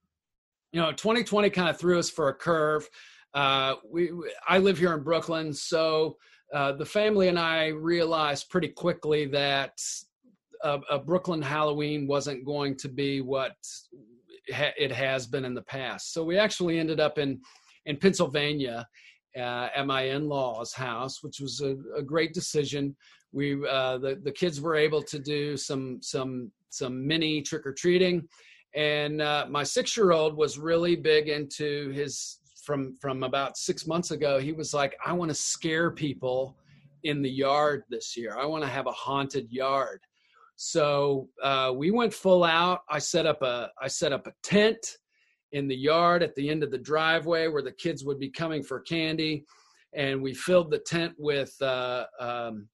you 0.73 0.81
know, 0.81 0.91
2020 0.93 1.51
kind 1.51 1.69
of 1.69 1.79
threw 1.79 1.99
us 1.99 2.11
for 2.11 2.29
a 2.29 2.35
curve. 2.35 2.89
Uh, 3.35 3.75
we, 3.91 4.11
we- 4.13 4.33
I 4.49 4.59
live 4.59 4.79
here 4.79 4.95
in 4.95 5.03
Brooklyn, 5.03 5.53
so 5.53 6.17
uh, 6.55 6.73
the 6.73 6.85
family 6.85 7.29
and 7.29 7.39
I 7.39 7.69
realized 7.69 8.49
pretty 8.49 8.69
quickly 8.69 9.27
that 9.27 9.73
a, 10.63 10.81
a 10.91 10.99
Brooklyn 10.99 11.43
Halloween 11.43 12.07
wasn't 12.07 12.45
going 12.45 12.77
to 12.79 12.89
be 12.89 13.21
what 13.21 13.57
it 14.49 14.91
has 14.91 15.27
been 15.27 15.45
in 15.45 15.55
the 15.55 15.63
past. 15.63 16.13
So 16.13 16.25
we 16.25 16.39
actually 16.39 16.79
ended 16.79 17.01
up 17.01 17.19
in 17.19 17.41
in 17.87 17.97
Pennsylvania 17.97 18.87
uh, 19.37 19.69
at 19.75 19.87
my 19.87 20.03
in-laws' 20.03 20.73
house, 20.73 21.23
which 21.23 21.41
was 21.41 21.61
a, 21.61 21.77
a 21.97 22.03
great 22.03 22.33
decision. 22.35 22.97
We 23.33 23.67
uh, 23.69 23.99
the 23.99 24.21
the 24.23 24.33
kids 24.33 24.61
were 24.61 24.75
able 24.77 25.03
to 25.03 25.19
do 25.19 25.57
some 25.57 25.99
some 26.01 26.51
some 26.71 27.07
mini 27.07 27.43
trick 27.43 27.67
or 27.67 27.73
treating, 27.73 28.27
and 28.75 29.21
uh, 29.21 29.47
my 29.51 29.65
six-year-old 29.65 30.37
was 30.37 30.59
really 30.59 30.97
big 30.97 31.29
into 31.29 31.91
his 31.91 32.39
from 32.69 32.95
from 33.01 33.23
about 33.23 33.57
six 33.57 33.87
months 33.87 34.11
ago. 34.11 34.39
He 34.39 34.53
was 34.53 34.75
like, 34.75 34.95
I 35.05 35.15
want 35.15 35.31
to 35.31 35.35
scare 35.35 35.91
people 35.91 36.59
in 37.03 37.23
the 37.23 37.31
yard 37.31 37.85
this 37.89 38.15
year. 38.15 38.37
I 38.39 38.45
want 38.45 38.63
to 38.63 38.69
have 38.69 38.87
a 38.87 38.93
haunted 38.93 39.51
yard. 39.51 40.01
So 40.57 41.31
uh, 41.43 41.73
we 41.75 41.91
went 41.91 42.13
full 42.13 42.45
out. 42.45 42.81
I 42.91 42.99
set 42.99 43.25
up 43.25 43.41
a 43.41 43.71
I 43.81 43.89
set 43.89 44.13
up 44.13 44.27
a 44.27 44.35
tent 44.43 44.99
in 45.53 45.67
the 45.67 45.75
yard 45.75 46.23
at 46.23 46.35
the 46.35 46.51
end 46.51 46.63
of 46.63 46.71
the 46.71 46.85
driveway 46.93 47.49
where 47.49 47.63
the 47.63 47.73
kids 47.73 48.05
would 48.05 48.19
be 48.19 48.29
coming 48.29 48.63
for 48.63 48.81
candy, 48.81 49.47
and 49.95 50.21
we 50.21 50.35
filled 50.35 50.71
the 50.71 50.81
tent 50.81 51.15
with 51.17 51.55
uh, 51.63 52.05
um, 52.21 52.69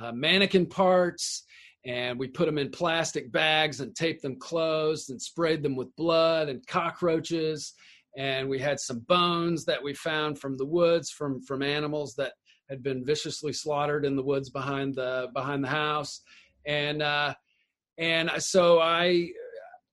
uh, 0.00 0.12
mannequin 0.12 0.64
parts. 0.64 1.42
And 1.84 2.18
we 2.18 2.26
put 2.26 2.46
them 2.46 2.58
in 2.58 2.70
plastic 2.70 3.30
bags 3.30 3.80
and 3.80 3.94
taped 3.94 4.22
them 4.22 4.40
closed 4.40 5.10
and 5.10 5.22
sprayed 5.22 5.62
them 5.62 5.76
with 5.76 5.94
blood 5.94 6.48
and 6.48 6.66
cockroaches. 6.66 7.74
And 8.16 8.48
we 8.48 8.58
had 8.58 8.80
some 8.80 9.00
bones 9.00 9.64
that 9.66 9.82
we 9.82 9.94
found 9.94 10.38
from 10.38 10.56
the 10.56 10.64
woods 10.64 11.10
from 11.10 11.40
from 11.42 11.62
animals 11.62 12.14
that 12.16 12.32
had 12.68 12.82
been 12.82 13.04
viciously 13.04 13.52
slaughtered 13.52 14.04
in 14.04 14.16
the 14.16 14.22
woods 14.22 14.50
behind 14.50 14.94
the 14.94 15.28
behind 15.34 15.62
the 15.62 15.68
house. 15.68 16.22
And 16.66 17.02
uh, 17.02 17.34
and 17.98 18.30
so 18.38 18.80
I 18.80 19.30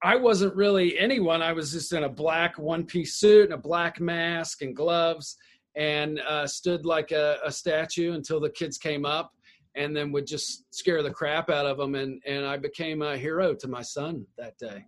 I 0.02 0.16
wasn't 0.16 0.54
really 0.54 0.98
anyone. 0.98 1.42
I 1.42 1.52
was 1.52 1.72
just 1.72 1.92
in 1.92 2.04
a 2.04 2.08
black 2.08 2.58
one 2.58 2.84
piece 2.84 3.16
suit 3.16 3.44
and 3.44 3.54
a 3.54 3.58
black 3.58 4.00
mask 4.00 4.62
and 4.62 4.76
gloves 4.76 5.36
and 5.76 6.20
uh, 6.20 6.46
stood 6.46 6.84
like 6.84 7.10
a, 7.10 7.38
a 7.44 7.50
statue 7.50 8.12
until 8.12 8.38
the 8.38 8.50
kids 8.50 8.78
came 8.78 9.04
up 9.04 9.32
and 9.74 9.96
then 9.96 10.12
would 10.12 10.26
just 10.26 10.64
scare 10.74 11.02
the 11.02 11.10
crap 11.10 11.50
out 11.50 11.66
of 11.66 11.78
them. 11.78 11.94
And, 11.94 12.22
and 12.26 12.44
I 12.44 12.56
became 12.56 13.02
a 13.02 13.16
hero 13.16 13.54
to 13.54 13.66
my 13.66 13.82
son 13.82 14.26
that 14.38 14.56
day. 14.58 14.84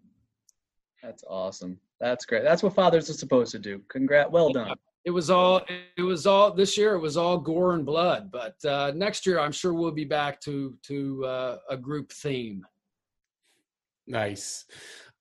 That's 1.02 1.24
awesome. 1.28 1.78
That's 2.00 2.24
great. 2.24 2.42
That's 2.42 2.62
what 2.62 2.74
fathers 2.74 3.08
are 3.10 3.14
supposed 3.14 3.52
to 3.52 3.58
do. 3.58 3.80
Congrats. 3.88 4.30
Well 4.30 4.52
done. 4.52 4.76
It 5.04 5.10
was 5.10 5.30
all, 5.30 5.62
it 5.96 6.02
was 6.02 6.26
all 6.26 6.52
this 6.52 6.76
year. 6.76 6.94
It 6.94 7.00
was 7.00 7.16
all 7.16 7.38
gore 7.38 7.74
and 7.74 7.86
blood, 7.86 8.30
but 8.32 8.56
uh, 8.64 8.92
next 8.94 9.24
year 9.24 9.38
I'm 9.38 9.52
sure 9.52 9.72
we'll 9.72 9.92
be 9.92 10.04
back 10.04 10.40
to, 10.42 10.76
to 10.82 11.24
uh, 11.24 11.58
a 11.70 11.76
group 11.76 12.12
theme. 12.12 12.66
Nice. 14.06 14.66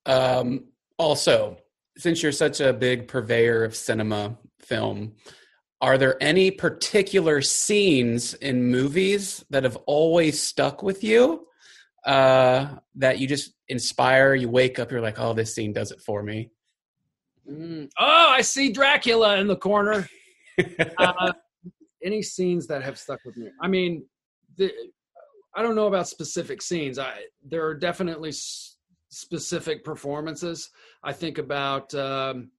Um, 0.06 0.66
also, 0.98 1.58
since 1.98 2.24
you're 2.24 2.32
such 2.32 2.62
a 2.62 2.74
big 2.74 3.08
purveyor 3.08 3.64
of 3.64 3.76
cinema 3.76 4.38
film, 4.60 5.14
are 5.82 5.98
there 5.98 6.22
any 6.22 6.52
particular 6.52 7.42
scenes 7.42 8.34
in 8.34 8.72
movies 8.72 9.46
that 9.50 9.64
have 9.64 9.76
always 9.86 10.42
stuck 10.42 10.82
with 10.82 11.04
you 11.04 11.46
uh, 12.06 12.68
that 12.96 13.20
you 13.20 13.28
just 13.28 13.54
inspire? 13.68 14.34
You 14.34 14.50
wake 14.50 14.80
up, 14.80 14.92
you're 14.92 15.02
like, 15.02 15.20
oh, 15.20 15.34
this 15.34 15.54
scene 15.54 15.74
does 15.74 15.92
it 15.92 16.02
for 16.02 16.24
me. 16.24 16.50
Mm. 17.50 17.90
Oh, 18.00 18.30
I 18.30 18.42
see 18.42 18.72
Dracula 18.72 19.38
in 19.38 19.48
the 19.48 19.56
corner. 19.56 20.08
uh, 20.98 21.34
any 22.04 22.22
scenes 22.22 22.68
that 22.68 22.84
have 22.84 22.98
stuck 22.98 23.20
with 23.26 23.38
me? 23.38 23.50
I 23.62 23.68
mean, 23.68 24.06
the, 24.58 24.72
I 25.56 25.62
don't 25.62 25.76
know 25.76 25.88
about 25.88 26.08
specific 26.08 26.62
scenes. 26.62 27.00
I 27.00 27.14
there 27.44 27.66
are 27.66 27.74
definitely 27.74 28.30
s- 28.30 28.78
specific 29.10 29.84
performances. 29.84 30.70
I 31.04 31.14
think 31.14 31.38
about, 31.38 31.94
um, 31.96 32.52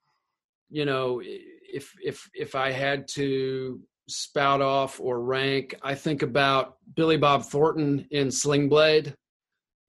you 0.70 0.84
know, 0.84 1.20
if 1.22 1.93
if 2.03 2.28
if 2.34 2.55
I 2.55 2.70
had 2.70 3.07
to 3.09 3.80
spout 4.09 4.61
off 4.61 5.01
or 5.01 5.20
rank, 5.20 5.74
I 5.82 5.95
think 5.95 6.22
about 6.22 6.76
Billy 6.95 7.16
Bob 7.16 7.45
Thornton 7.45 8.07
in 8.11 8.30
Sling 8.30 8.68
Blade. 8.68 9.14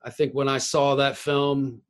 I 0.03 0.09
think 0.09 0.33
when 0.33 0.47
I 0.47 0.57
saw 0.57 0.95
that 0.95 1.17
film, 1.17 1.81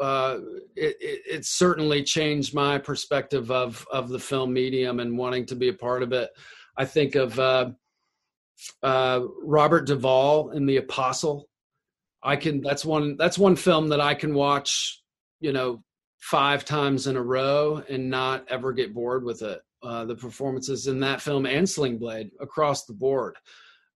uh, 0.00 0.38
it, 0.76 0.96
it, 1.00 1.22
it 1.30 1.44
certainly 1.44 2.02
changed 2.02 2.54
my 2.54 2.78
perspective 2.78 3.50
of 3.50 3.86
of 3.90 4.08
the 4.08 4.18
film 4.18 4.52
medium 4.52 5.00
and 5.00 5.18
wanting 5.18 5.46
to 5.46 5.56
be 5.56 5.68
a 5.68 5.72
part 5.74 6.02
of 6.02 6.12
it. 6.12 6.30
I 6.76 6.84
think 6.84 7.14
of 7.14 7.38
uh, 7.38 7.70
uh, 8.82 9.20
Robert 9.42 9.86
Duvall 9.86 10.50
in 10.50 10.66
The 10.66 10.76
Apostle. 10.76 11.48
I 12.22 12.36
can 12.36 12.60
that's 12.60 12.84
one 12.84 13.16
that's 13.16 13.38
one 13.38 13.56
film 13.56 13.88
that 13.88 14.00
I 14.00 14.14
can 14.14 14.34
watch, 14.34 15.02
you 15.40 15.52
know, 15.52 15.82
five 16.20 16.64
times 16.64 17.06
in 17.06 17.16
a 17.16 17.22
row 17.22 17.82
and 17.88 18.10
not 18.10 18.44
ever 18.48 18.72
get 18.72 18.94
bored 18.94 19.24
with 19.24 19.42
it. 19.42 19.60
Uh, 19.80 20.04
the 20.04 20.16
performances 20.16 20.88
in 20.88 20.98
that 20.98 21.20
film 21.20 21.46
and 21.46 21.68
Sling 21.68 21.98
Blade 21.98 22.30
across 22.40 22.84
the 22.84 22.92
board. 22.92 23.36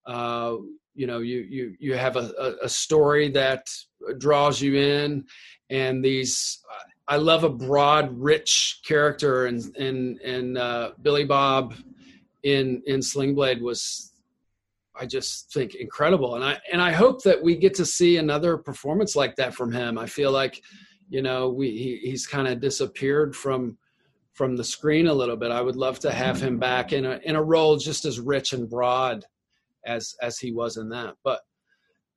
Uh, 0.05 0.55
you 0.95 1.07
know, 1.07 1.19
you 1.19 1.39
you 1.49 1.75
you 1.79 1.95
have 1.95 2.15
a, 2.15 2.31
a, 2.39 2.65
a 2.65 2.69
story 2.69 3.29
that 3.29 3.69
draws 4.17 4.61
you 4.61 4.75
in, 4.75 5.25
and 5.73 6.05
these. 6.05 6.59
I 7.05 7.17
love 7.17 7.43
a 7.43 7.49
broad, 7.49 8.17
rich 8.17 8.79
character, 8.85 9.47
and 9.47 9.75
and 9.75 10.19
and 10.21 10.57
uh, 10.57 10.91
Billy 11.01 11.25
Bob 11.25 11.73
in 12.43 12.81
in 12.85 13.01
Sling 13.01 13.35
Blade 13.35 13.61
was 13.61 14.13
I 14.95 15.05
just 15.05 15.51
think 15.51 15.75
incredible, 15.75 16.35
and 16.35 16.43
I 16.43 16.59
and 16.71 16.81
I 16.81 16.91
hope 16.91 17.23
that 17.23 17.41
we 17.41 17.57
get 17.57 17.73
to 17.75 17.85
see 17.85 18.17
another 18.17 18.57
performance 18.57 19.15
like 19.15 19.35
that 19.37 19.55
from 19.55 19.71
him. 19.71 19.97
I 19.97 20.05
feel 20.05 20.31
like, 20.31 20.61
you 21.09 21.21
know, 21.21 21.49
we 21.49 21.71
he, 21.71 22.09
he's 22.09 22.27
kind 22.27 22.47
of 22.47 22.61
disappeared 22.61 23.35
from 23.35 23.77
from 24.33 24.55
the 24.55 24.63
screen 24.63 25.07
a 25.07 25.13
little 25.13 25.35
bit. 25.35 25.51
I 25.51 25.61
would 25.61 25.75
love 25.75 25.99
to 25.99 26.11
have 26.11 26.41
him 26.41 26.59
back 26.59 26.93
in 26.93 27.05
a 27.05 27.19
in 27.23 27.35
a 27.35 27.43
role 27.43 27.77
just 27.77 28.05
as 28.05 28.19
rich 28.19 28.53
and 28.53 28.69
broad 28.69 29.25
as 29.85 30.15
as 30.21 30.37
he 30.37 30.51
was 30.51 30.77
in 30.77 30.89
that. 30.89 31.15
But 31.23 31.41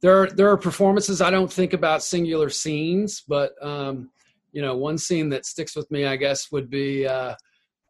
there 0.02 0.22
are, 0.22 0.26
there 0.28 0.48
are 0.50 0.56
performances 0.56 1.20
I 1.20 1.30
don't 1.30 1.52
think 1.52 1.72
about 1.72 2.02
singular 2.02 2.50
scenes, 2.50 3.22
but 3.26 3.52
um, 3.62 4.10
you 4.52 4.62
know, 4.62 4.76
one 4.76 4.98
scene 4.98 5.28
that 5.30 5.46
sticks 5.46 5.76
with 5.76 5.90
me, 5.90 6.06
I 6.06 6.16
guess, 6.16 6.50
would 6.52 6.70
be. 6.70 7.06
Uh, 7.06 7.34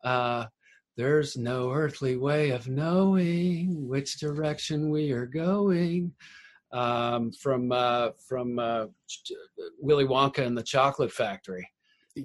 uh, 0.04 0.46
there's 0.96 1.36
no 1.36 1.72
earthly 1.72 2.16
way 2.16 2.50
of 2.50 2.68
knowing 2.68 3.86
which 3.86 4.18
direction 4.18 4.90
we 4.90 5.12
are 5.12 5.26
going. 5.26 6.12
Um, 6.72 7.32
from 7.32 7.70
uh, 7.70 8.10
from 8.28 8.58
uh, 8.58 8.86
Willy 9.78 10.04
Wonka 10.04 10.44
and 10.44 10.58
the 10.58 10.62
Chocolate 10.62 11.12
Factory. 11.12 11.66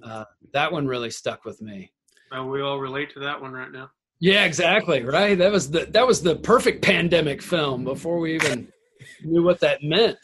Uh, 0.03 0.25
that 0.53 0.71
one 0.71 0.87
really 0.87 1.11
stuck 1.11 1.45
with 1.45 1.61
me. 1.61 1.91
We 2.31 2.61
all 2.61 2.79
relate 2.79 3.13
to 3.13 3.19
that 3.19 3.41
one 3.41 3.53
right 3.53 3.71
now. 3.71 3.91
Yeah, 4.19 4.45
exactly. 4.45 5.03
Right. 5.03 5.37
That 5.37 5.51
was 5.51 5.69
the 5.69 5.85
that 5.87 6.07
was 6.07 6.21
the 6.21 6.35
perfect 6.35 6.81
pandemic 6.81 7.41
film 7.41 7.83
before 7.83 8.19
we 8.19 8.35
even 8.35 8.71
knew 9.23 9.43
what 9.43 9.59
that 9.59 9.83
meant. 9.83 10.17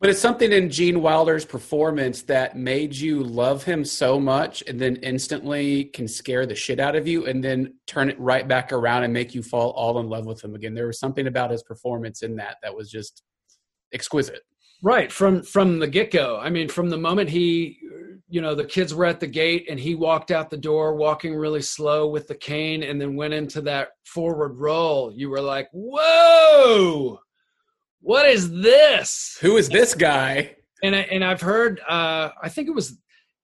But 0.00 0.08
it's 0.08 0.18
something 0.20 0.50
in 0.50 0.70
Gene 0.70 1.02
Wilder's 1.02 1.44
performance 1.44 2.22
that 2.22 2.56
made 2.56 2.96
you 2.96 3.22
love 3.22 3.64
him 3.64 3.84
so 3.84 4.18
much 4.18 4.62
and 4.66 4.80
then 4.80 4.96
instantly 4.96 5.84
can 5.84 6.08
scare 6.08 6.46
the 6.46 6.54
shit 6.54 6.80
out 6.80 6.96
of 6.96 7.06
you 7.06 7.26
and 7.26 7.44
then 7.44 7.74
turn 7.86 8.08
it 8.08 8.18
right 8.18 8.48
back 8.48 8.72
around 8.72 9.04
and 9.04 9.12
make 9.12 9.34
you 9.34 9.42
fall 9.42 9.72
all 9.72 10.00
in 10.00 10.08
love 10.08 10.24
with 10.24 10.42
him 10.42 10.54
again. 10.54 10.72
There 10.72 10.86
was 10.86 10.98
something 10.98 11.26
about 11.26 11.50
his 11.50 11.62
performance 11.62 12.22
in 12.22 12.34
that 12.36 12.56
that 12.62 12.74
was 12.74 12.90
just 12.90 13.22
exquisite. 13.92 14.40
Right 14.82 15.12
from 15.12 15.42
from 15.42 15.78
the 15.78 15.86
get 15.86 16.10
go. 16.10 16.38
I 16.38 16.48
mean, 16.48 16.66
from 16.66 16.88
the 16.88 16.96
moment 16.96 17.28
he, 17.28 17.78
you 18.30 18.40
know, 18.40 18.54
the 18.54 18.64
kids 18.64 18.94
were 18.94 19.04
at 19.04 19.20
the 19.20 19.26
gate 19.26 19.66
and 19.68 19.78
he 19.78 19.94
walked 19.94 20.30
out 20.30 20.48
the 20.48 20.56
door, 20.56 20.94
walking 20.94 21.34
really 21.34 21.60
slow 21.60 22.08
with 22.08 22.26
the 22.26 22.34
cane, 22.34 22.82
and 22.82 22.98
then 22.98 23.16
went 23.16 23.34
into 23.34 23.60
that 23.62 23.88
forward 24.06 24.56
roll. 24.56 25.12
You 25.12 25.28
were 25.28 25.42
like, 25.42 25.68
"Whoa, 25.72 27.20
what 28.00 28.26
is 28.26 28.50
this? 28.50 29.36
Who 29.40 29.56
is 29.56 29.68
this 29.68 29.94
guy?" 29.94 30.56
And 30.82 30.96
I, 30.96 31.00
and 31.00 31.24
I've 31.24 31.40
heard. 31.40 31.80
Uh, 31.80 32.30
I 32.42 32.48
think 32.48 32.68
it 32.68 32.74
was 32.74 32.96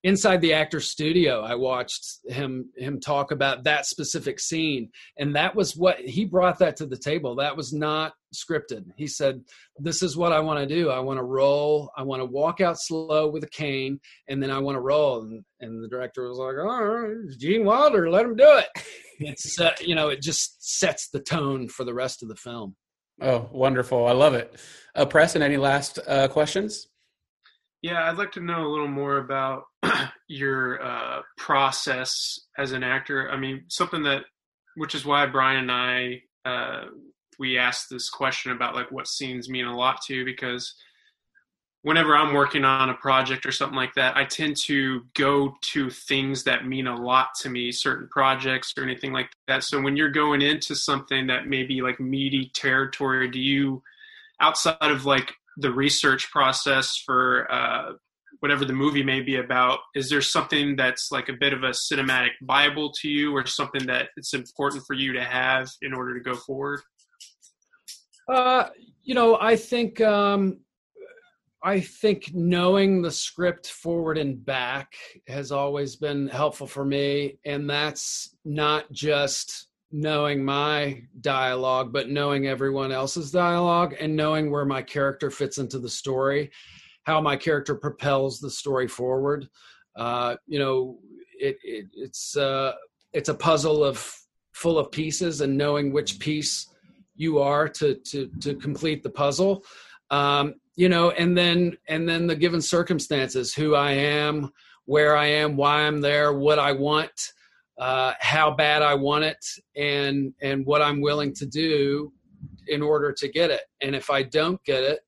inside 0.07 0.41
the 0.41 0.53
actor 0.53 0.79
studio 0.79 1.41
i 1.41 1.53
watched 1.53 2.19
him 2.29 2.71
him 2.77 3.01
talk 3.01 3.33
about 3.33 3.65
that 3.65 3.87
specific 3.87 4.39
scene. 4.39 4.89
And 5.19 5.35
that 5.35 5.57
was 5.57 5.77
what 5.77 5.99
he 5.99 6.25
brought 6.25 6.61
that 6.61 6.77
to 6.77 6.87
the 6.87 6.97
table. 6.97 7.35
That 7.35 7.57
was 7.57 7.73
not 7.73 8.13
scripted. 8.33 8.85
He 8.97 9.09
said 9.09 9.43
this 9.79 10.03
is 10.03 10.17
what 10.17 10.33
i 10.33 10.39
want 10.39 10.61
to 10.61 10.75
do. 10.75 10.91
I 10.91 11.01
want 11.01 11.19
to 11.19 11.25
roll. 11.25 11.91
I 11.97 12.03
want 12.05 12.21
to 12.21 12.27
walk 12.27 12.61
out 12.61 12.79
slow 12.79 13.29
with 13.29 13.43
a 13.43 13.49
cane 13.49 13.99
and 14.29 14.41
then 14.41 14.51
i 14.51 14.59
want 14.61 14.77
to 14.77 14.81
roll. 14.81 15.23
And, 15.23 15.45
and 15.61 15.83
the 15.83 15.89
director 15.89 16.29
was 16.29 16.39
like 16.39 16.55
oh 16.57 17.25
gene 17.39 17.65
wilder 17.65 18.09
let 18.09 18.27
him 18.27 18.37
do 18.37 18.59
it. 18.59 18.69
It's 19.19 19.59
uh, 19.59 19.71
you 19.81 19.95
know 19.95 20.11
it 20.11 20.21
just 20.21 20.79
sets 20.79 21.09
the 21.09 21.21
tone 21.21 21.69
for 21.69 21.85
the 21.85 21.95
rest 21.95 22.23
of 22.23 22.29
the 22.29 22.37
film 22.37 22.77
oh 23.21 23.49
wonderful. 23.53 24.07
I 24.07 24.13
love 24.13 24.35
it. 24.35 24.55
Uh, 24.95 25.07
preston 25.07 25.43
any 25.43 25.57
last 25.57 25.99
uh, 26.07 26.29
questions? 26.29 26.89
Yeah, 27.83 28.09
I'd 28.09 28.19
like 28.19 28.33
to 28.33 28.41
know 28.41 28.67
a 28.67 28.71
little 28.71 28.89
more 28.89 29.19
about 29.19 29.65
your 30.29 30.83
uh, 30.83 31.21
process 31.37 32.13
as 32.59 32.73
an 32.73 32.83
actor. 32.83 33.31
I 33.31 33.37
mean, 33.37 33.65
something 33.69 34.03
that, 34.05 34.23
which 34.75 34.95
is 34.95 35.05
why 35.05 35.27
Brian 35.27 35.59
and 35.59 35.71
I, 35.71 36.23
uh, 36.45 36.85
we 37.39 37.59
asked 37.59 37.87
this 37.91 38.09
question 38.09 38.53
about 38.53 38.75
like 38.75 38.91
what 38.91 39.07
scenes 39.07 39.49
mean 39.49 39.67
a 39.67 39.77
lot 39.77 40.01
to 40.07 40.15
you 40.15 40.25
because 40.25 40.75
whenever 41.87 42.17
I'm 42.17 42.35
working 42.35 42.65
on 42.65 42.91
a 42.91 42.95
project 42.95 43.47
or 43.47 43.53
something 43.53 43.77
like 43.77 43.95
that, 43.95 44.17
I 44.17 44.25
tend 44.25 44.57
to 44.65 45.03
go 45.15 45.55
to 45.71 45.89
things 45.89 46.43
that 46.43 46.67
mean 46.67 46.89
a 46.89 47.01
lot 47.01 47.29
to 47.43 47.49
me, 47.49 47.71
certain 47.71 48.09
projects 48.09 48.75
or 48.77 48.83
anything 48.83 49.13
like 49.13 49.31
that. 49.47 49.63
So 49.63 49.81
when 49.81 49.97
you're 49.97 50.11
going 50.11 50.43
into 50.43 50.75
something 50.75 51.29
that 51.29 51.47
may 51.47 51.63
be 51.63 51.83
like 51.83 52.01
meaty 52.01 52.51
territory, 52.57 53.31
do 53.31 53.39
you, 53.39 53.85
outside 54.41 54.77
of 54.81 55.07
like 55.07 55.33
the 55.59 55.71
research 55.71 56.29
process 56.33 57.01
for 57.07 57.47
uh, 57.53 57.93
whatever 58.41 58.65
the 58.65 58.73
movie 58.73 59.05
may 59.05 59.21
be 59.21 59.37
about 59.37 59.79
is 59.95 60.11
there 60.11 60.21
something 60.21 60.75
that's 60.75 61.13
like 61.13 61.29
a 61.29 61.35
bit 61.35 61.53
of 61.53 61.63
a 61.63 61.71
cinematic 61.71 62.31
bible 62.43 62.93
to 63.01 63.09
you 63.09 63.33
or 63.35 63.47
something 63.47 63.87
that 63.87 64.09
it's 64.17 64.35
important 64.35 64.85
for 64.87 64.95
you 64.95 65.13
to 65.13 65.25
have 65.25 65.71
in 65.81 65.95
order 65.95 66.19
to 66.19 66.21
go 66.21 66.35
forward 66.37 66.81
uh, 68.29 68.69
you 69.03 69.15
know 69.15 69.39
i 69.41 69.57
think 69.57 70.03
um, 70.03 70.59
i 71.67 71.79
think 71.79 72.31
knowing 72.33 73.03
the 73.03 73.11
script 73.11 73.69
forward 73.69 74.17
and 74.17 74.45
back 74.45 74.95
has 75.29 75.53
always 75.53 75.97
been 75.97 76.27
helpful 76.29 76.67
for 76.67 76.85
me 76.85 77.39
and 77.45 77.69
that's 77.69 78.35
not 78.45 78.91
just 78.91 79.69
knowing 79.93 80.45
my 80.45 81.03
dialogue, 81.21 81.93
but 81.93 82.09
knowing 82.09 82.47
everyone 82.47 82.93
else's 82.93 83.31
dialogue 83.31 83.95
and 84.01 84.15
knowing 84.15 84.51
where 84.51 84.65
my 84.65 84.83
character 84.83 85.31
fits 85.31 85.59
into 85.59 85.79
the 85.79 85.89
story, 85.89 86.51
how 87.05 87.21
my 87.21 87.37
character 87.37 87.75
propels 87.75 88.41
the 88.41 88.51
story 88.51 88.89
forward. 88.89 89.49
Uh, 89.97 90.37
you 90.47 90.59
know, 90.59 90.99
it, 91.39 91.57
it, 91.63 91.87
it's 91.95 92.37
uh, 92.37 92.73
it's 93.13 93.29
a 93.29 93.35
puzzle 93.35 93.85
of 93.85 94.15
full 94.53 94.79
of 94.79 94.91
pieces, 94.91 95.41
and 95.41 95.57
knowing 95.57 95.93
which 95.93 96.19
piece 96.19 96.67
you 97.15 97.39
are 97.39 97.69
to 97.69 97.95
to 97.95 98.29
to 98.41 98.55
complete 98.57 99.03
the 99.03 99.11
puzzle. 99.11 99.65
Um, 100.11 100.55
you 100.77 100.89
know, 100.89 101.11
and 101.11 101.37
then 101.37 101.77
and 101.89 102.09
then 102.09 102.27
the 102.27 102.37
given 102.37 102.61
circumstances, 102.61 103.53
who 103.55 103.75
I 103.75 103.93
am, 103.93 104.53
where 104.85 105.17
I 105.17 105.27
am, 105.27 105.57
why 105.57 105.83
I'm 105.83 106.01
there, 106.01 106.33
what 106.33 106.59
I 106.59 106.73
want 106.73 107.33
uh, 107.79 108.15
how 108.21 108.51
bad 108.51 108.83
I 108.83 108.95
want 108.95 109.25
it 109.25 109.45
and 109.77 110.33
and 110.41 110.65
what 110.65 110.83
I'm 110.83 111.01
willing 111.01 111.35
to 111.35 111.47
do 111.47 112.13
in 112.69 112.83
order 112.83 113.13
to 113.13 113.29
get 113.29 113.51
it. 113.51 113.63
And 113.81 113.95
if 113.95 114.11
I 114.11 114.23
don't 114.23 114.63
get 114.65 114.83
it, 114.83 115.01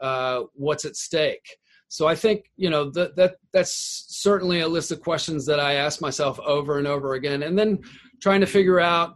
uh, 0.00 0.42
what's 0.54 0.84
at 0.84 0.96
stake? 0.96 1.44
So 1.88 2.06
I 2.06 2.14
think 2.14 2.44
you 2.56 2.70
know 2.70 2.90
that 2.90 3.16
that 3.16 3.36
that's 3.52 4.06
certainly 4.08 4.60
a 4.60 4.68
list 4.68 4.92
of 4.92 5.00
questions 5.00 5.44
that 5.46 5.60
I 5.60 5.74
ask 5.74 6.00
myself 6.00 6.38
over 6.40 6.78
and 6.78 6.86
over 6.86 7.14
again, 7.14 7.42
and 7.42 7.58
then 7.58 7.80
trying 8.22 8.40
to 8.40 8.46
figure 8.46 8.80
out 8.80 9.14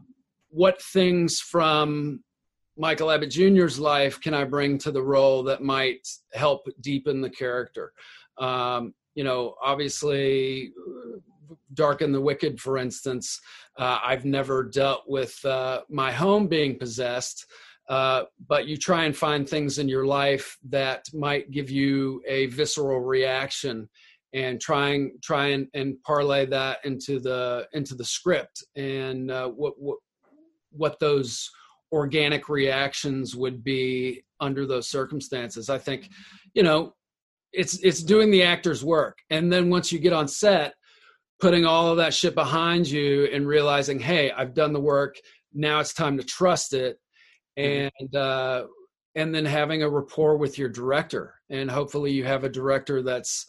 what 0.49 0.83
things 0.83 1.41
from 1.41 2.23
Michael 2.77 3.11
Abbott 3.11 3.31
Jr.'s 3.31 3.79
life 3.79 4.21
can 4.21 4.35
I 4.35 4.45
bring 4.45 4.79
to 4.79 4.91
the 4.91 5.03
role 5.03 5.43
that 5.45 5.63
might 5.63 6.07
help 6.35 6.67
deepen 6.81 7.21
the 7.21 7.31
character. 7.31 7.93
Um, 8.39 8.95
you 9.15 9.25
know, 9.25 9.55
obviously 9.63 10.73
Dark 11.73 12.03
and 12.03 12.15
the 12.15 12.21
Wicked, 12.21 12.61
for 12.61 12.77
instance, 12.77 13.41
uh, 13.79 13.99
I've 14.05 14.25
never 14.25 14.63
dealt 14.63 15.05
with 15.07 15.43
uh, 15.45 15.83
my 15.89 16.13
home 16.13 16.49
being 16.49 16.79
possessed. 16.79 17.47
Uh, 17.89 18.25
but 18.49 18.67
you 18.67 18.77
try 18.77 19.05
and 19.05 19.17
find 19.17 19.49
things 19.49 19.79
in 19.79 19.89
your 19.89 20.07
life 20.07 20.59
that 20.69 21.07
might 21.15 21.51
give 21.53 21.71
you 21.71 22.21
a 22.27 22.47
visceral 22.47 23.01
reaction 23.01 23.89
and 24.35 24.61
trying 24.61 25.13
try 25.23 25.47
and, 25.47 25.69
and 25.73 26.03
parlay 26.03 26.45
that 26.47 26.79
into 26.85 27.21
the 27.21 27.67
into 27.75 27.95
the 27.95 28.05
script 28.05 28.65
and 28.75 29.31
uh, 29.31 29.49
what 29.49 29.75
what 29.79 29.99
what 30.73 30.99
those 30.99 31.49
organic 31.93 32.49
reactions 32.49 33.35
would 33.37 33.63
be 33.63 34.23
under 34.41 34.67
those 34.67 34.89
circumstances 34.89 35.71
i 35.71 35.79
think 35.79 36.09
you 36.55 36.63
know 36.63 36.93
it's 37.53 37.79
it's 37.83 38.03
doing 38.03 38.31
the 38.31 38.43
actor's 38.43 38.85
work 38.85 39.19
and 39.31 39.53
then 39.53 39.71
once 39.71 39.93
you 39.93 39.99
get 39.99 40.13
on 40.13 40.29
set 40.29 40.75
putting 41.41 41.65
all 41.65 41.91
of 41.91 41.99
that 41.99 42.15
shit 42.15 42.35
behind 42.35 42.89
you 42.89 43.29
and 43.33 43.47
realizing, 43.47 43.99
hey, 43.99 44.31
I've 44.31 44.55
done 44.55 44.73
the 44.73 44.81
work. 44.81 45.17
Now 45.53 45.81
it's 45.81 45.95
time 45.95 46.17
to 46.19 46.25
trust 46.25 46.73
it, 46.73 46.99
mm-hmm. 47.59 47.89
and 47.99 48.17
uh, 48.17 48.67
and 49.15 49.35
then 49.35 49.45
having 49.45 49.83
a 49.83 49.91
rapport 49.91 50.37
with 50.37 50.59
your 50.59 50.69
director, 50.69 51.35
and 51.51 51.71
hopefully 51.71 52.13
you 52.13 52.25
have 52.25 52.45
a 52.45 52.49
director 52.49 53.03
that's 53.03 53.47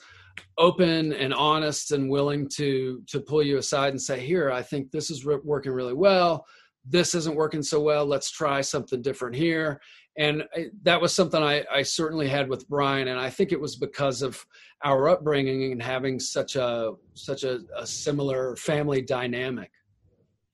open 0.58 1.14
and 1.14 1.34
honest 1.34 1.92
and 1.92 2.10
willing 2.10 2.48
to 2.56 3.02
to 3.08 3.20
pull 3.20 3.44
you 3.44 3.58
aside 3.58 3.90
and 3.90 4.02
say, 4.02 4.20
here, 4.20 4.52
I 4.52 4.62
think 4.62 4.92
this 4.92 5.10
is 5.10 5.26
re- 5.26 5.40
working 5.44 5.72
really 5.72 5.94
well. 5.94 6.46
This 6.90 7.16
isn't 7.16 7.36
working 7.36 7.64
so 7.64 7.82
well. 7.82 8.06
Let's 8.06 8.32
try 8.32 8.62
something 8.62 9.02
different 9.02 9.36
here 9.36 9.80
and 10.18 10.44
I, 10.56 10.68
that 10.84 11.00
was 11.00 11.14
something 11.14 11.42
I, 11.42 11.64
I, 11.72 11.84
certainly 11.84 12.28
had 12.28 12.50
with 12.50 12.68
Bryan, 12.68 13.08
and 13.08 13.20
I 13.20 13.30
think 13.30 13.52
it 13.52 13.62
was 13.62 13.76
because 13.76 14.22
of 14.22 14.44
our 14.84 15.10
upbringing 15.10 15.72
and 15.72 15.82
having 15.82 16.20
such 16.20 16.56
a 16.56 16.94
such 17.14 17.44
a, 17.44 17.60
a 17.78 17.86
similar 17.86 18.56
family 18.56 19.02
dynamic. 19.02 19.72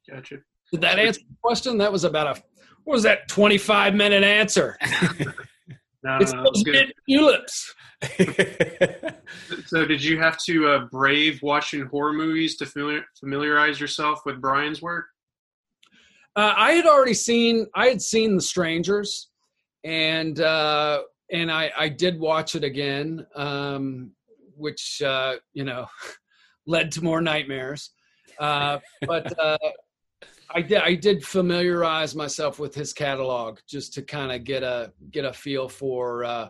Gotcha. 0.10 0.40
Did 0.72 0.82
that 0.82 1.00
answer 1.00 1.22
the 1.22 1.36
question? 1.42 1.78
That 1.78 1.92
was 1.92 2.04
about 2.04 2.38
a 2.38 2.44
what 2.84 2.94
was 2.94 3.04
that 3.04 3.28
twenty 3.30 3.58
five 3.58 3.96
minute 3.96 4.24
answer? 4.24 4.78
no, 6.04 6.18
it's 6.20 6.34
no, 6.34 6.44
those 6.44 6.64
good. 6.64 6.94
tulips. 7.10 7.74
so, 9.66 9.86
did 9.86 10.04
you 10.04 10.20
have 10.20 10.38
to 10.44 10.68
uh, 10.68 10.86
brave 10.92 11.40
watching 11.42 11.86
horror 11.86 12.12
movies 12.12 12.58
to 12.58 12.66
familiar, 12.66 13.06
familiarize 13.18 13.80
yourself 13.80 14.20
with 14.26 14.42
Bryan's 14.42 14.82
work? 14.82 15.06
Uh, 16.36 16.54
I 16.56 16.72
had 16.74 16.86
already 16.86 17.14
seen 17.14 17.68
I 17.76 17.88
had 17.88 18.02
seen 18.02 18.36
The 18.36 18.42
Strangers, 18.42 19.30
and 19.84 20.40
uh, 20.40 21.04
and 21.32 21.52
I, 21.52 21.72
I 21.78 21.90
did 21.90 22.20
watch 22.20 22.56
it 22.56 22.64
again, 22.64 23.26
um, 23.36 24.12
which 24.56 25.02
uh, 25.02 25.36
you 25.54 25.64
know 25.64 25.88
led 26.66 26.92
to 26.94 27.04
more 27.04 27.22
nightmares. 27.22 27.92
Uh, 28.40 28.80
but 29.06 29.38
uh, 29.40 29.58
I 30.50 30.62
did 30.62 30.82
I 30.82 30.96
did 30.96 31.24
familiarize 31.24 32.16
myself 32.16 32.58
with 32.58 32.74
his 32.74 32.94
catalog 32.94 33.60
just 33.68 33.94
to 33.96 34.02
kind 34.02 34.32
of 34.32 34.44
get 34.44 34.64
a 34.64 34.92
get 35.12 35.26
a 35.26 35.34
feel 35.34 35.70
for 35.70 36.24
uh, 36.24 36.50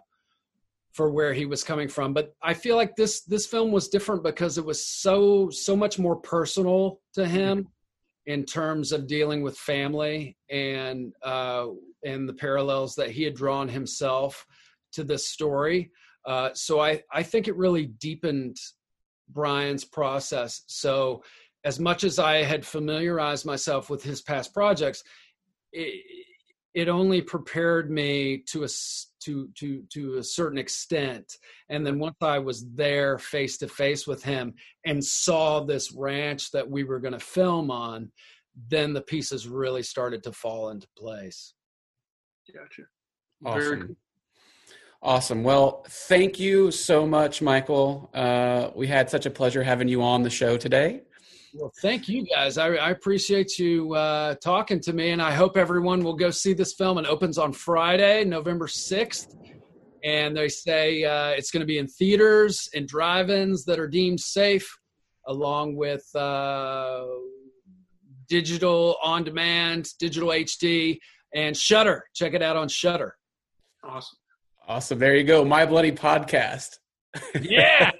for 0.93 1.11
where 1.11 1.33
he 1.33 1.45
was 1.45 1.61
coming 1.61 1.89
from. 1.89 2.13
But 2.13 2.33
I 2.41 2.53
feel 2.53 2.77
like 2.77 2.95
this 2.95 3.23
this 3.23 3.45
film 3.47 3.73
was 3.73 3.89
different 3.89 4.23
because 4.23 4.57
it 4.57 4.63
was 4.63 4.87
so 4.87 5.49
so 5.49 5.75
much 5.75 5.99
more 5.99 6.15
personal 6.15 7.01
to 7.15 7.25
him 7.25 7.67
in 8.25 8.45
terms 8.45 8.91
of 8.91 9.07
dealing 9.07 9.41
with 9.41 9.57
family 9.57 10.37
and 10.49 11.13
uh, 11.23 11.67
and 12.05 12.27
the 12.27 12.33
parallels 12.33 12.95
that 12.95 13.11
he 13.11 13.23
had 13.23 13.35
drawn 13.35 13.67
himself 13.67 14.45
to 14.93 15.03
this 15.03 15.27
story. 15.27 15.91
Uh, 16.25 16.49
so 16.53 16.79
I 16.79 17.01
I 17.11 17.23
think 17.23 17.47
it 17.47 17.55
really 17.55 17.87
deepened 17.87 18.57
Bryan's 19.29 19.85
process. 19.85 20.63
So 20.67 21.23
as 21.65 21.79
much 21.79 22.03
as 22.03 22.19
I 22.19 22.43
had 22.43 22.65
familiarized 22.65 23.45
myself 23.45 23.89
with 23.89 24.03
his 24.03 24.21
past 24.21 24.53
projects, 24.53 25.03
it, 25.71 26.03
it 26.73 26.89
only 26.89 27.21
prepared 27.21 27.91
me 27.91 28.37
to 28.47 28.63
a 28.63 28.67
to 29.23 29.49
to 29.55 29.83
to 29.91 30.17
a 30.17 30.23
certain 30.23 30.57
extent 30.57 31.37
and 31.69 31.85
then 31.85 31.99
once 31.99 32.17
i 32.21 32.37
was 32.37 32.65
there 32.73 33.17
face 33.17 33.57
to 33.57 33.67
face 33.67 34.07
with 34.07 34.23
him 34.23 34.53
and 34.85 35.03
saw 35.03 35.59
this 35.59 35.91
ranch 35.93 36.51
that 36.51 36.69
we 36.69 36.83
were 36.83 36.99
going 36.99 37.13
to 37.13 37.19
film 37.19 37.71
on 37.71 38.11
then 38.69 38.93
the 38.93 39.01
pieces 39.01 39.47
really 39.47 39.83
started 39.83 40.23
to 40.23 40.31
fall 40.31 40.69
into 40.69 40.87
place 40.97 41.53
gotcha 42.53 42.83
awesome. 43.45 43.79
Very 43.79 43.95
Awesome. 45.05 45.43
Well, 45.43 45.83
thank 45.89 46.39
you 46.39 46.71
so 46.71 47.05
much, 47.05 47.41
Michael. 47.41 48.09
Uh, 48.13 48.69
we 48.73 48.87
had 48.87 49.09
such 49.09 49.25
a 49.25 49.29
pleasure 49.29 49.61
having 49.61 49.89
you 49.89 50.01
on 50.01 50.23
the 50.23 50.29
show 50.29 50.55
today. 50.55 51.01
Well, 51.55 51.71
thank 51.81 52.09
you 52.09 52.25
guys. 52.25 52.57
I, 52.57 52.69
I 52.75 52.89
appreciate 52.89 53.59
you 53.59 53.93
uh, 53.93 54.33
talking 54.43 54.79
to 54.81 54.93
me, 54.93 55.11
and 55.11 55.21
I 55.21 55.31
hope 55.31 55.55
everyone 55.55 56.03
will 56.03 56.15
go 56.15 56.31
see 56.31 56.53
this 56.53 56.73
film. 56.73 56.97
It 56.97 57.05
opens 57.05 57.37
on 57.37 57.53
Friday, 57.53 58.23
November 58.25 58.65
6th. 58.65 59.35
And 60.03 60.35
they 60.35 60.49
say 60.49 61.03
uh, 61.03 61.29
it's 61.29 61.51
going 61.51 61.61
to 61.61 61.67
be 61.67 61.77
in 61.77 61.87
theaters 61.87 62.69
and 62.73 62.87
drive 62.87 63.29
ins 63.29 63.65
that 63.65 63.79
are 63.79 63.87
deemed 63.87 64.19
safe, 64.19 64.67
along 65.27 65.75
with 65.75 66.03
uh, 66.15 67.05
digital 68.27 68.97
on 69.03 69.23
demand, 69.23 69.89
digital 69.99 70.29
HD, 70.29 70.97
and 71.35 71.55
Shudder. 71.55 72.03
Check 72.15 72.33
it 72.33 72.41
out 72.41 72.55
on 72.55 72.67
Shudder. 72.67 73.15
Awesome. 73.83 74.17
Awesome. 74.67 74.97
There 74.97 75.15
you 75.15 75.23
go. 75.23 75.45
My 75.45 75.65
Bloody 75.65 75.91
Podcast. 75.91 76.77
Yeah. 77.39 77.91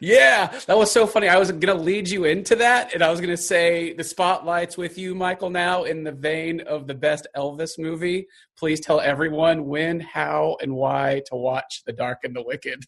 Yeah, 0.00 0.58
that 0.66 0.76
was 0.76 0.90
so 0.90 1.06
funny. 1.06 1.28
I 1.28 1.38
was 1.38 1.50
going 1.50 1.60
to 1.60 1.74
lead 1.74 2.08
you 2.08 2.24
into 2.24 2.56
that, 2.56 2.94
and 2.94 3.02
I 3.02 3.10
was 3.10 3.20
going 3.20 3.30
to 3.30 3.36
say 3.36 3.92
the 3.92 4.04
spotlight's 4.04 4.76
with 4.76 4.98
you, 4.98 5.14
Michael, 5.14 5.50
now 5.50 5.84
in 5.84 6.04
the 6.04 6.12
vein 6.12 6.60
of 6.62 6.86
the 6.86 6.94
best 6.94 7.26
Elvis 7.36 7.78
movie. 7.78 8.26
Please 8.58 8.80
tell 8.80 9.00
everyone 9.00 9.66
when, 9.66 10.00
how, 10.00 10.56
and 10.62 10.74
why 10.74 11.22
to 11.26 11.36
watch 11.36 11.82
The 11.86 11.92
Dark 11.92 12.18
and 12.24 12.34
the 12.34 12.42
Wicked. 12.42 12.84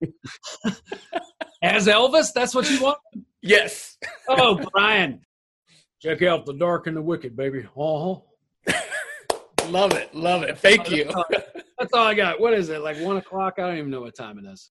As 1.62 1.86
Elvis, 1.86 2.32
that's 2.32 2.54
what 2.54 2.70
you 2.70 2.82
want? 2.82 2.98
Yes. 3.42 3.96
Oh, 4.28 4.60
Brian. 4.72 5.20
Check 6.00 6.22
out 6.22 6.46
The 6.46 6.54
Dark 6.54 6.86
and 6.86 6.96
the 6.96 7.02
Wicked, 7.02 7.36
baby. 7.36 7.66
Uh 7.76 8.14
huh. 8.66 8.74
love 9.68 9.92
it. 9.92 10.14
Love 10.14 10.42
it. 10.42 10.58
Thank 10.58 10.90
you. 10.90 11.10
That's 11.78 11.92
all 11.92 12.06
I 12.06 12.14
got. 12.14 12.40
What 12.40 12.54
is 12.54 12.68
it? 12.68 12.80
Like 12.80 12.98
one 13.00 13.16
o'clock? 13.16 13.54
I 13.58 13.62
don't 13.62 13.78
even 13.78 13.90
know 13.90 14.02
what 14.02 14.16
time 14.16 14.38
it 14.38 14.44
is. 14.44 14.70